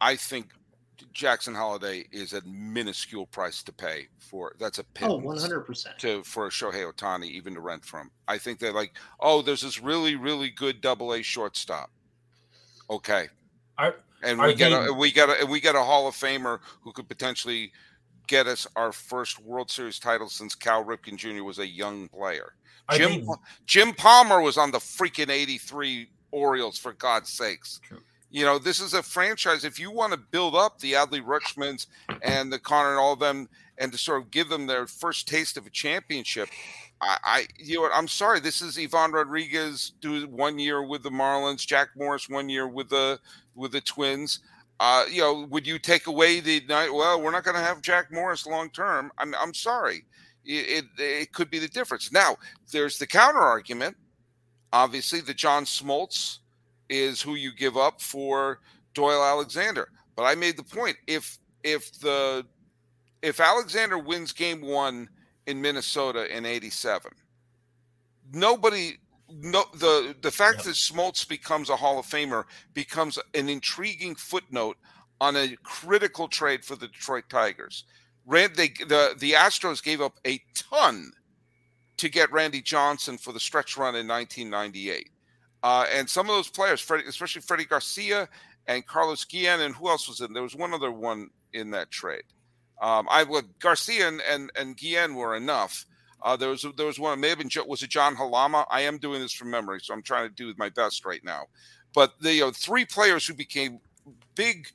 I 0.00 0.16
think 0.16 0.48
Jackson 1.12 1.54
Holliday 1.54 2.04
is 2.12 2.32
a 2.34 2.42
minuscule 2.42 3.26
price 3.26 3.62
to 3.64 3.72
pay 3.72 4.06
for. 4.18 4.54
That's 4.60 4.78
a 4.78 4.82
Oh, 5.02 5.18
pittance 5.18 5.44
100%. 5.48 5.98
to 5.98 6.22
for 6.24 6.48
Shohei 6.50 6.90
Ohtani 6.92 7.26
even 7.30 7.54
to 7.54 7.60
rent 7.60 7.84
from. 7.84 8.10
I 8.28 8.38
think 8.38 8.58
they're 8.58 8.72
like, 8.72 8.92
oh, 9.20 9.42
there's 9.42 9.62
this 9.62 9.80
really 9.82 10.14
really 10.16 10.50
good 10.50 10.80
Double 10.80 11.14
A 11.14 11.22
shortstop. 11.22 11.90
Okay, 12.90 13.28
Are, 13.78 13.96
and 14.22 14.40
Are 14.40 14.48
we 14.48 14.54
get 14.54 14.68
they- 14.70 14.86
a 14.88 14.92
we 14.92 15.10
got 15.10 15.42
a 15.42 15.46
we 15.46 15.60
got 15.60 15.74
a 15.74 15.82
Hall 15.82 16.06
of 16.06 16.14
Famer 16.14 16.60
who 16.82 16.92
could 16.92 17.08
potentially 17.08 17.72
get 18.26 18.46
us 18.46 18.66
our 18.76 18.92
first 18.92 19.40
World 19.40 19.70
Series 19.70 19.98
title 19.98 20.28
since 20.28 20.54
Cal 20.54 20.84
Ripken 20.84 21.16
Jr. 21.16 21.42
was 21.42 21.58
a 21.58 21.66
young 21.66 22.08
player. 22.08 22.54
Jim 22.92 23.26
Jim 23.66 23.92
Palmer 23.94 24.40
was 24.40 24.58
on 24.58 24.70
the 24.70 24.78
freaking 24.78 25.30
83 25.30 26.08
Orioles 26.30 26.78
for 26.78 26.92
God's 26.94 27.30
sakes. 27.30 27.80
True. 27.82 27.98
You 28.30 28.46
know, 28.46 28.58
this 28.58 28.80
is 28.80 28.94
a 28.94 29.02
franchise. 29.02 29.64
If 29.64 29.78
you 29.78 29.90
want 29.90 30.12
to 30.12 30.18
build 30.18 30.54
up 30.54 30.78
the 30.78 30.94
Adley 30.94 31.22
Rutschmans 31.22 31.86
and 32.22 32.50
the 32.50 32.58
Connor 32.58 32.90
and 32.90 32.98
all 32.98 33.12
of 33.12 33.18
them 33.18 33.46
and 33.76 33.92
to 33.92 33.98
sort 33.98 34.22
of 34.22 34.30
give 34.30 34.48
them 34.48 34.66
their 34.66 34.86
first 34.86 35.28
taste 35.28 35.58
of 35.58 35.66
a 35.66 35.70
championship, 35.70 36.48
I, 37.02 37.18
I 37.24 37.46
you 37.58 37.76
know 37.76 37.82
what, 37.82 37.92
I'm 37.94 38.08
sorry. 38.08 38.40
This 38.40 38.62
is 38.62 38.78
Ivan 38.78 39.12
Rodriguez 39.12 39.92
do 40.00 40.26
one 40.28 40.58
year 40.58 40.82
with 40.82 41.02
the 41.02 41.10
Marlins, 41.10 41.66
Jack 41.66 41.88
Morris 41.94 42.28
one 42.28 42.48
year 42.48 42.66
with 42.66 42.88
the 42.88 43.20
with 43.54 43.72
the 43.72 43.82
Twins. 43.82 44.40
Uh, 44.82 45.04
you 45.08 45.20
know, 45.20 45.46
would 45.48 45.64
you 45.64 45.78
take 45.78 46.08
away 46.08 46.40
the 46.40 46.60
night? 46.68 46.92
Well, 46.92 47.22
we're 47.22 47.30
not 47.30 47.44
going 47.44 47.56
to 47.56 47.62
have 47.62 47.82
Jack 47.82 48.10
Morris 48.10 48.48
long 48.48 48.68
term. 48.70 49.12
I'm 49.16 49.32
I'm 49.36 49.54
sorry. 49.54 50.04
it, 50.44 50.84
it, 50.98 51.00
it 51.00 51.32
could 51.32 51.50
be 51.50 51.60
the 51.60 51.68
difference. 51.68 52.10
Now, 52.10 52.36
there's 52.72 52.98
the 52.98 53.06
counter 53.06 53.38
argument. 53.38 53.96
Obviously, 54.72 55.20
the 55.20 55.34
John 55.34 55.64
Smoltz 55.66 56.38
is 56.88 57.22
who 57.22 57.36
you 57.36 57.52
give 57.54 57.76
up 57.76 58.00
for 58.00 58.58
Doyle 58.92 59.22
Alexander. 59.22 59.88
But 60.16 60.24
I 60.24 60.34
made 60.34 60.56
the 60.56 60.64
point 60.64 60.96
if 61.06 61.38
if 61.62 61.92
the 62.00 62.44
if 63.22 63.38
Alexander 63.38 63.98
wins 63.98 64.32
game 64.32 64.60
one 64.60 65.08
in 65.46 65.62
Minnesota 65.62 66.36
in 66.36 66.44
'87, 66.44 67.12
nobody 68.32 68.98
no 69.40 69.64
the 69.74 70.14
the 70.20 70.30
fact 70.30 70.58
yep. 70.58 70.64
that 70.66 70.74
Smoltz 70.74 71.26
becomes 71.26 71.70
a 71.70 71.76
Hall 71.76 71.98
of 71.98 72.06
Famer 72.06 72.44
becomes 72.74 73.18
an 73.34 73.48
intriguing 73.48 74.14
footnote 74.14 74.76
on 75.20 75.36
a 75.36 75.56
critical 75.62 76.28
trade 76.28 76.64
for 76.64 76.74
the 76.76 76.88
Detroit 76.88 77.24
Tigers. 77.28 77.84
Rand, 78.26 78.56
they, 78.56 78.68
the 78.68 79.14
the 79.18 79.32
Astros 79.32 79.82
gave 79.82 80.00
up 80.00 80.18
a 80.26 80.40
ton 80.54 81.12
to 81.96 82.08
get 82.08 82.32
Randy 82.32 82.60
Johnson 82.60 83.18
for 83.18 83.32
the 83.32 83.40
stretch 83.40 83.76
run 83.76 83.94
in 83.94 84.06
1998, 84.08 85.10
uh, 85.62 85.86
and 85.92 86.08
some 86.08 86.28
of 86.28 86.34
those 86.34 86.48
players, 86.48 86.80
Freddie, 86.80 87.08
especially 87.08 87.42
Freddie 87.42 87.64
Garcia 87.64 88.28
and 88.66 88.86
Carlos 88.86 89.24
Guillen, 89.24 89.60
and 89.60 89.74
who 89.74 89.88
else 89.88 90.08
was 90.08 90.20
in? 90.20 90.32
There 90.32 90.42
was 90.42 90.56
one 90.56 90.74
other 90.74 90.92
one 90.92 91.30
in 91.52 91.70
that 91.70 91.90
trade. 91.90 92.24
Um, 92.80 93.06
I 93.10 93.22
would 93.22 93.58
Garcia 93.58 94.08
and 94.08 94.20
and, 94.28 94.50
and 94.56 94.76
Guillen 94.76 95.14
were 95.14 95.36
enough. 95.36 95.86
Uh, 96.24 96.36
there 96.36 96.50
was 96.50 96.64
there 96.76 96.86
was 96.86 96.98
one. 96.98 97.20
May 97.20 97.30
have 97.30 97.38
been 97.38 97.50
was 97.66 97.82
it 97.82 97.90
John 97.90 98.16
Halama? 98.16 98.64
I 98.70 98.82
am 98.82 98.98
doing 98.98 99.20
this 99.20 99.32
from 99.32 99.50
memory, 99.50 99.80
so 99.82 99.94
I'm 99.94 100.02
trying 100.02 100.28
to 100.28 100.34
do 100.34 100.54
my 100.56 100.68
best 100.68 101.04
right 101.04 101.22
now. 101.24 101.46
But 101.94 102.14
the 102.20 102.34
you 102.34 102.40
know, 102.42 102.50
three 102.50 102.84
players 102.84 103.26
who 103.26 103.34
became 103.34 103.80
big 104.34 104.68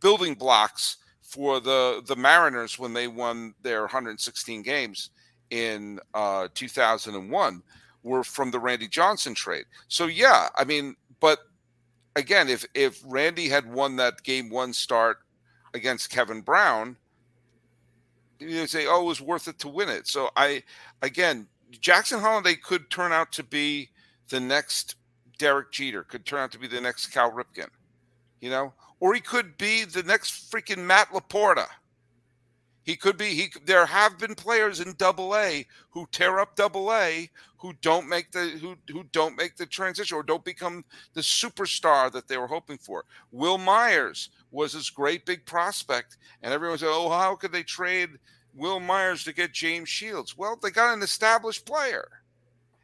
building 0.00 0.34
blocks 0.34 0.98
for 1.22 1.60
the 1.60 2.02
the 2.06 2.16
Mariners 2.16 2.78
when 2.78 2.92
they 2.92 3.08
won 3.08 3.54
their 3.62 3.82
116 3.82 4.62
games 4.62 5.10
in 5.50 5.98
uh, 6.14 6.48
2001 6.54 7.62
were 8.02 8.24
from 8.24 8.50
the 8.50 8.58
Randy 8.58 8.88
Johnson 8.88 9.34
trade. 9.34 9.66
So 9.88 10.06
yeah, 10.06 10.48
I 10.56 10.64
mean, 10.64 10.96
but 11.20 11.40
again, 12.16 12.48
if 12.48 12.64
if 12.74 13.00
Randy 13.04 13.48
had 13.48 13.70
won 13.70 13.96
that 13.96 14.22
game 14.22 14.50
one 14.50 14.72
start 14.72 15.18
against 15.74 16.10
Kevin 16.10 16.40
Brown, 16.40 16.96
you 18.40 18.66
say, 18.66 18.86
"Oh, 18.86 19.02
it 19.02 19.06
was 19.06 19.20
worth 19.20 19.48
it 19.48 19.58
to 19.60 19.68
win 19.68 19.88
it." 19.88 20.06
So 20.06 20.30
I, 20.36 20.62
again, 21.02 21.46
Jackson 21.70 22.20
Holliday 22.20 22.56
could 22.56 22.90
turn 22.90 23.12
out 23.12 23.32
to 23.32 23.42
be 23.42 23.90
the 24.28 24.40
next 24.40 24.96
Derek 25.38 25.70
Jeter, 25.72 26.04
could 26.04 26.26
turn 26.26 26.40
out 26.40 26.52
to 26.52 26.58
be 26.58 26.66
the 26.66 26.80
next 26.80 27.08
Cal 27.08 27.30
Ripken, 27.30 27.68
you 28.40 28.50
know, 28.50 28.72
or 29.00 29.14
he 29.14 29.20
could 29.20 29.56
be 29.56 29.84
the 29.84 30.02
next 30.02 30.50
freaking 30.50 30.84
Matt 30.84 31.08
LaPorta. 31.08 31.66
He 32.82 32.96
could 32.96 33.16
be. 33.16 33.34
He 33.34 33.52
there 33.64 33.86
have 33.86 34.18
been 34.18 34.34
players 34.34 34.80
in 34.80 34.94
Double 34.94 35.36
A 35.36 35.66
who 35.90 36.06
tear 36.10 36.40
up 36.40 36.56
Double 36.56 36.92
A 36.92 37.30
who 37.58 37.74
don't 37.82 38.08
make 38.08 38.32
the 38.32 38.48
who 38.48 38.76
who 38.90 39.04
don't 39.12 39.36
make 39.36 39.56
the 39.56 39.66
transition 39.66 40.16
or 40.16 40.22
don't 40.22 40.44
become 40.44 40.84
the 41.12 41.20
superstar 41.20 42.10
that 42.12 42.26
they 42.26 42.38
were 42.38 42.46
hoping 42.46 42.78
for. 42.78 43.04
Wil 43.32 43.58
Myers 43.58 44.30
was 44.50 44.72
this 44.72 44.90
great 44.90 45.26
big 45.26 45.44
prospect, 45.44 46.16
and 46.42 46.54
everyone 46.54 46.78
said, 46.78 46.88
"Oh, 46.90 47.10
how 47.10 47.36
could 47.36 47.52
they 47.52 47.62
trade 47.62 48.18
Wil 48.54 48.80
Myers 48.80 49.24
to 49.24 49.32
get 49.34 49.52
James 49.52 49.88
Shields?" 49.88 50.36
Well, 50.36 50.56
they 50.56 50.70
got 50.70 50.94
an 50.94 51.02
established 51.02 51.66
player, 51.66 52.22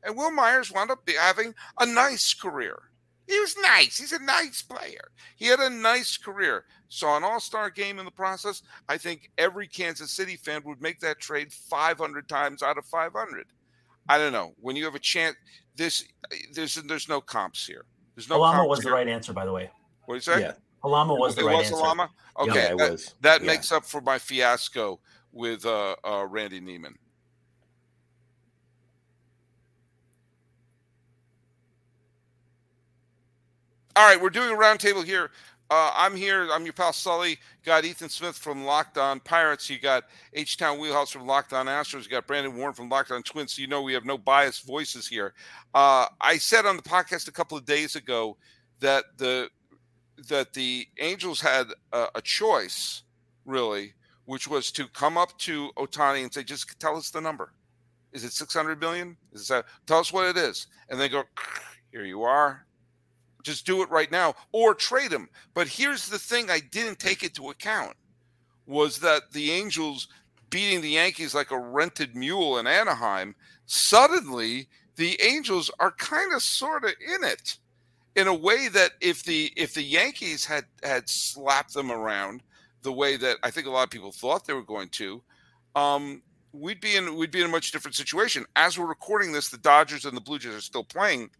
and 0.02 0.16
Wil 0.16 0.30
Myers 0.30 0.70
wound 0.70 0.90
up 0.90 1.08
having 1.08 1.54
a 1.80 1.86
nice 1.86 2.34
career. 2.34 2.90
He 3.26 3.38
was 3.40 3.56
nice. 3.60 3.98
He's 3.98 4.12
a 4.12 4.22
nice 4.22 4.62
player. 4.62 5.10
He 5.36 5.46
had 5.46 5.58
a 5.58 5.70
nice 5.70 6.16
career. 6.16 6.64
Saw 6.88 7.16
an 7.16 7.24
all 7.24 7.40
star 7.40 7.70
game 7.70 7.98
in 7.98 8.04
the 8.04 8.10
process. 8.10 8.62
I 8.88 8.96
think 8.96 9.30
every 9.36 9.66
Kansas 9.66 10.12
City 10.12 10.36
fan 10.36 10.62
would 10.64 10.80
make 10.80 11.00
that 11.00 11.18
trade 11.18 11.52
500 11.52 12.28
times 12.28 12.62
out 12.62 12.78
of 12.78 12.86
500. 12.86 13.46
I 14.08 14.18
don't 14.18 14.32
know. 14.32 14.54
When 14.60 14.76
you 14.76 14.84
have 14.84 14.94
a 14.94 15.00
chance, 15.00 15.36
this 15.74 16.04
there's 16.52 16.76
there's 16.76 17.08
no 17.08 17.20
comps 17.20 17.66
here. 17.66 17.84
There's 18.14 18.28
no. 18.28 18.38
Halama 18.38 18.68
was 18.68 18.80
here. 18.80 18.90
the 18.90 18.94
right 18.94 19.08
answer, 19.08 19.32
by 19.32 19.44
the 19.44 19.52
way. 19.52 19.70
What 20.04 20.14
did 20.14 20.26
you 20.26 20.32
say? 20.32 20.40
Yeah, 20.42 20.52
Halama 20.84 21.18
was 21.18 21.34
the 21.34 21.42
it 21.42 21.46
right 21.46 21.56
was 21.56 21.72
answer. 21.72 22.08
Okay, 22.38 22.54
yeah, 22.54 22.74
that, 22.76 22.92
was. 22.92 23.14
that 23.20 23.40
yeah. 23.40 23.46
makes 23.46 23.72
up 23.72 23.84
for 23.84 24.00
my 24.00 24.18
fiasco 24.18 25.00
with 25.32 25.66
uh, 25.66 25.96
uh, 26.04 26.24
Randy 26.28 26.60
Niemann. 26.60 26.94
All 33.96 34.06
right, 34.06 34.20
we're 34.20 34.28
doing 34.28 34.50
a 34.50 34.58
roundtable 34.58 35.02
here. 35.02 35.30
Uh, 35.70 35.90
I'm 35.96 36.14
here. 36.14 36.50
I'm 36.52 36.64
your 36.64 36.74
pal 36.74 36.92
Sully. 36.92 37.38
Got 37.64 37.86
Ethan 37.86 38.10
Smith 38.10 38.36
from 38.36 38.66
Locked 38.66 38.98
On 38.98 39.18
Pirates. 39.20 39.70
You 39.70 39.78
got 39.78 40.04
H 40.34 40.58
Town 40.58 40.78
Wheelhouse 40.78 41.10
from 41.10 41.26
Locked 41.26 41.54
On 41.54 41.64
Astros. 41.64 42.04
You 42.04 42.10
got 42.10 42.26
Brandon 42.26 42.54
Warne 42.54 42.74
from 42.74 42.90
Locked 42.90 43.10
On 43.10 43.22
Twins. 43.22 43.54
So 43.54 43.62
you 43.62 43.68
know 43.68 43.80
we 43.80 43.94
have 43.94 44.04
no 44.04 44.18
biased 44.18 44.66
voices 44.66 45.08
here. 45.08 45.32
Uh, 45.74 46.08
I 46.20 46.36
said 46.36 46.66
on 46.66 46.76
the 46.76 46.82
podcast 46.82 47.26
a 47.26 47.32
couple 47.32 47.56
of 47.56 47.64
days 47.64 47.96
ago 47.96 48.36
that 48.80 49.04
the 49.16 49.48
that 50.28 50.52
the 50.52 50.86
Angels 51.00 51.40
had 51.40 51.68
a, 51.94 52.08
a 52.16 52.20
choice, 52.20 53.02
really, 53.46 53.94
which 54.26 54.46
was 54.46 54.70
to 54.72 54.88
come 54.88 55.16
up 55.16 55.38
to 55.38 55.70
Ohtani 55.78 56.22
and 56.22 56.32
say, 56.32 56.44
"Just 56.44 56.78
tell 56.78 56.98
us 56.98 57.08
the 57.08 57.22
number. 57.22 57.54
Is 58.12 58.24
it 58.24 58.32
600 58.34 58.78
million? 58.78 59.16
Is 59.32 59.48
that 59.48 59.64
tell 59.86 60.00
us 60.00 60.12
what 60.12 60.26
it 60.26 60.36
is?" 60.36 60.66
And 60.90 61.00
they 61.00 61.08
go, 61.08 61.22
"Here 61.90 62.04
you 62.04 62.24
are." 62.24 62.65
Just 63.46 63.64
do 63.64 63.80
it 63.82 63.90
right 63.90 64.10
now 64.10 64.34
or 64.52 64.74
trade 64.74 65.12
him. 65.12 65.28
But 65.54 65.68
here's 65.68 66.08
the 66.08 66.18
thing 66.18 66.50
I 66.50 66.60
didn't 66.60 66.98
take 66.98 67.22
into 67.22 67.50
account 67.50 67.96
was 68.66 68.98
that 68.98 69.30
the 69.32 69.52
Angels 69.52 70.08
beating 70.50 70.80
the 70.80 70.90
Yankees 70.90 71.34
like 71.34 71.52
a 71.52 71.58
rented 71.58 72.16
mule 72.16 72.58
in 72.58 72.66
Anaheim, 72.66 73.34
suddenly 73.66 74.68
the 74.96 75.20
Angels 75.22 75.70
are 75.78 75.92
kind 75.92 76.34
of 76.34 76.42
sort 76.42 76.84
of 76.84 76.90
in 76.90 77.22
it 77.24 77.58
in 78.16 78.26
a 78.26 78.34
way 78.34 78.68
that 78.68 78.92
if 79.00 79.22
the 79.22 79.52
if 79.56 79.74
the 79.74 79.82
Yankees 79.82 80.44
had 80.44 80.64
had 80.82 81.08
slapped 81.08 81.74
them 81.74 81.92
around 81.92 82.42
the 82.82 82.92
way 82.92 83.16
that 83.16 83.36
I 83.42 83.50
think 83.50 83.66
a 83.66 83.70
lot 83.70 83.84
of 83.84 83.90
people 83.90 84.10
thought 84.10 84.46
they 84.46 84.54
were 84.54 84.62
going 84.62 84.88
to, 84.90 85.22
um, 85.74 86.22
we'd 86.52 86.80
be 86.80 86.96
in 86.96 87.14
we'd 87.14 87.30
be 87.30 87.40
in 87.40 87.46
a 87.46 87.50
much 87.50 87.70
different 87.70 87.94
situation. 87.94 88.44
As 88.56 88.78
we're 88.78 88.86
recording 88.86 89.32
this, 89.32 89.50
the 89.50 89.58
Dodgers 89.58 90.04
and 90.04 90.16
the 90.16 90.20
Blue 90.20 90.38
Jays 90.38 90.54
are 90.54 90.60
still 90.60 90.84
playing. 90.84 91.30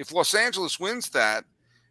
If 0.00 0.14
Los 0.14 0.32
Angeles 0.32 0.80
wins 0.80 1.10
that, 1.10 1.44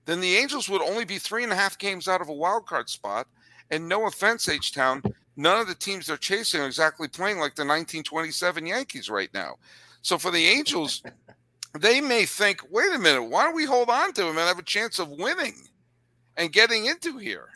then 0.06 0.20
the 0.20 0.36
Angels 0.36 0.68
would 0.68 0.82
only 0.82 1.06
be 1.06 1.20
three 1.20 1.44
and 1.44 1.54
a 1.54 1.56
half 1.56 1.78
games 1.78 2.08
out 2.08 2.22
of 2.22 2.28
a 2.28 2.34
wild 2.34 2.66
card 2.66 2.90
spot. 2.90 3.28
And 3.70 3.88
no 3.88 4.08
offense, 4.08 4.50
H 4.50 4.74
Town, 4.74 5.04
none 5.36 5.62
of 5.62 5.68
the 5.68 5.76
teams 5.76 6.08
they're 6.08 6.18
chasing 6.18 6.60
are 6.60 6.66
exactly 6.66 7.08
playing 7.08 7.38
like 7.38 7.54
the 7.54 7.62
1927 7.62 8.66
Yankees 8.66 9.12
right 9.12 9.32
now. 9.32 9.58
So 10.02 10.18
for 10.18 10.32
the 10.32 10.44
Angels, 10.44 11.04
they 11.80 12.02
may 12.02 12.26
think, 12.26 12.64
wait 12.72 12.92
a 12.96 12.98
minute, 12.98 13.30
why 13.30 13.44
don't 13.44 13.56
we 13.56 13.66
hold 13.66 13.92
on 13.92 14.12
to 14.14 14.24
him 14.24 14.30
and 14.30 14.40
have 14.40 14.58
a 14.58 14.64
chance 14.64 14.98
of 14.98 15.12
winning 15.12 15.68
and 16.36 16.52
getting 16.52 16.88
into 16.88 17.20
here? 17.20 17.50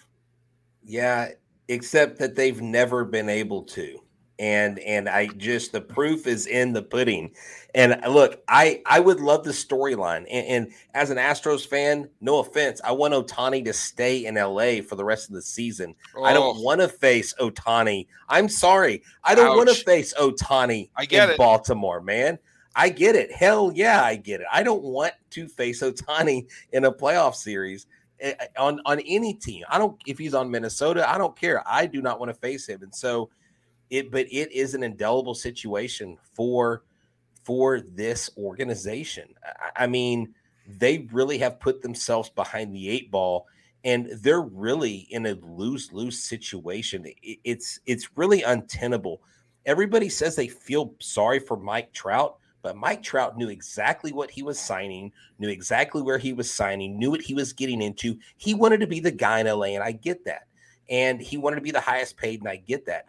Yeah, 0.85 1.29
except 1.67 2.19
that 2.19 2.35
they've 2.35 2.61
never 2.61 3.03
been 3.03 3.27
able 3.27 3.63
to 3.63 4.02
and 4.39 4.79
and 4.79 5.07
I 5.07 5.27
just 5.27 5.71
the 5.71 5.81
proof 5.81 6.27
is 6.27 6.47
in 6.47 6.73
the 6.73 6.81
pudding. 6.81 7.31
And 7.75 8.01
look, 8.07 8.41
I 8.47 8.81
I 8.85 8.99
would 8.99 9.19
love 9.19 9.43
the 9.43 9.51
storyline. 9.51 10.25
And, 10.29 10.47
and, 10.47 10.71
as 10.93 11.09
an 11.09 11.17
Astros 11.17 11.65
fan, 11.65 12.09
no 12.21 12.39
offense, 12.39 12.81
I 12.83 12.91
want 12.91 13.13
Ohtani 13.13 13.65
to 13.65 13.73
stay 13.73 14.25
in 14.25 14.35
LA 14.35 14.81
for 14.87 14.95
the 14.95 15.05
rest 15.05 15.29
of 15.29 15.35
the 15.35 15.41
season. 15.41 15.95
Oh. 16.15 16.23
I 16.23 16.33
don't 16.33 16.57
oh. 16.57 16.61
want 16.61 16.81
to 16.81 16.87
face 16.87 17.33
Ohtani. 17.39 18.07
I'm 18.29 18.49
sorry, 18.49 19.03
I 19.23 19.35
don't 19.35 19.57
want 19.57 19.69
to 19.69 19.75
face 19.75 20.13
Ohtani 20.19 20.89
I 20.95 21.05
get 21.05 21.29
in 21.29 21.33
it. 21.33 21.37
Baltimore, 21.37 22.01
man. 22.01 22.39
I 22.75 22.89
get 22.89 23.15
it. 23.15 23.31
Hell 23.31 23.71
yeah, 23.73 24.03
I 24.03 24.15
get 24.15 24.41
it. 24.41 24.47
I 24.51 24.63
don't 24.63 24.81
want 24.81 25.13
to 25.31 25.47
face 25.47 25.81
Ohtani 25.81 26.47
in 26.71 26.85
a 26.85 26.91
playoff 26.91 27.35
series 27.35 27.85
eh, 28.19 28.33
eh, 28.39 28.47
on 28.57 28.81
on 28.85 28.99
any 29.01 29.35
team. 29.35 29.63
I 29.69 29.77
don't 29.77 29.99
if 30.07 30.17
he's 30.17 30.33
on 30.33 30.49
Minnesota, 30.49 31.07
I 31.07 31.17
don't 31.17 31.35
care. 31.35 31.63
I 31.67 31.85
do 31.85 32.01
not 32.01 32.19
want 32.19 32.33
to 32.33 32.39
face 32.39 32.67
him. 32.67 32.81
And 32.81 32.93
so 32.93 33.29
it 33.93 34.11
but 34.11 34.25
it 34.31 34.51
is 34.51 34.73
an 34.73 34.83
indelible 34.83 35.35
situation 35.35 36.17
for 36.33 36.83
for 37.43 37.81
this 37.81 38.29
organization. 38.37 39.33
I, 39.45 39.83
I 39.83 39.87
mean, 39.87 40.33
they 40.67 41.07
really 41.11 41.37
have 41.37 41.59
put 41.59 41.81
themselves 41.81 42.29
behind 42.29 42.73
the 42.73 42.89
eight 42.89 43.11
ball 43.11 43.47
and 43.83 44.07
they're 44.21 44.41
really 44.41 45.07
in 45.09 45.25
a 45.25 45.33
lose-lose 45.33 46.19
situation. 46.19 47.05
It's 47.21 47.79
it's 47.85 48.17
really 48.17 48.41
untenable. 48.43 49.21
Everybody 49.65 50.09
says 50.09 50.35
they 50.35 50.47
feel 50.47 50.95
sorry 50.99 51.39
for 51.39 51.57
Mike 51.57 51.93
Trout, 51.93 52.37
but 52.61 52.77
Mike 52.77 53.03
Trout 53.03 53.37
knew 53.37 53.49
exactly 53.49 54.11
what 54.11 54.31
he 54.31 54.41
was 54.41 54.57
signing, 54.57 55.11
knew 55.37 55.49
exactly 55.49 56.01
where 56.01 56.17
he 56.17 56.33
was 56.33 56.49
signing, 56.49 56.97
knew 56.97 57.11
what 57.11 57.21
he 57.21 57.33
was 57.33 57.53
getting 57.53 57.81
into. 57.81 58.17
He 58.37 58.53
wanted 58.53 58.79
to 58.79 58.87
be 58.87 58.99
the 58.99 59.11
guy 59.11 59.39
in 59.39 59.47
LA, 59.47 59.67
and 59.67 59.83
I 59.83 59.91
get 59.91 60.25
that. 60.25 60.47
And 60.89 61.21
he 61.21 61.37
wanted 61.37 61.57
to 61.57 61.61
be 61.61 61.71
the 61.71 61.79
highest 61.79 62.17
paid, 62.17 62.39
and 62.39 62.49
I 62.49 62.57
get 62.57 62.85
that. 62.85 63.05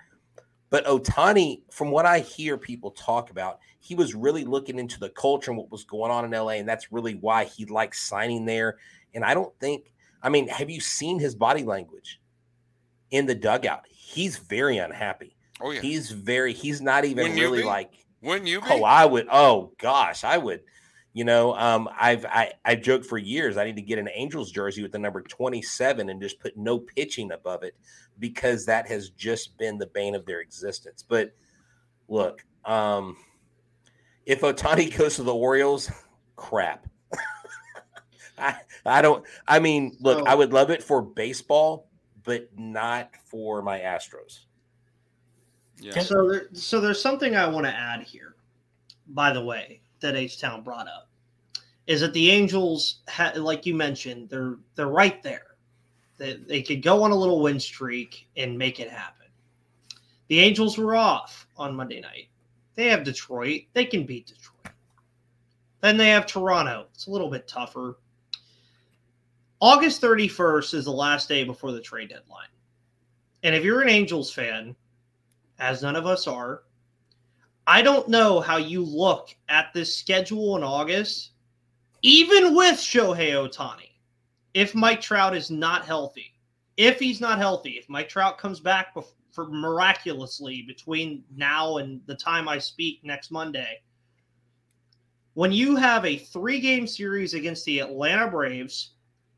But 0.75 0.87
Ohtani, 0.87 1.61
from 1.71 1.93
what 1.93 2.05
I 2.05 2.19
hear 2.19 2.59
people 2.59 2.91
talk 2.91 3.31
about, 3.31 3.61
he 3.79 3.95
was 3.95 4.13
really 4.13 4.43
looking 4.43 4.81
into 4.81 4.99
the 4.99 5.09
culture 5.09 5.53
and 5.53 5.57
what 5.57 5.71
was 5.71 5.85
going 5.85 6.11
on 6.11 6.25
in 6.25 6.33
LA. 6.33 6.55
And 6.55 6.69
that's 6.69 6.91
really 6.91 7.15
why 7.15 7.45
he 7.45 7.65
likes 7.67 8.01
signing 8.01 8.45
there. 8.45 8.79
And 9.15 9.25
I 9.25 9.35
don't 9.35 9.57
think, 9.61 9.93
I 10.21 10.31
mean, 10.31 10.49
have 10.49 10.69
you 10.69 10.81
seen 10.81 11.21
his 11.21 11.37
body 11.37 11.63
language 11.63 12.21
in 13.13 13.25
the 13.25 13.37
dugout? 13.37 13.85
He's 13.89 14.37
very 14.37 14.79
unhappy. 14.79 15.37
Oh 15.61 15.71
yeah. 15.71 15.81
He's 15.81 16.11
very. 16.11 16.53
He's 16.53 16.81
not 16.81 17.05
even 17.05 17.23
Wouldn't 17.23 17.41
really 17.41 17.63
like. 17.63 17.93
Wouldn't 18.21 18.49
you 18.49 18.61
be? 18.61 18.67
Oh, 18.69 18.83
I 18.83 19.05
would. 19.05 19.29
Oh 19.31 19.71
gosh, 19.79 20.25
I 20.25 20.39
would. 20.39 20.63
You 21.15 21.23
know, 21.25 21.55
um, 21.55 21.89
I've 21.99 22.27
I 22.27 22.53
I 22.65 22.75
joked 22.75 23.07
for 23.07 23.19
years. 23.19 23.57
I 23.57 23.65
need 23.65 23.77
to 23.77 23.83
get 23.83 24.01
an 24.01 24.09
Angels 24.13 24.51
jersey 24.51 24.83
with 24.83 24.91
the 24.91 24.99
number 24.99 25.23
twenty 25.23 25.63
seven 25.63 26.11
and 26.11 26.21
just 26.21 26.41
put 26.41 26.57
no 26.57 26.81
pitching 26.81 27.31
above 27.31 27.63
it 27.63 27.77
because 28.19 28.67
that 28.67 28.89
has 28.89 29.11
just 29.11 29.57
been 29.57 29.79
the 29.79 29.87
bane 29.87 30.17
of 30.17 30.27
their 30.27 30.41
existence. 30.41 31.05
But 31.07 31.33
look, 32.09 32.45
um, 32.65 33.17
if 34.27 34.41
Ohtani 34.41 34.97
goes 34.99 35.15
to 35.17 35.23
the 35.23 35.33
Orioles, 35.35 35.89
crap. 36.35 36.85
I 38.39 38.57
I 38.85 39.01
don't. 39.01 39.25
I 39.47 39.61
mean, 39.61 39.97
look, 40.01 40.19
So- 40.19 40.27
I 40.27 40.35
would 40.35 40.53
love 40.53 40.71
it 40.71 40.83
for 40.83 41.01
baseball, 41.01 41.89
but 42.25 42.49
not 42.59 43.11
for 43.25 43.63
my 43.63 43.79
Astros. 43.79 44.47
yeah. 45.79 46.01
So, 46.01 46.29
there, 46.29 46.49
so 46.55 46.81
there's 46.81 47.01
something 47.01 47.37
I 47.37 47.47
want 47.47 47.67
to 47.67 47.73
add 47.73 48.03
here. 48.03 48.35
By 49.07 49.33
the 49.33 49.45
way, 49.45 49.81
that 50.05 50.17
H 50.17 50.39
Town 50.39 50.63
brought 50.63 50.87
up 50.87 51.09
is 51.87 52.01
that 52.01 52.13
the 52.13 52.31
Angels, 52.31 53.01
ha- 53.09 53.33
like 53.37 53.67
you 53.67 53.75
mentioned, 53.75 54.29
they're 54.29 54.57
they're 54.77 54.87
right 54.89 55.23
there. 55.23 55.57
They, 56.17 56.35
they 56.35 56.63
could 56.63 56.83
go 56.83 57.03
on 57.03 57.11
a 57.11 57.17
little 57.17 57.43
win 57.43 57.59
streak 57.59 58.29
and 58.37 58.57
make 58.57 58.79
it 58.79 58.89
happen. 58.89 59.27
The 60.29 60.39
Angels 60.41 60.79
were 60.79 60.95
off 60.95 61.49
on 61.57 61.75
Monday 61.75 62.01
night. 62.01 62.29
They 62.77 62.89
have 62.89 63.03
Detroit. 63.03 63.63
They 63.73 63.85
can 63.85 64.07
beat 64.07 64.27
Detroit. 64.29 64.75
Then 65.81 65.97
they 65.97 66.11
have 66.11 66.27
Toronto. 66.27 66.87
It's 66.95 67.09
a 67.09 67.11
little 67.11 67.29
bit 67.29 67.49
tougher. 67.49 67.99
August 69.61 70.01
31st 70.03 70.75
is 70.75 70.85
the 70.85 70.93
last 70.93 71.29
day 71.29 71.45
before 71.45 71.73
the 71.73 71.81
trade 71.81 72.11
deadline. 72.11 72.49
And 73.43 73.55
if 73.55 73.65
you're 73.65 73.83
an 73.83 73.89
Angels 73.89 74.33
fan, 74.33 74.77
as 75.59 75.83
none 75.83 75.97
of 75.97 76.07
us 76.07 76.27
are, 76.27 76.63
I 77.67 77.81
don't 77.81 78.09
know 78.09 78.41
how 78.41 78.59
you 78.59 78.85
look 78.85 79.35
at 79.49 79.73
this 79.73 79.97
schedule 79.97 80.57
in 80.57 80.63
August, 80.63 81.31
even 82.03 82.55
with 82.55 82.77
Shohei 82.77 83.33
Ohtani, 83.33 83.93
if 84.53 84.75
Mike 84.75 85.01
Trout 85.01 85.35
is 85.35 85.51
not 85.51 85.87
healthy. 85.87 86.35
If 86.77 86.99
he's 86.99 87.21
not 87.21 87.39
healthy, 87.39 87.73
if 87.73 87.89
Mike 87.89 88.09
Trout 88.09 88.37
comes 88.37 88.61
back 88.61 88.95
bef- 88.95 89.15
for 89.31 89.49
miraculously 89.49 90.63
between 90.63 91.25
now 91.35 91.79
and 91.79 92.01
the 92.07 92.17
time 92.17 92.49
I 92.49 92.59
speak 92.59 93.01
next 93.03 93.31
Monday, 93.31 93.81
when 95.35 95.51
you 95.51 95.77
have 95.77 96.05
a 96.05 96.19
three 96.19 96.61
game 96.61 96.87
series 96.87 97.33
against 97.35 97.65
the 97.65 97.79
Atlanta 97.79 98.29
Braves, 98.29 98.95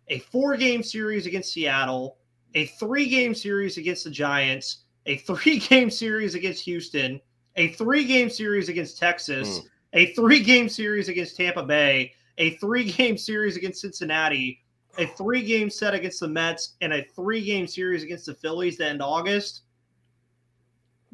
a 0.09 0.19
four 0.19 0.57
game 0.57 0.83
series 0.83 1.27
against 1.27 1.53
Seattle, 1.53 2.19
a 2.55 2.67
three 2.67 3.09
game 3.09 3.35
series 3.35 3.77
against 3.77 4.05
the 4.05 4.11
Giants, 4.11 4.85
a 5.07 5.19
three 5.19 5.59
game 5.59 5.91
series 5.91 6.35
against 6.35 6.65
Houston, 6.65 7.21
a 7.57 7.69
three 7.73 8.05
game 8.05 8.29
series 8.31 8.69
against 8.69 8.99
Texas, 8.99 9.59
Hmm. 9.61 9.67
a 9.95 10.07
three 10.15 10.41
game 10.41 10.69
series 10.69 11.09
against 11.09 11.37
Tampa 11.37 11.63
Bay, 11.63 12.13
a 12.39 12.51
three 12.59 12.91
game 12.91 13.17
series 13.17 13.57
against 13.57 13.81
Cincinnati, 13.81 14.61
a 14.99 15.07
three 15.07 15.43
game 15.43 15.71
set 15.71 15.95
against 15.95 16.21
the 16.21 16.29
Mets, 16.29 16.75
and 16.81 16.93
a 16.93 17.05
three 17.15 17.43
game 17.45 17.67
series 17.67 18.03
against 18.03 18.27
the 18.27 18.35
Phillies 18.35 18.77
to 18.79 18.87
end 18.87 19.03
August. 19.03 19.63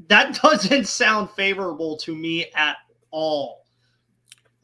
That 0.09 0.35
doesn't 0.43 0.87
sound 0.87 1.31
favorable 1.31 1.97
to 1.99 2.15
me 2.15 2.47
at 2.55 2.77
all. 3.11 3.65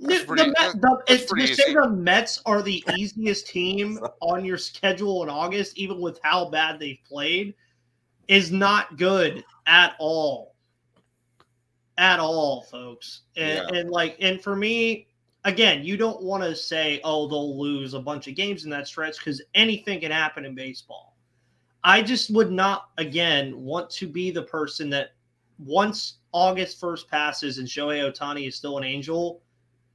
That's 0.01 0.21
The- 0.21 0.27
pretty- 0.27 0.43
the, 0.45 0.49
Met- 0.49 0.81
the- 0.81 1.03
that's 1.09 1.11
it's- 1.23 1.31
pretty 1.31 1.55
say 1.55 1.65
easy. 1.65 1.75
the 1.75 1.91
Mets 1.91 2.41
are 2.47 2.63
the 2.63 2.83
easiest 2.97 3.47
team 3.49 3.99
on 4.21 4.45
your 4.45 4.59
schedule 4.59 5.23
in 5.23 5.29
August, 5.29 5.77
even 5.79 6.01
with 6.01 6.19
how 6.23 6.49
bad 6.51 6.79
they've 6.81 6.99
played, 7.09 7.55
is 8.29 8.51
not 8.53 8.97
good 8.97 9.45
at 9.67 9.95
all. 9.99 10.55
At 11.99 12.21
all, 12.21 12.63
folks. 12.63 13.23
And, 13.37 13.77
and 13.77 13.91
like, 13.91 14.17
and 14.21 14.41
for 14.41 14.55
me, 14.55 15.09
again, 15.45 15.85
you 15.85 15.97
don't 15.97 16.23
want 16.23 16.45
to 16.45 16.55
say, 16.55 17.01
oh, 17.03 17.29
they'll 17.29 17.59
lose 17.59 17.93
a 17.93 17.99
bunch 17.99 18.29
of 18.29 18.37
games 18.37 18.65
in 18.65 18.71
that 18.71 18.87
stretch 18.87 19.19
because 19.19 19.43
anything 19.55 20.01
can 20.01 20.13
happen 20.13 20.45
in 20.45 20.55
baseball. 20.55 21.17
I 21.83 22.03
just 22.03 22.31
would 22.31 22.53
not, 22.53 22.91
again, 22.99 23.61
want 23.61 23.91
to 23.91 24.07
be 24.07 24.31
the 24.31 24.43
person 24.45 24.89
that 24.91 25.11
once 25.59 26.19
August 26.33 26.81
1st 26.81 27.09
passes 27.09 27.59
and 27.59 27.67
Shohei 27.67 28.09
Ohtani 28.09 28.47
is 28.47 28.55
still 28.55 28.79
an 28.79 28.85
angel 28.85 29.43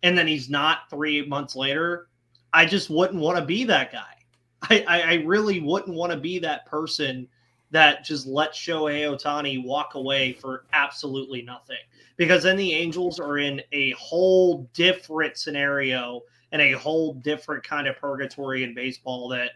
and 0.03 0.17
then 0.17 0.27
he's 0.27 0.49
not 0.49 0.89
three 0.89 1.25
months 1.25 1.55
later, 1.55 2.09
I 2.51 2.65
just 2.65 2.89
wouldn't 2.89 3.21
want 3.21 3.37
to 3.37 3.45
be 3.45 3.63
that 3.63 3.91
guy. 3.93 4.01
I, 4.69 4.85
I, 4.87 5.01
I 5.01 5.13
really 5.25 5.61
wouldn't 5.61 5.95
want 5.95 6.11
to 6.11 6.17
be 6.17 6.39
that 6.39 6.65
person 6.65 7.27
that 7.73 8.05
just 8.05 8.27
let 8.27 8.53
Shohei 8.53 9.01
Ohtani 9.01 9.63
walk 9.65 9.95
away 9.95 10.33
for 10.33 10.65
absolutely 10.73 11.41
nothing. 11.41 11.75
Because 12.17 12.43
then 12.43 12.55
the 12.55 12.71
Angels 12.71 13.19
are 13.19 13.39
in 13.39 13.61
a 13.71 13.91
whole 13.91 14.69
different 14.75 15.37
scenario 15.37 16.21
and 16.51 16.61
a 16.61 16.73
whole 16.73 17.15
different 17.15 17.63
kind 17.63 17.87
of 17.87 17.97
purgatory 17.97 18.63
in 18.63 18.75
baseball 18.75 19.27
that 19.29 19.53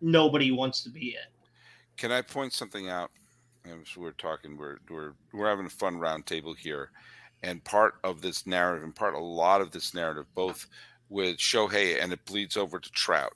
nobody 0.00 0.52
wants 0.52 0.84
to 0.84 0.90
be 0.90 1.08
in. 1.08 1.56
Can 1.96 2.12
I 2.12 2.22
point 2.22 2.52
something 2.52 2.88
out? 2.88 3.10
As 3.64 3.96
we're 3.96 4.12
talking, 4.12 4.56
we're 4.56 4.78
we're 4.88 5.12
we're 5.34 5.48
having 5.48 5.66
a 5.66 5.70
fun 5.70 5.96
roundtable 5.96 6.56
here, 6.56 6.92
and 7.42 7.62
part 7.62 7.96
of 8.04 8.22
this 8.22 8.46
narrative, 8.46 8.84
and 8.84 8.94
part 8.94 9.14
a 9.14 9.18
lot 9.18 9.60
of 9.60 9.70
this 9.70 9.92
narrative, 9.92 10.24
both 10.34 10.66
with 11.10 11.36
Shohei 11.36 12.02
and 12.02 12.12
it 12.12 12.24
bleeds 12.24 12.56
over 12.56 12.78
to 12.78 12.90
Trout, 12.92 13.34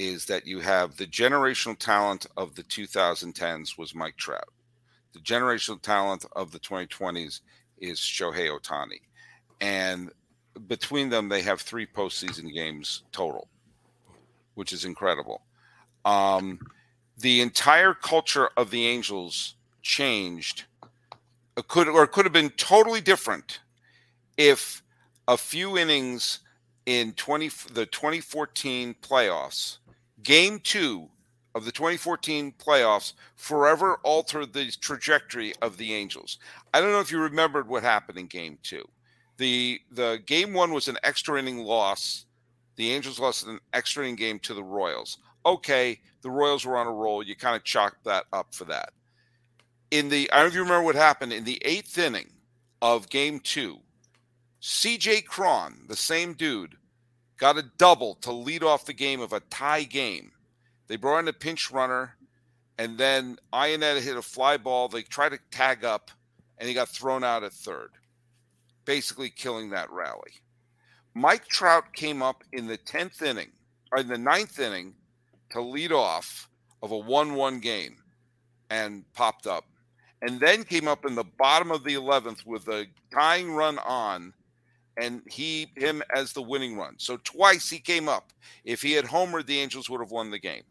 is 0.00 0.24
that 0.24 0.46
you 0.46 0.60
have 0.60 0.96
the 0.96 1.06
generational 1.06 1.78
talent 1.78 2.24
of 2.38 2.54
the 2.54 2.62
2010s 2.62 3.76
was 3.76 3.94
Mike 3.94 4.16
Trout, 4.16 4.48
the 5.12 5.18
generational 5.20 5.80
talent 5.80 6.24
of 6.32 6.52
the 6.52 6.58
2020s 6.58 7.40
is 7.76 8.00
Shohei 8.00 8.48
Ohtani, 8.48 9.02
and 9.60 10.10
between 10.66 11.10
them 11.10 11.28
they 11.28 11.42
have 11.42 11.60
three 11.60 11.86
postseason 11.86 12.50
games 12.50 13.02
total, 13.12 13.48
which 14.54 14.72
is 14.72 14.86
incredible. 14.86 15.42
Um, 16.06 16.60
the 17.18 17.42
entire 17.42 17.92
culture 17.92 18.48
of 18.56 18.70
the 18.70 18.86
Angels 18.86 19.56
changed. 19.82 20.64
Could 21.68 21.88
or 21.88 22.06
could 22.06 22.24
have 22.24 22.32
been 22.32 22.48
totally 22.50 23.02
different 23.02 23.60
if 24.38 24.82
a 25.28 25.36
few 25.36 25.76
innings 25.76 26.38
in 26.86 27.12
20 27.12 27.48
the 27.72 27.86
2014 27.86 28.94
playoffs, 29.02 29.78
game 30.22 30.58
2 30.60 31.08
of 31.54 31.64
the 31.64 31.72
2014 31.72 32.54
playoffs 32.58 33.14
forever 33.36 33.98
altered 34.02 34.52
the 34.52 34.70
trajectory 34.80 35.54
of 35.62 35.76
the 35.76 35.92
Angels. 35.94 36.38
I 36.72 36.80
don't 36.80 36.92
know 36.92 37.00
if 37.00 37.10
you 37.10 37.20
remembered 37.20 37.68
what 37.68 37.82
happened 37.82 38.18
in 38.18 38.26
game 38.26 38.58
2. 38.62 38.86
The 39.36 39.80
the 39.90 40.22
game 40.26 40.52
1 40.52 40.72
was 40.72 40.88
an 40.88 40.98
extra 41.02 41.38
inning 41.38 41.58
loss. 41.58 42.26
The 42.76 42.92
Angels 42.92 43.18
lost 43.18 43.46
an 43.46 43.60
extra 43.72 44.04
inning 44.04 44.16
game 44.16 44.38
to 44.40 44.54
the 44.54 44.62
Royals. 44.62 45.18
Okay, 45.44 46.00
the 46.22 46.30
Royals 46.30 46.64
were 46.64 46.76
on 46.76 46.86
a 46.86 46.92
roll. 46.92 47.22
You 47.22 47.34
kind 47.34 47.56
of 47.56 47.64
chalked 47.64 48.04
that 48.04 48.26
up 48.32 48.54
for 48.54 48.64
that. 48.66 48.90
In 49.90 50.08
the, 50.08 50.30
I 50.30 50.36
don't 50.36 50.44
know 50.44 50.48
if 50.48 50.54
you 50.54 50.62
remember 50.62 50.84
what 50.84 50.94
happened 50.94 51.32
in 51.32 51.44
the 51.44 51.60
eighth 51.64 51.98
inning 51.98 52.30
of 52.80 53.08
game 53.08 53.40
two. 53.40 53.78
CJ 54.62 55.24
Cron, 55.24 55.86
the 55.88 55.96
same 55.96 56.34
dude, 56.34 56.76
got 57.38 57.56
a 57.56 57.70
double 57.78 58.16
to 58.16 58.30
lead 58.30 58.62
off 58.62 58.84
the 58.84 58.92
game 58.92 59.20
of 59.20 59.32
a 59.32 59.40
tie 59.40 59.84
game. 59.84 60.32
They 60.86 60.96
brought 60.96 61.20
in 61.20 61.28
a 61.28 61.32
pinch 61.32 61.70
runner, 61.70 62.16
and 62.76 62.98
then 62.98 63.38
Iannetta 63.54 64.02
hit 64.02 64.18
a 64.18 64.22
fly 64.22 64.58
ball. 64.58 64.88
They 64.88 65.02
tried 65.02 65.30
to 65.30 65.38
tag 65.50 65.84
up, 65.84 66.10
and 66.58 66.68
he 66.68 66.74
got 66.74 66.90
thrown 66.90 67.24
out 67.24 67.42
at 67.42 67.52
third, 67.52 67.92
basically 68.84 69.30
killing 69.30 69.70
that 69.70 69.90
rally. 69.90 70.32
Mike 71.14 71.48
Trout 71.48 71.94
came 71.94 72.22
up 72.22 72.44
in 72.52 72.66
the 72.66 72.78
10th 72.78 73.22
inning, 73.22 73.52
or 73.92 74.00
in 74.00 74.08
the 74.08 74.18
ninth 74.18 74.58
inning, 74.58 74.94
to 75.52 75.62
lead 75.62 75.90
off 75.90 76.50
of 76.82 76.92
a 76.92 76.98
1 76.98 77.34
1 77.34 77.60
game 77.60 77.96
and 78.68 79.10
popped 79.14 79.46
up. 79.46 79.64
And 80.22 80.38
then 80.38 80.64
came 80.64 80.86
up 80.86 81.06
in 81.06 81.14
the 81.14 81.24
bottom 81.24 81.70
of 81.70 81.82
the 81.82 81.94
11th 81.94 82.44
with 82.44 82.68
a 82.68 82.86
tying 83.10 83.52
run 83.52 83.78
on 83.78 84.34
and 85.00 85.22
he 85.26 85.72
him 85.76 86.02
as 86.14 86.32
the 86.32 86.42
winning 86.42 86.76
run. 86.76 86.94
So 86.98 87.16
twice 87.24 87.70
he 87.70 87.78
came 87.78 88.08
up. 88.08 88.32
If 88.64 88.82
he 88.82 88.92
had 88.92 89.06
homered, 89.06 89.46
the 89.46 89.58
Angels 89.58 89.88
would 89.88 90.00
have 90.00 90.10
won 90.10 90.30
the 90.30 90.38
game. 90.38 90.62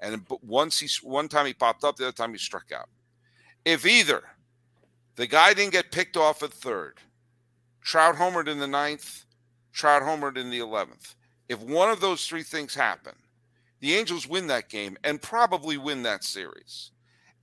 And 0.00 0.24
once 0.42 0.78
he 0.78 0.88
one 1.06 1.28
time 1.28 1.46
he 1.46 1.52
popped 1.52 1.84
up, 1.84 1.96
the 1.96 2.04
other 2.04 2.12
time 2.12 2.32
he 2.32 2.38
struck 2.38 2.72
out. 2.72 2.88
If 3.64 3.84
either 3.84 4.22
the 5.16 5.26
guy 5.26 5.52
didn't 5.52 5.72
get 5.72 5.92
picked 5.92 6.16
off 6.16 6.42
at 6.42 6.52
third, 6.52 6.98
Trout 7.82 8.16
homered 8.16 8.48
in 8.48 8.58
the 8.58 8.66
ninth, 8.66 9.24
Trout 9.72 10.02
homered 10.02 10.36
in 10.36 10.50
the 10.50 10.60
11th. 10.60 11.14
If 11.48 11.60
one 11.60 11.90
of 11.90 12.00
those 12.00 12.26
three 12.26 12.42
things 12.42 12.74
happen, 12.74 13.14
the 13.80 13.94
Angels 13.94 14.26
win 14.26 14.46
that 14.48 14.68
game 14.68 14.96
and 15.04 15.20
probably 15.20 15.76
win 15.76 16.02
that 16.02 16.24
series 16.24 16.92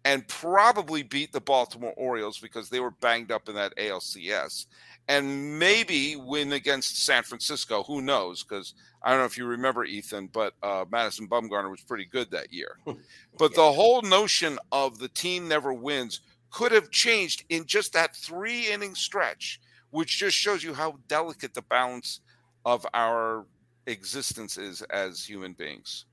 and 0.06 0.28
probably 0.28 1.02
beat 1.02 1.34
the 1.34 1.42
Baltimore 1.42 1.94
Orioles 1.98 2.38
because 2.38 2.70
they 2.70 2.80
were 2.80 2.92
banged 2.92 3.32
up 3.32 3.50
in 3.50 3.56
that 3.56 3.76
ALCS 3.76 4.68
and 5.08 5.60
maybe 5.60 6.16
win 6.16 6.54
against 6.54 7.04
San 7.04 7.24
Francisco. 7.24 7.84
Who 7.84 8.02
knows? 8.02 8.44
Because 8.44 8.76
I 9.02 9.10
don't 9.10 9.20
know 9.20 9.26
if 9.26 9.38
you 9.38 9.46
remember, 9.46 9.84
Ethan, 9.84 10.28
but 10.28 10.54
uh, 10.62 10.86
Madison 10.92 11.28
Bumgarner 11.28 11.72
was 11.72 11.82
pretty 11.82 12.06
good 12.06 12.30
that 12.32 12.54
year. 12.54 12.78
but 13.38 13.56
the 13.56 13.72
whole 13.72 14.04
notion 14.04 14.60
of 14.72 15.00
the 15.00 15.10
team 15.10 15.48
never 15.48 15.74
wins 15.74 16.22
could 16.52 16.72
have 16.72 16.92
changed 16.92 17.44
in 17.50 17.66
just 17.66 17.94
that 17.94 18.16
three 18.16 18.72
inning 18.72 18.94
stretch, 18.94 19.60
which 19.90 20.18
just 20.18 20.38
shows 20.38 20.64
you 20.64 20.74
how 20.74 20.98
delicate 21.08 21.56
the 21.56 21.64
balance 21.64 22.22
of 22.64 22.86
our 22.94 23.46
existence 23.88 24.58
is 24.58 24.84
as 24.84 25.24
human 25.24 25.54
beings. 25.54 26.06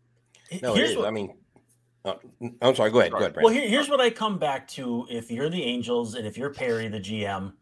No, 0.63 0.77
it 0.77 0.83
is. 0.83 0.97
What, 0.97 1.07
I 1.07 1.11
mean, 1.11 1.35
uh, 2.05 2.15
I'm 2.61 2.75
sorry. 2.75 2.91
Go 2.91 3.01
ahead. 3.01 3.13
Go 3.13 3.19
ahead. 3.19 3.35
Brandon. 3.35 3.43
Well, 3.45 3.53
here, 3.53 3.69
here's 3.69 3.89
what 3.89 4.01
I 4.01 4.11
come 4.11 4.39
back 4.39 4.67
to: 4.69 5.07
if 5.11 5.31
you're 5.31 5.49
the 5.51 5.63
Angels 5.63 6.15
and 6.15 6.27
if 6.27 6.37
you're 6.37 6.53
Perry, 6.53 6.89
the 6.89 6.99
GM, 7.01 7.53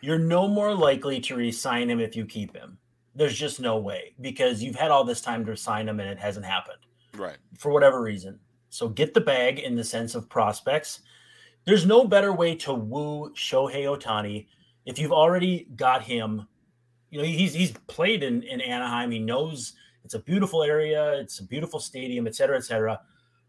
you're 0.00 0.18
no 0.18 0.48
more 0.48 0.74
likely 0.74 1.20
to 1.20 1.36
resign 1.36 1.90
him 1.90 2.00
if 2.00 2.16
you 2.16 2.24
keep 2.24 2.56
him. 2.56 2.78
There's 3.14 3.36
just 3.36 3.60
no 3.60 3.78
way 3.78 4.14
because 4.20 4.62
you've 4.62 4.76
had 4.76 4.90
all 4.90 5.04
this 5.04 5.20
time 5.20 5.44
to 5.46 5.56
sign 5.56 5.88
him 5.88 5.98
and 6.00 6.08
it 6.08 6.18
hasn't 6.18 6.46
happened. 6.46 6.78
Right. 7.16 7.36
For 7.58 7.72
whatever 7.72 8.00
reason. 8.00 8.38
So 8.70 8.88
get 8.88 9.14
the 9.14 9.20
bag 9.20 9.58
in 9.58 9.74
the 9.74 9.84
sense 9.84 10.14
of 10.14 10.28
prospects. 10.28 11.00
There's 11.64 11.84
no 11.84 12.04
better 12.04 12.32
way 12.32 12.54
to 12.56 12.72
woo 12.72 13.32
Shohei 13.34 13.84
Ohtani 13.84 14.46
if 14.86 14.98
you've 14.98 15.12
already 15.12 15.66
got 15.76 16.02
him. 16.02 16.46
You 17.10 17.18
know, 17.18 17.24
he's 17.24 17.54
he's 17.54 17.72
played 17.88 18.22
in, 18.22 18.42
in 18.42 18.60
Anaheim. 18.60 19.10
He 19.10 19.18
knows 19.18 19.74
it's 20.04 20.14
a 20.14 20.20
beautiful 20.20 20.62
area, 20.62 21.18
it's 21.18 21.40
a 21.40 21.44
beautiful 21.44 21.80
stadium, 21.80 22.26
et 22.26 22.34
cetera, 22.34 22.56
et 22.56 22.64
cetera. 22.64 23.00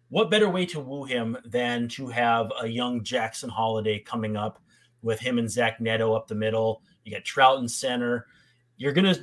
What 0.09 0.31
better 0.31 0.49
way 0.49 0.65
to 0.67 0.79
woo 0.79 1.03
him 1.03 1.37
than 1.45 1.87
to 1.89 2.07
have 2.07 2.51
a 2.61 2.67
young 2.67 3.03
Jackson 3.03 3.49
Holliday 3.49 3.99
coming 3.99 4.35
up 4.35 4.59
with 5.03 5.19
him 5.19 5.37
and 5.37 5.49
Zach 5.49 5.79
Neto 5.79 6.13
up 6.13 6.27
the 6.27 6.35
middle? 6.35 6.81
You 7.05 7.11
got 7.11 7.23
Trout 7.23 7.59
in 7.59 7.67
center. 7.67 8.25
You're 8.77 8.91
gonna 8.91 9.15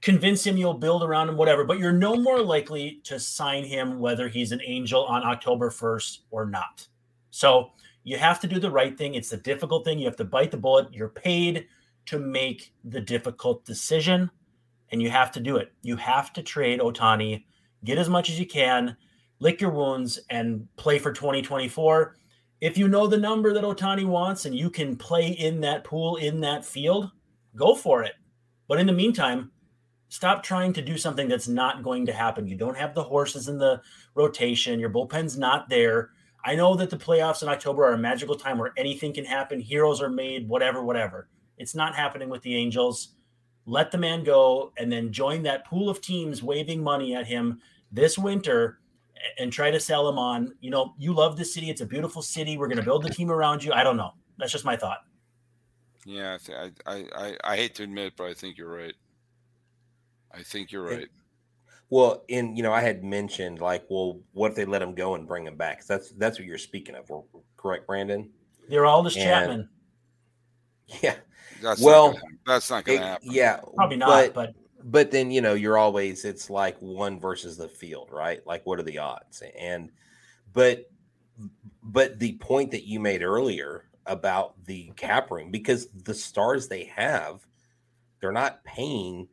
convince 0.00 0.44
him 0.44 0.56
you'll 0.56 0.74
build 0.74 1.02
around 1.02 1.28
him, 1.28 1.36
whatever, 1.36 1.64
but 1.64 1.78
you're 1.78 1.92
no 1.92 2.16
more 2.16 2.40
likely 2.40 3.00
to 3.04 3.20
sign 3.20 3.64
him 3.64 4.00
whether 4.00 4.28
he's 4.28 4.52
an 4.52 4.60
angel 4.64 5.04
on 5.04 5.22
October 5.22 5.70
1st 5.70 6.20
or 6.30 6.46
not. 6.46 6.88
So 7.30 7.72
you 8.02 8.16
have 8.16 8.40
to 8.40 8.48
do 8.48 8.58
the 8.58 8.70
right 8.70 8.96
thing. 8.96 9.14
It's 9.14 9.30
the 9.30 9.36
difficult 9.36 9.84
thing. 9.84 9.98
You 9.98 10.06
have 10.06 10.16
to 10.16 10.24
bite 10.24 10.50
the 10.50 10.56
bullet. 10.56 10.92
You're 10.92 11.08
paid 11.08 11.66
to 12.06 12.18
make 12.18 12.74
the 12.84 13.00
difficult 13.00 13.64
decision, 13.64 14.30
and 14.90 15.00
you 15.00 15.10
have 15.10 15.30
to 15.32 15.40
do 15.40 15.56
it. 15.56 15.72
You 15.82 15.96
have 15.96 16.32
to 16.32 16.42
trade 16.42 16.80
Ohtani, 16.80 17.44
get 17.84 17.98
as 17.98 18.08
much 18.08 18.28
as 18.28 18.40
you 18.40 18.46
can, 18.46 18.96
lick 19.42 19.60
your 19.60 19.70
wounds, 19.70 20.20
and 20.30 20.68
play 20.76 21.00
for 21.00 21.12
2024. 21.12 22.14
If 22.60 22.78
you 22.78 22.86
know 22.86 23.08
the 23.08 23.16
number 23.16 23.52
that 23.52 23.64
Ohtani 23.64 24.06
wants 24.06 24.44
and 24.44 24.56
you 24.56 24.70
can 24.70 24.94
play 24.94 25.30
in 25.30 25.60
that 25.62 25.82
pool, 25.82 26.14
in 26.16 26.40
that 26.42 26.64
field, 26.64 27.10
go 27.56 27.74
for 27.74 28.04
it. 28.04 28.12
But 28.68 28.78
in 28.78 28.86
the 28.86 28.92
meantime, 28.92 29.50
stop 30.08 30.44
trying 30.44 30.72
to 30.74 30.80
do 30.80 30.96
something 30.96 31.26
that's 31.26 31.48
not 31.48 31.82
going 31.82 32.06
to 32.06 32.12
happen. 32.12 32.46
You 32.46 32.56
don't 32.56 32.76
have 32.76 32.94
the 32.94 33.02
horses 33.02 33.48
in 33.48 33.58
the 33.58 33.82
rotation. 34.14 34.78
Your 34.78 34.90
bullpen's 34.90 35.36
not 35.36 35.68
there. 35.68 36.10
I 36.44 36.54
know 36.54 36.76
that 36.76 36.88
the 36.88 36.96
playoffs 36.96 37.42
in 37.42 37.48
October 37.48 37.82
are 37.82 37.94
a 37.94 37.98
magical 37.98 38.36
time 38.36 38.58
where 38.58 38.72
anything 38.76 39.12
can 39.12 39.24
happen. 39.24 39.58
Heroes 39.58 40.00
are 40.00 40.08
made, 40.08 40.48
whatever, 40.48 40.84
whatever. 40.84 41.28
It's 41.58 41.74
not 41.74 41.96
happening 41.96 42.28
with 42.28 42.42
the 42.42 42.54
Angels. 42.54 43.16
Let 43.66 43.90
the 43.90 43.98
man 43.98 44.22
go 44.22 44.72
and 44.78 44.90
then 44.90 45.12
join 45.12 45.42
that 45.42 45.66
pool 45.66 45.90
of 45.90 46.00
teams 46.00 46.44
waving 46.44 46.80
money 46.80 47.16
at 47.16 47.26
him 47.26 47.60
this 47.90 48.16
winter 48.16 48.78
and 49.38 49.52
try 49.52 49.70
to 49.70 49.80
sell 49.80 50.08
him 50.08 50.18
on. 50.18 50.54
You 50.60 50.70
know, 50.70 50.94
you 50.98 51.12
love 51.12 51.36
the 51.36 51.44
city. 51.44 51.70
It's 51.70 51.80
a 51.80 51.86
beautiful 51.86 52.22
city. 52.22 52.56
We're 52.56 52.68
going 52.68 52.78
to 52.78 52.84
build 52.84 53.02
the 53.02 53.10
team 53.10 53.30
around 53.30 53.64
you. 53.64 53.72
I 53.72 53.82
don't 53.82 53.96
know. 53.96 54.12
That's 54.38 54.52
just 54.52 54.64
my 54.64 54.76
thought. 54.76 54.98
Yeah, 56.04 56.38
I, 56.48 56.70
I, 56.86 57.04
I, 57.14 57.36
I 57.44 57.56
hate 57.56 57.74
to 57.76 57.84
admit, 57.84 58.14
but 58.16 58.24
I 58.24 58.34
think 58.34 58.58
you're 58.58 58.74
right. 58.74 58.94
I 60.34 60.42
think 60.42 60.72
you're 60.72 60.84
right. 60.84 61.08
Well, 61.90 62.24
and 62.30 62.56
you 62.56 62.62
know, 62.62 62.72
I 62.72 62.80
had 62.80 63.04
mentioned 63.04 63.60
like, 63.60 63.84
well, 63.88 64.20
what 64.32 64.50
if 64.50 64.56
they 64.56 64.64
let 64.64 64.82
him 64.82 64.94
go 64.94 65.14
and 65.14 65.28
bring 65.28 65.46
him 65.46 65.56
back? 65.56 65.84
That's 65.84 66.10
that's 66.12 66.38
what 66.38 66.46
you're 66.46 66.58
speaking 66.58 66.94
of, 66.94 67.10
correct, 67.56 67.86
Brandon? 67.86 68.30
They're 68.68 68.86
all 68.86 69.02
this 69.02 69.14
Chapman. 69.14 69.68
Yeah. 71.00 71.14
That's 71.62 71.80
well, 71.80 72.12
not 72.12 72.20
gonna, 72.20 72.34
that's 72.46 72.70
not 72.70 72.84
going 72.84 72.98
to 72.98 73.06
happen. 73.06 73.28
Yeah, 73.30 73.60
probably 73.76 73.96
not. 73.96 74.08
But, 74.08 74.34
but 74.34 74.54
but 74.84 75.10
then 75.10 75.30
you 75.30 75.40
know, 75.40 75.54
you're 75.54 75.78
always 75.78 76.24
it's 76.24 76.50
like 76.50 76.76
one 76.80 77.20
versus 77.20 77.56
the 77.56 77.68
field, 77.68 78.10
right? 78.12 78.44
Like, 78.46 78.64
what 78.66 78.78
are 78.78 78.84
the 78.84 78.98
odds? 78.98 79.42
And 79.58 79.90
but 80.52 80.90
but 81.82 82.18
the 82.18 82.36
point 82.38 82.70
that 82.72 82.86
you 82.86 83.00
made 83.00 83.22
earlier 83.22 83.84
about 84.06 84.54
the 84.66 84.92
cap 84.96 85.30
room, 85.30 85.50
because 85.50 85.88
the 85.88 86.14
stars 86.14 86.68
they 86.68 86.84
have, 86.84 87.46
they're 88.20 88.32
not 88.32 88.64
paying 88.64 89.28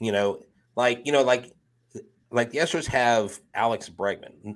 you 0.00 0.12
know, 0.12 0.42
like 0.76 1.02
you 1.04 1.12
know, 1.12 1.22
like 1.22 1.52
like 2.30 2.50
the 2.50 2.58
Astros 2.58 2.86
have 2.86 3.40
Alex 3.54 3.88
Bregman. 3.88 4.54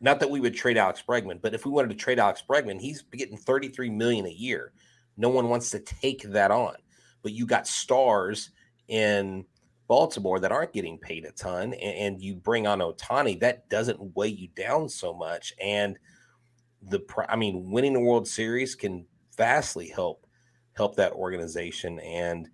Not 0.00 0.20
that 0.20 0.30
we 0.30 0.40
would 0.40 0.54
trade 0.54 0.78
Alex 0.78 1.02
Bregman, 1.06 1.40
but 1.40 1.54
if 1.54 1.64
we 1.64 1.70
wanted 1.70 1.90
to 1.90 1.96
trade 1.96 2.18
Alex 2.18 2.42
Bregman, 2.48 2.80
he's 2.80 3.02
getting 3.02 3.36
33 3.36 3.90
million 3.90 4.26
a 4.26 4.30
year. 4.30 4.72
No 5.16 5.28
one 5.28 5.48
wants 5.48 5.70
to 5.70 5.80
take 5.80 6.22
that 6.22 6.50
on. 6.50 6.74
But 7.22 7.32
you 7.32 7.44
got 7.44 7.66
stars 7.66 8.50
in 8.86 9.44
Baltimore 9.88 10.38
that 10.38 10.52
aren't 10.52 10.72
getting 10.72 10.98
paid 10.98 11.24
a 11.24 11.32
ton, 11.32 11.74
and, 11.74 11.96
and 12.14 12.22
you 12.22 12.36
bring 12.36 12.66
on 12.66 12.78
Ohtani, 12.78 13.40
that 13.40 13.68
doesn't 13.68 14.14
weigh 14.14 14.28
you 14.28 14.48
down 14.54 14.88
so 14.88 15.12
much. 15.12 15.54
And 15.60 15.98
the 16.82 17.00
I 17.28 17.36
mean, 17.36 17.70
winning 17.70 17.94
the 17.94 18.00
World 18.00 18.28
Series 18.28 18.74
can 18.74 19.04
vastly 19.36 19.88
help 19.88 20.26
help 20.74 20.94
that 20.96 21.12
organization. 21.12 21.98
And 22.00 22.48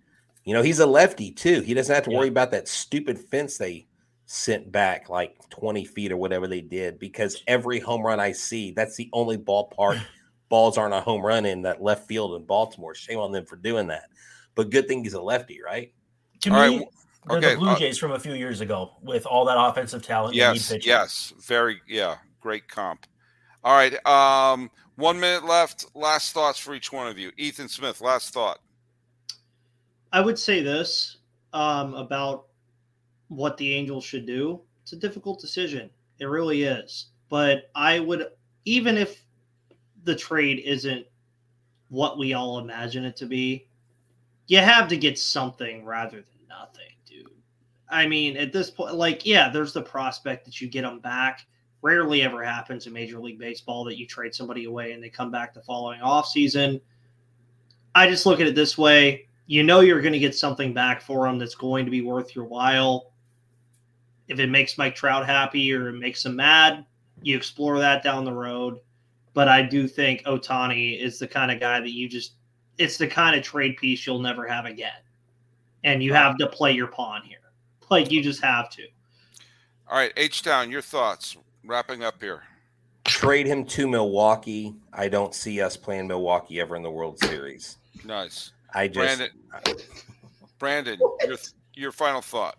you 0.45 0.53
know, 0.53 0.61
he's 0.61 0.79
a 0.79 0.85
lefty 0.85 1.31
too. 1.31 1.61
He 1.61 1.73
doesn't 1.73 1.93
have 1.93 2.05
to 2.05 2.11
yeah. 2.11 2.17
worry 2.17 2.27
about 2.29 2.51
that 2.51 2.67
stupid 2.67 3.19
fence 3.19 3.57
they 3.57 3.87
sent 4.27 4.71
back 4.71 5.09
like 5.09 5.37
20 5.49 5.85
feet 5.85 6.11
or 6.11 6.17
whatever 6.17 6.47
they 6.47 6.61
did 6.61 6.97
because 6.97 7.43
every 7.47 7.79
home 7.79 8.01
run 8.01 8.19
I 8.19 8.31
see, 8.31 8.71
that's 8.71 8.95
the 8.95 9.09
only 9.13 9.37
ballpark 9.37 10.01
balls 10.49 10.77
aren't 10.77 10.93
a 10.93 11.01
home 11.01 11.21
run 11.21 11.45
in 11.45 11.61
that 11.63 11.81
left 11.81 12.07
field 12.07 12.35
in 12.35 12.45
Baltimore. 12.45 12.95
Shame 12.95 13.19
on 13.19 13.31
them 13.31 13.45
for 13.45 13.55
doing 13.55 13.87
that. 13.87 14.05
But 14.55 14.69
good 14.69 14.87
thing 14.87 15.03
he's 15.03 15.13
a 15.13 15.21
lefty, 15.21 15.59
right? 15.63 15.91
To 16.41 16.53
all 16.53 16.69
me, 16.69 16.77
right. 16.77 16.87
They're 17.27 17.37
okay. 17.37 17.53
the 17.53 17.59
Blue 17.59 17.69
uh 17.69 17.79
Jays 17.79 17.97
uh, 17.97 18.01
from 18.01 18.11
a 18.13 18.19
few 18.19 18.33
years 18.33 18.61
ago 18.61 18.91
with 19.01 19.25
all 19.25 19.45
that 19.45 19.57
offensive 19.57 20.03
talent. 20.03 20.35
Yes, 20.35 20.73
yes, 20.81 21.33
very, 21.39 21.81
yeah, 21.87 22.17
great 22.39 22.67
comp. 22.67 23.05
All 23.63 23.75
right, 23.75 23.93
um, 24.05 24.69
one 24.95 25.19
minute 25.19 25.45
left. 25.45 25.85
Last 25.95 26.33
thoughts 26.33 26.59
for 26.59 26.75
each 26.75 26.91
one 26.91 27.07
of 27.07 27.17
you. 27.17 27.31
Ethan 27.37 27.67
Smith, 27.67 28.01
last 28.01 28.33
thought. 28.33 28.59
I 30.11 30.21
would 30.21 30.37
say 30.39 30.61
this 30.61 31.17
um, 31.51 31.93
about 31.95 32.45
what 33.27 33.57
the 33.57 33.73
Angels 33.73 34.05
should 34.05 34.25
do. 34.25 34.61
It's 34.83 34.93
a 34.93 34.97
difficult 34.97 35.39
decision. 35.41 35.89
It 36.19 36.25
really 36.25 36.63
is. 36.63 37.07
But 37.29 37.69
I 37.75 37.99
would, 37.99 38.27
even 38.65 38.97
if 38.97 39.23
the 40.03 40.15
trade 40.15 40.61
isn't 40.63 41.05
what 41.89 42.17
we 42.17 42.33
all 42.33 42.59
imagine 42.59 43.03
it 43.03 43.15
to 43.17 43.25
be, 43.25 43.67
you 44.47 44.59
have 44.59 44.87
to 44.89 44.97
get 44.97 45.17
something 45.17 45.83
rather 45.83 46.17
than 46.17 46.47
nothing, 46.47 46.83
dude. 46.83 46.94
I 47.89 48.07
mean, 48.07 48.37
at 48.37 48.51
this 48.51 48.71
point, 48.71 48.95
like, 48.95 49.25
yeah, 49.25 49.49
there's 49.49 49.73
the 49.73 49.81
prospect 49.81 50.45
that 50.45 50.59
you 50.59 50.67
get 50.67 50.81
them 50.81 50.99
back. 50.99 51.45
Rarely 51.81 52.23
ever 52.23 52.43
happens 52.43 52.87
in 52.87 52.93
Major 52.93 53.19
League 53.19 53.37
Baseball 53.37 53.83
that 53.85 53.97
you 53.97 54.07
trade 54.07 54.33
somebody 54.33 54.65
away 54.65 54.93
and 54.93 55.03
they 55.03 55.09
come 55.09 55.29
back 55.29 55.53
the 55.53 55.61
following 55.61 55.99
offseason. 55.99 56.81
I 57.93 58.09
just 58.09 58.25
look 58.25 58.39
at 58.39 58.47
it 58.47 58.55
this 58.55 58.77
way 58.77 59.27
you 59.47 59.63
know 59.63 59.81
you're 59.81 60.01
going 60.01 60.13
to 60.13 60.19
get 60.19 60.35
something 60.35 60.73
back 60.73 61.01
for 61.01 61.27
them 61.27 61.37
that's 61.37 61.55
going 61.55 61.85
to 61.85 61.91
be 61.91 62.01
worth 62.01 62.35
your 62.35 62.45
while. 62.45 63.11
If 64.27 64.39
it 64.39 64.49
makes 64.49 64.77
Mike 64.77 64.95
Trout 64.95 65.25
happy 65.25 65.71
or 65.73 65.89
it 65.89 65.99
makes 65.99 66.25
him 66.25 66.35
mad, 66.35 66.85
you 67.21 67.37
explore 67.37 67.77
that 67.79 68.03
down 68.03 68.25
the 68.25 68.33
road. 68.33 68.79
But 69.33 69.47
I 69.47 69.61
do 69.61 69.87
think 69.87 70.23
Ohtani 70.23 70.99
is 70.99 71.19
the 71.19 71.27
kind 71.27 71.51
of 71.51 71.59
guy 71.59 71.79
that 71.79 71.91
you 71.91 72.09
just, 72.09 72.33
it's 72.77 72.97
the 72.97 73.07
kind 73.07 73.35
of 73.35 73.43
trade 73.43 73.77
piece 73.77 74.05
you'll 74.05 74.19
never 74.19 74.47
have 74.47 74.65
again. 74.65 74.91
And 75.83 76.01
you 76.01 76.13
have 76.13 76.37
to 76.37 76.47
play 76.47 76.71
your 76.71 76.87
pawn 76.87 77.21
here. 77.23 77.37
Like 77.89 78.11
you 78.11 78.23
just 78.23 78.41
have 78.43 78.69
to. 78.71 78.83
All 79.87 79.97
right, 79.97 80.11
H 80.17 80.41
Town, 80.41 80.71
your 80.71 80.81
thoughts 80.81 81.37
wrapping 81.63 82.03
up 82.03 82.21
here. 82.21 82.41
Trade 83.03 83.45
him 83.45 83.65
to 83.65 83.87
Milwaukee. 83.87 84.73
I 84.91 85.07
don't 85.07 85.35
see 85.35 85.61
us 85.61 85.77
playing 85.77 86.07
Milwaukee 86.07 86.59
ever 86.59 86.75
in 86.75 86.81
the 86.81 86.89
World 86.89 87.19
Series. 87.19 87.77
Nice. 88.03 88.51
I 88.73 88.87
just 88.87 89.19
Brandon, 89.19 89.79
Brandon 90.57 90.99
your 91.25 91.37
your 91.75 91.91
final 91.91 92.21
thought. 92.21 92.57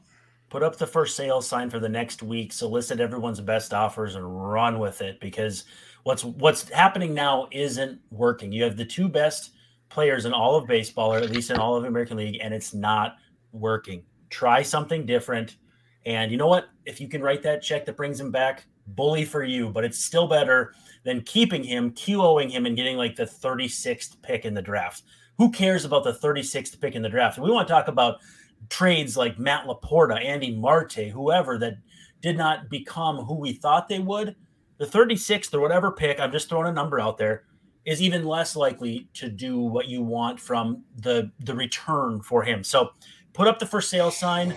Put 0.49 0.63
up 0.63 0.77
the 0.77 0.87
first 0.87 1.17
sale 1.17 1.43
sign 1.43 1.69
for 1.69 1.81
the 1.81 1.89
next 1.89 2.23
week, 2.23 2.53
solicit 2.53 3.01
everyone's 3.01 3.41
best 3.41 3.75
offers, 3.75 4.15
and 4.15 4.53
run 4.53 4.79
with 4.79 5.03
it 5.03 5.19
because 5.21 5.65
what's 6.05 6.25
what's 6.25 6.69
happening 6.71 7.13
now 7.13 7.49
isn't 7.51 8.01
working. 8.11 8.53
You 8.53 8.63
have 8.63 8.77
the 8.77 8.85
two 8.85 9.09
best 9.09 9.51
players 9.89 10.25
in 10.25 10.33
all 10.33 10.55
of 10.57 10.67
baseball, 10.67 11.13
or 11.13 11.19
at 11.19 11.31
least 11.31 11.51
in 11.51 11.59
all 11.59 11.75
of 11.75 11.85
American 11.85 12.17
League, 12.17 12.39
and 12.41 12.55
it's 12.55 12.73
not 12.73 13.17
working. 13.53 14.05
Try 14.31 14.63
something 14.63 15.07
different. 15.07 15.57
And 16.05 16.31
you 16.31 16.39
know 16.39 16.47
what? 16.47 16.69
If 16.85 17.01
you 17.01 17.09
can 17.09 17.23
write 17.23 17.43
that 17.43 17.63
check 17.63 17.85
that 17.87 17.97
brings 17.97 18.21
him 18.21 18.31
back, 18.31 18.67
bully 18.89 19.25
for 19.25 19.43
you, 19.43 19.71
but 19.71 19.85
it's 19.85 19.99
still 19.99 20.29
better 20.29 20.75
than 21.05 21.23
keeping 21.23 21.65
him, 21.65 21.91
QOing 21.93 22.51
him, 22.51 22.67
and 22.67 22.77
getting 22.77 22.97
like 22.97 23.17
the 23.17 23.25
36th 23.25 24.21
pick 24.23 24.45
in 24.45 24.55
the 24.55 24.63
draft 24.63 25.03
who 25.39 25.51
cares 25.51 25.85
about 25.85 26.05
the 26.05 26.13
36th 26.13 26.81
pick 26.81 26.95
in 26.95 27.03
the 27.03 27.09
draft? 27.09 27.39
We 27.39 27.51
want 27.51 27.69
to 27.69 27.73
talk 27.73 27.89
about 27.89 28.21
trades 28.69 29.17
like 29.17 29.39
Matt 29.39 29.67
LaPorta, 29.67 30.23
Andy 30.25 30.55
Marte, 30.55 31.11
whoever 31.13 31.59
that 31.59 31.79
did 32.23 32.37
not 32.37 32.71
become 32.71 33.19
who 33.19 33.35
we 33.35 33.53
thought 33.53 33.89
they 33.89 33.99
would. 33.99 34.35
The 34.79 34.87
36th 34.87 35.55
or 35.55 35.61
whatever 35.61 35.93
pick, 35.93 36.21
I'm 36.21 36.33
just 36.33 36.49
throwing 36.49 36.69
a 36.69 36.73
number 36.73 37.01
out 37.01 37.19
there. 37.19 37.45
is 37.85 38.03
even 38.03 38.25
less 38.25 38.57
likely 38.57 39.09
to 39.15 39.29
do 39.29 39.59
what 39.59 39.87
you 39.87 40.03
want 40.03 40.41
from 40.41 40.83
the 40.97 41.31
the 41.41 41.55
return 41.55 42.21
for 42.21 42.43
him. 42.43 42.65
So 42.65 42.91
put 43.37 43.47
up 43.47 43.59
the 43.59 43.67
for 43.67 43.83
sale 43.83 44.11
sign, 44.11 44.57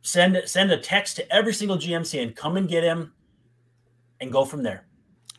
send 0.00 0.42
send 0.46 0.72
a 0.72 0.78
text 0.78 1.16
to 1.16 1.32
every 1.32 1.52
single 1.52 1.76
GM 1.76 2.04
saying 2.04 2.32
come 2.32 2.56
and 2.56 2.66
get 2.66 2.82
him, 2.82 3.12
and 4.20 4.32
go 4.32 4.44
from 4.44 4.62
there. 4.62 4.86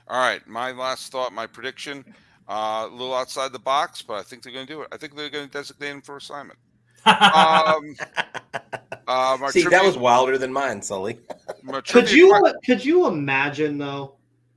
All 0.08 0.20
right, 0.22 0.46
my 0.48 0.72
last 0.72 1.12
thought, 1.12 1.34
my 1.34 1.48
prediction, 1.48 2.06
uh, 2.48 2.88
a 2.90 2.94
little 2.94 3.16
outside 3.16 3.52
the 3.52 3.60
box, 3.60 4.02
but 4.02 4.14
I 4.14 4.22
think 4.22 4.44
they're 4.44 4.54
going 4.54 4.68
to 4.68 4.72
do 4.74 4.82
it. 4.84 4.88
I 4.92 4.98
think 4.98 5.16
they're 5.16 5.30
going 5.30 5.48
to 5.48 5.52
designate 5.52 5.90
him 5.90 6.02
for 6.02 6.18
assignment. 6.18 6.60
Um, 7.06 7.14
uh, 9.08 9.38
my 9.42 9.50
See, 9.50 9.64
that 9.64 9.84
was 9.84 9.98
wilder 9.98 10.38
than 10.38 10.54
mine, 10.54 10.82
Sully. 10.82 11.18
Could 11.88 12.12
you 12.12 12.32
que- 12.32 12.54
could 12.66 12.86
you 12.86 13.08
imagine 13.08 13.78
though? 13.78 14.14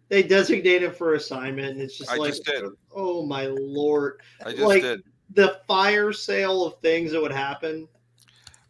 They 0.08 0.22
designate 0.22 0.82
him 0.82 0.92
for 0.92 1.14
assignment, 1.14 1.68
and 1.68 1.80
it's 1.80 1.96
just 1.96 2.10
I 2.10 2.16
like, 2.16 2.32
just 2.32 2.44
did. 2.44 2.64
oh 2.94 3.24
my 3.24 3.46
lord, 3.46 4.20
I 4.44 4.50
just 4.50 4.62
like- 4.62 4.82
did. 4.82 5.02
the 5.34 5.60
fire 5.66 6.12
sale 6.12 6.66
of 6.66 6.78
things 6.80 7.12
that 7.12 7.22
would 7.22 7.32
happen. 7.32 7.88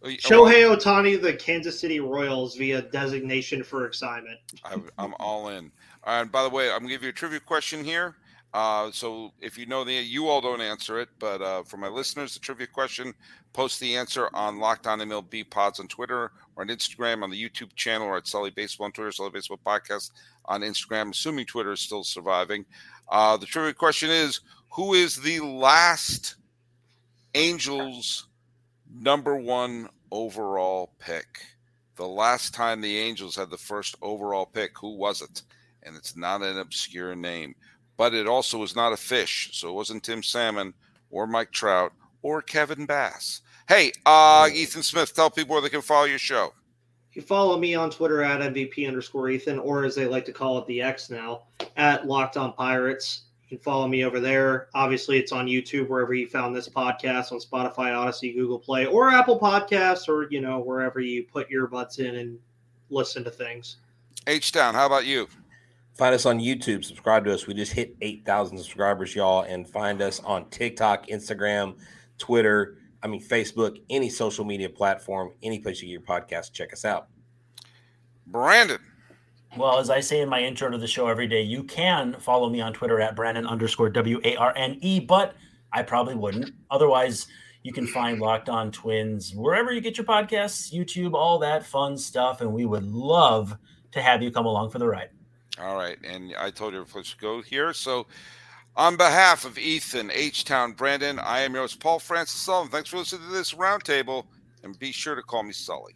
Oh, 0.02 0.08
Shohei 0.08 0.74
Ohtani, 0.74 1.20
the 1.20 1.34
Kansas 1.34 1.78
City 1.78 2.00
Royals, 2.00 2.56
via 2.56 2.82
designation 2.82 3.62
for 3.62 3.86
assignment. 3.86 4.38
I, 4.64 4.76
I'm 4.98 5.14
all 5.20 5.48
in. 5.48 5.70
And 6.06 6.32
by 6.32 6.42
the 6.42 6.48
way, 6.48 6.70
I'm 6.70 6.78
gonna 6.78 6.88
give 6.88 7.02
you 7.02 7.10
a 7.10 7.12
trivia 7.12 7.40
question 7.40 7.84
here. 7.84 8.16
Uh, 8.52 8.90
so 8.90 9.32
if 9.40 9.56
you 9.56 9.66
know 9.66 9.84
the, 9.84 9.92
you 9.92 10.26
all 10.26 10.40
don't 10.40 10.60
answer 10.60 10.98
it, 10.98 11.08
but 11.20 11.40
uh, 11.40 11.62
for 11.62 11.76
my 11.76 11.86
listeners, 11.86 12.34
the 12.34 12.40
trivia 12.40 12.66
question, 12.66 13.14
post 13.52 13.78
the 13.78 13.96
answer 13.96 14.28
on 14.34 14.58
Locked 14.58 14.86
On 14.86 14.98
MLB 14.98 15.48
Pods 15.48 15.78
on 15.78 15.86
Twitter 15.86 16.32
or 16.56 16.62
on 16.62 16.68
Instagram, 16.68 17.22
on 17.22 17.30
the 17.30 17.40
YouTube 17.40 17.74
channel, 17.76 18.08
or 18.08 18.16
at 18.16 18.26
Sully 18.26 18.50
Baseball 18.50 18.86
on 18.86 18.92
Twitter, 18.92 19.12
Sully 19.12 19.30
Baseball 19.30 19.60
Podcast 19.64 20.10
on 20.46 20.62
Instagram, 20.62 21.10
assuming 21.10 21.46
Twitter 21.46 21.72
is 21.72 21.80
still 21.80 22.02
surviving. 22.02 22.64
Uh, 23.08 23.36
the 23.36 23.46
trivia 23.46 23.72
question 23.72 24.10
is: 24.10 24.40
Who 24.72 24.94
is 24.94 25.16
the 25.16 25.40
last 25.40 26.36
Angels 27.34 28.26
number 28.92 29.36
one 29.36 29.88
overall 30.10 30.92
pick? 30.98 31.26
The 31.96 32.06
last 32.06 32.54
time 32.54 32.80
the 32.80 32.98
Angels 32.98 33.36
had 33.36 33.50
the 33.50 33.58
first 33.58 33.96
overall 34.00 34.46
pick, 34.46 34.78
who 34.78 34.96
was 34.96 35.20
it? 35.22 35.42
And 35.82 35.96
it's 35.96 36.16
not 36.16 36.42
an 36.42 36.58
obscure 36.58 37.14
name, 37.14 37.54
but 37.96 38.14
it 38.14 38.26
also 38.26 38.58
was 38.58 38.76
not 38.76 38.92
a 38.92 38.96
fish. 38.96 39.50
So 39.52 39.68
it 39.68 39.74
wasn't 39.74 40.04
Tim 40.04 40.22
Salmon 40.22 40.74
or 41.10 41.26
Mike 41.26 41.50
Trout 41.50 41.92
or 42.22 42.42
Kevin 42.42 42.86
Bass. 42.86 43.42
Hey, 43.68 43.92
uh, 44.06 44.48
Ethan 44.52 44.82
Smith, 44.82 45.14
tell 45.14 45.30
people 45.30 45.54
where 45.54 45.62
they 45.62 45.68
can 45.68 45.82
follow 45.82 46.04
your 46.06 46.18
show. 46.18 46.52
You 47.12 47.22
follow 47.22 47.58
me 47.58 47.74
on 47.74 47.90
Twitter 47.90 48.22
at 48.22 48.40
MVP 48.40 48.86
underscore 48.86 49.30
Ethan, 49.30 49.58
or 49.58 49.84
as 49.84 49.94
they 49.94 50.06
like 50.06 50.24
to 50.26 50.32
call 50.32 50.58
it, 50.58 50.66
the 50.66 50.80
X 50.80 51.10
now, 51.10 51.42
at 51.76 52.06
Locked 52.06 52.36
On 52.36 52.52
Pirates. 52.52 53.22
You 53.50 53.56
can 53.56 53.64
follow 53.64 53.88
me 53.88 54.04
over 54.04 54.20
there. 54.20 54.68
Obviously, 54.74 55.18
it's 55.18 55.32
on 55.32 55.46
YouTube, 55.46 55.88
wherever 55.88 56.14
you 56.14 56.28
found 56.28 56.54
this 56.54 56.68
podcast, 56.68 57.32
on 57.32 57.40
Spotify, 57.40 57.90
Audacy, 57.92 58.32
Google 58.32 58.60
Play, 58.60 58.86
or 58.86 59.10
Apple 59.10 59.40
Podcasts, 59.40 60.08
or, 60.08 60.28
you 60.30 60.40
know, 60.40 60.60
wherever 60.60 61.00
you 61.00 61.24
put 61.24 61.50
your 61.50 61.66
butts 61.66 61.98
in 61.98 62.14
and 62.14 62.38
listen 62.90 63.24
to 63.24 63.30
things. 63.30 63.78
H 64.28 64.52
Town, 64.52 64.74
how 64.74 64.86
about 64.86 65.04
you? 65.04 65.26
Find 65.98 66.14
us 66.14 66.26
on 66.26 66.38
YouTube. 66.38 66.84
Subscribe 66.84 67.24
to 67.24 67.34
us. 67.34 67.48
We 67.48 67.54
just 67.54 67.72
hit 67.72 67.96
8,000 68.00 68.56
subscribers, 68.58 69.16
y'all. 69.16 69.42
And 69.42 69.68
find 69.68 70.00
us 70.00 70.20
on 70.20 70.48
TikTok, 70.50 71.08
Instagram, 71.08 71.76
Twitter, 72.18 72.76
I 73.02 73.08
mean, 73.08 73.20
Facebook, 73.20 73.80
any 73.90 74.10
social 74.10 74.44
media 74.44 74.68
platform, 74.68 75.32
any 75.42 75.58
place 75.58 75.82
you 75.82 75.88
get 75.88 75.92
your 75.92 76.02
podcast. 76.02 76.52
Check 76.52 76.72
us 76.72 76.84
out. 76.84 77.08
Brandon. 78.26 78.78
Well, 79.56 79.78
as 79.78 79.90
I 79.90 80.00
say 80.00 80.20
in 80.20 80.28
my 80.28 80.40
intro 80.40 80.70
to 80.70 80.78
the 80.78 80.86
show 80.86 81.08
every 81.08 81.26
day, 81.26 81.42
you 81.42 81.64
can 81.64 82.14
follow 82.20 82.48
me 82.48 82.60
on 82.60 82.72
Twitter 82.72 83.00
at 83.00 83.16
Brandon 83.16 83.46
underscore 83.46 83.90
W 83.90 84.20
A 84.24 84.36
R 84.36 84.52
N 84.56 84.78
E, 84.80 85.00
but 85.00 85.34
I 85.72 85.82
probably 85.82 86.14
wouldn't. 86.14 86.52
Otherwise, 86.70 87.26
you 87.62 87.72
can 87.72 87.86
find 87.86 88.20
Locked 88.20 88.48
On 88.48 88.70
Twins 88.70 89.34
wherever 89.34 89.72
you 89.72 89.80
get 89.80 89.98
your 89.98 90.06
podcasts, 90.06 90.72
YouTube, 90.72 91.14
all 91.14 91.38
that 91.40 91.66
fun 91.66 91.98
stuff. 91.98 92.40
And 92.40 92.52
we 92.52 92.64
would 92.64 92.84
love 92.84 93.56
to 93.92 94.00
have 94.00 94.22
you 94.22 94.30
come 94.30 94.46
along 94.46 94.70
for 94.70 94.78
the 94.78 94.86
ride. 94.86 95.10
All 95.60 95.76
right. 95.76 95.98
And 96.04 96.34
I 96.38 96.50
told 96.50 96.72
you 96.72 96.86
let's 96.94 97.14
go 97.14 97.42
here. 97.42 97.72
So 97.72 98.06
on 98.76 98.96
behalf 98.96 99.44
of 99.44 99.58
Ethan, 99.58 100.10
H 100.12 100.44
Town, 100.44 100.72
Brandon, 100.72 101.18
I 101.18 101.40
am 101.40 101.54
yours, 101.54 101.74
Paul 101.74 101.98
Francis 101.98 102.40
Sullivan. 102.40 102.70
Thanks 102.70 102.88
for 102.88 102.98
listening 102.98 103.28
to 103.28 103.34
this 103.34 103.52
roundtable. 103.52 104.24
And 104.62 104.78
be 104.78 104.92
sure 104.92 105.14
to 105.14 105.22
call 105.22 105.42
me 105.42 105.52
Sully. 105.52 105.94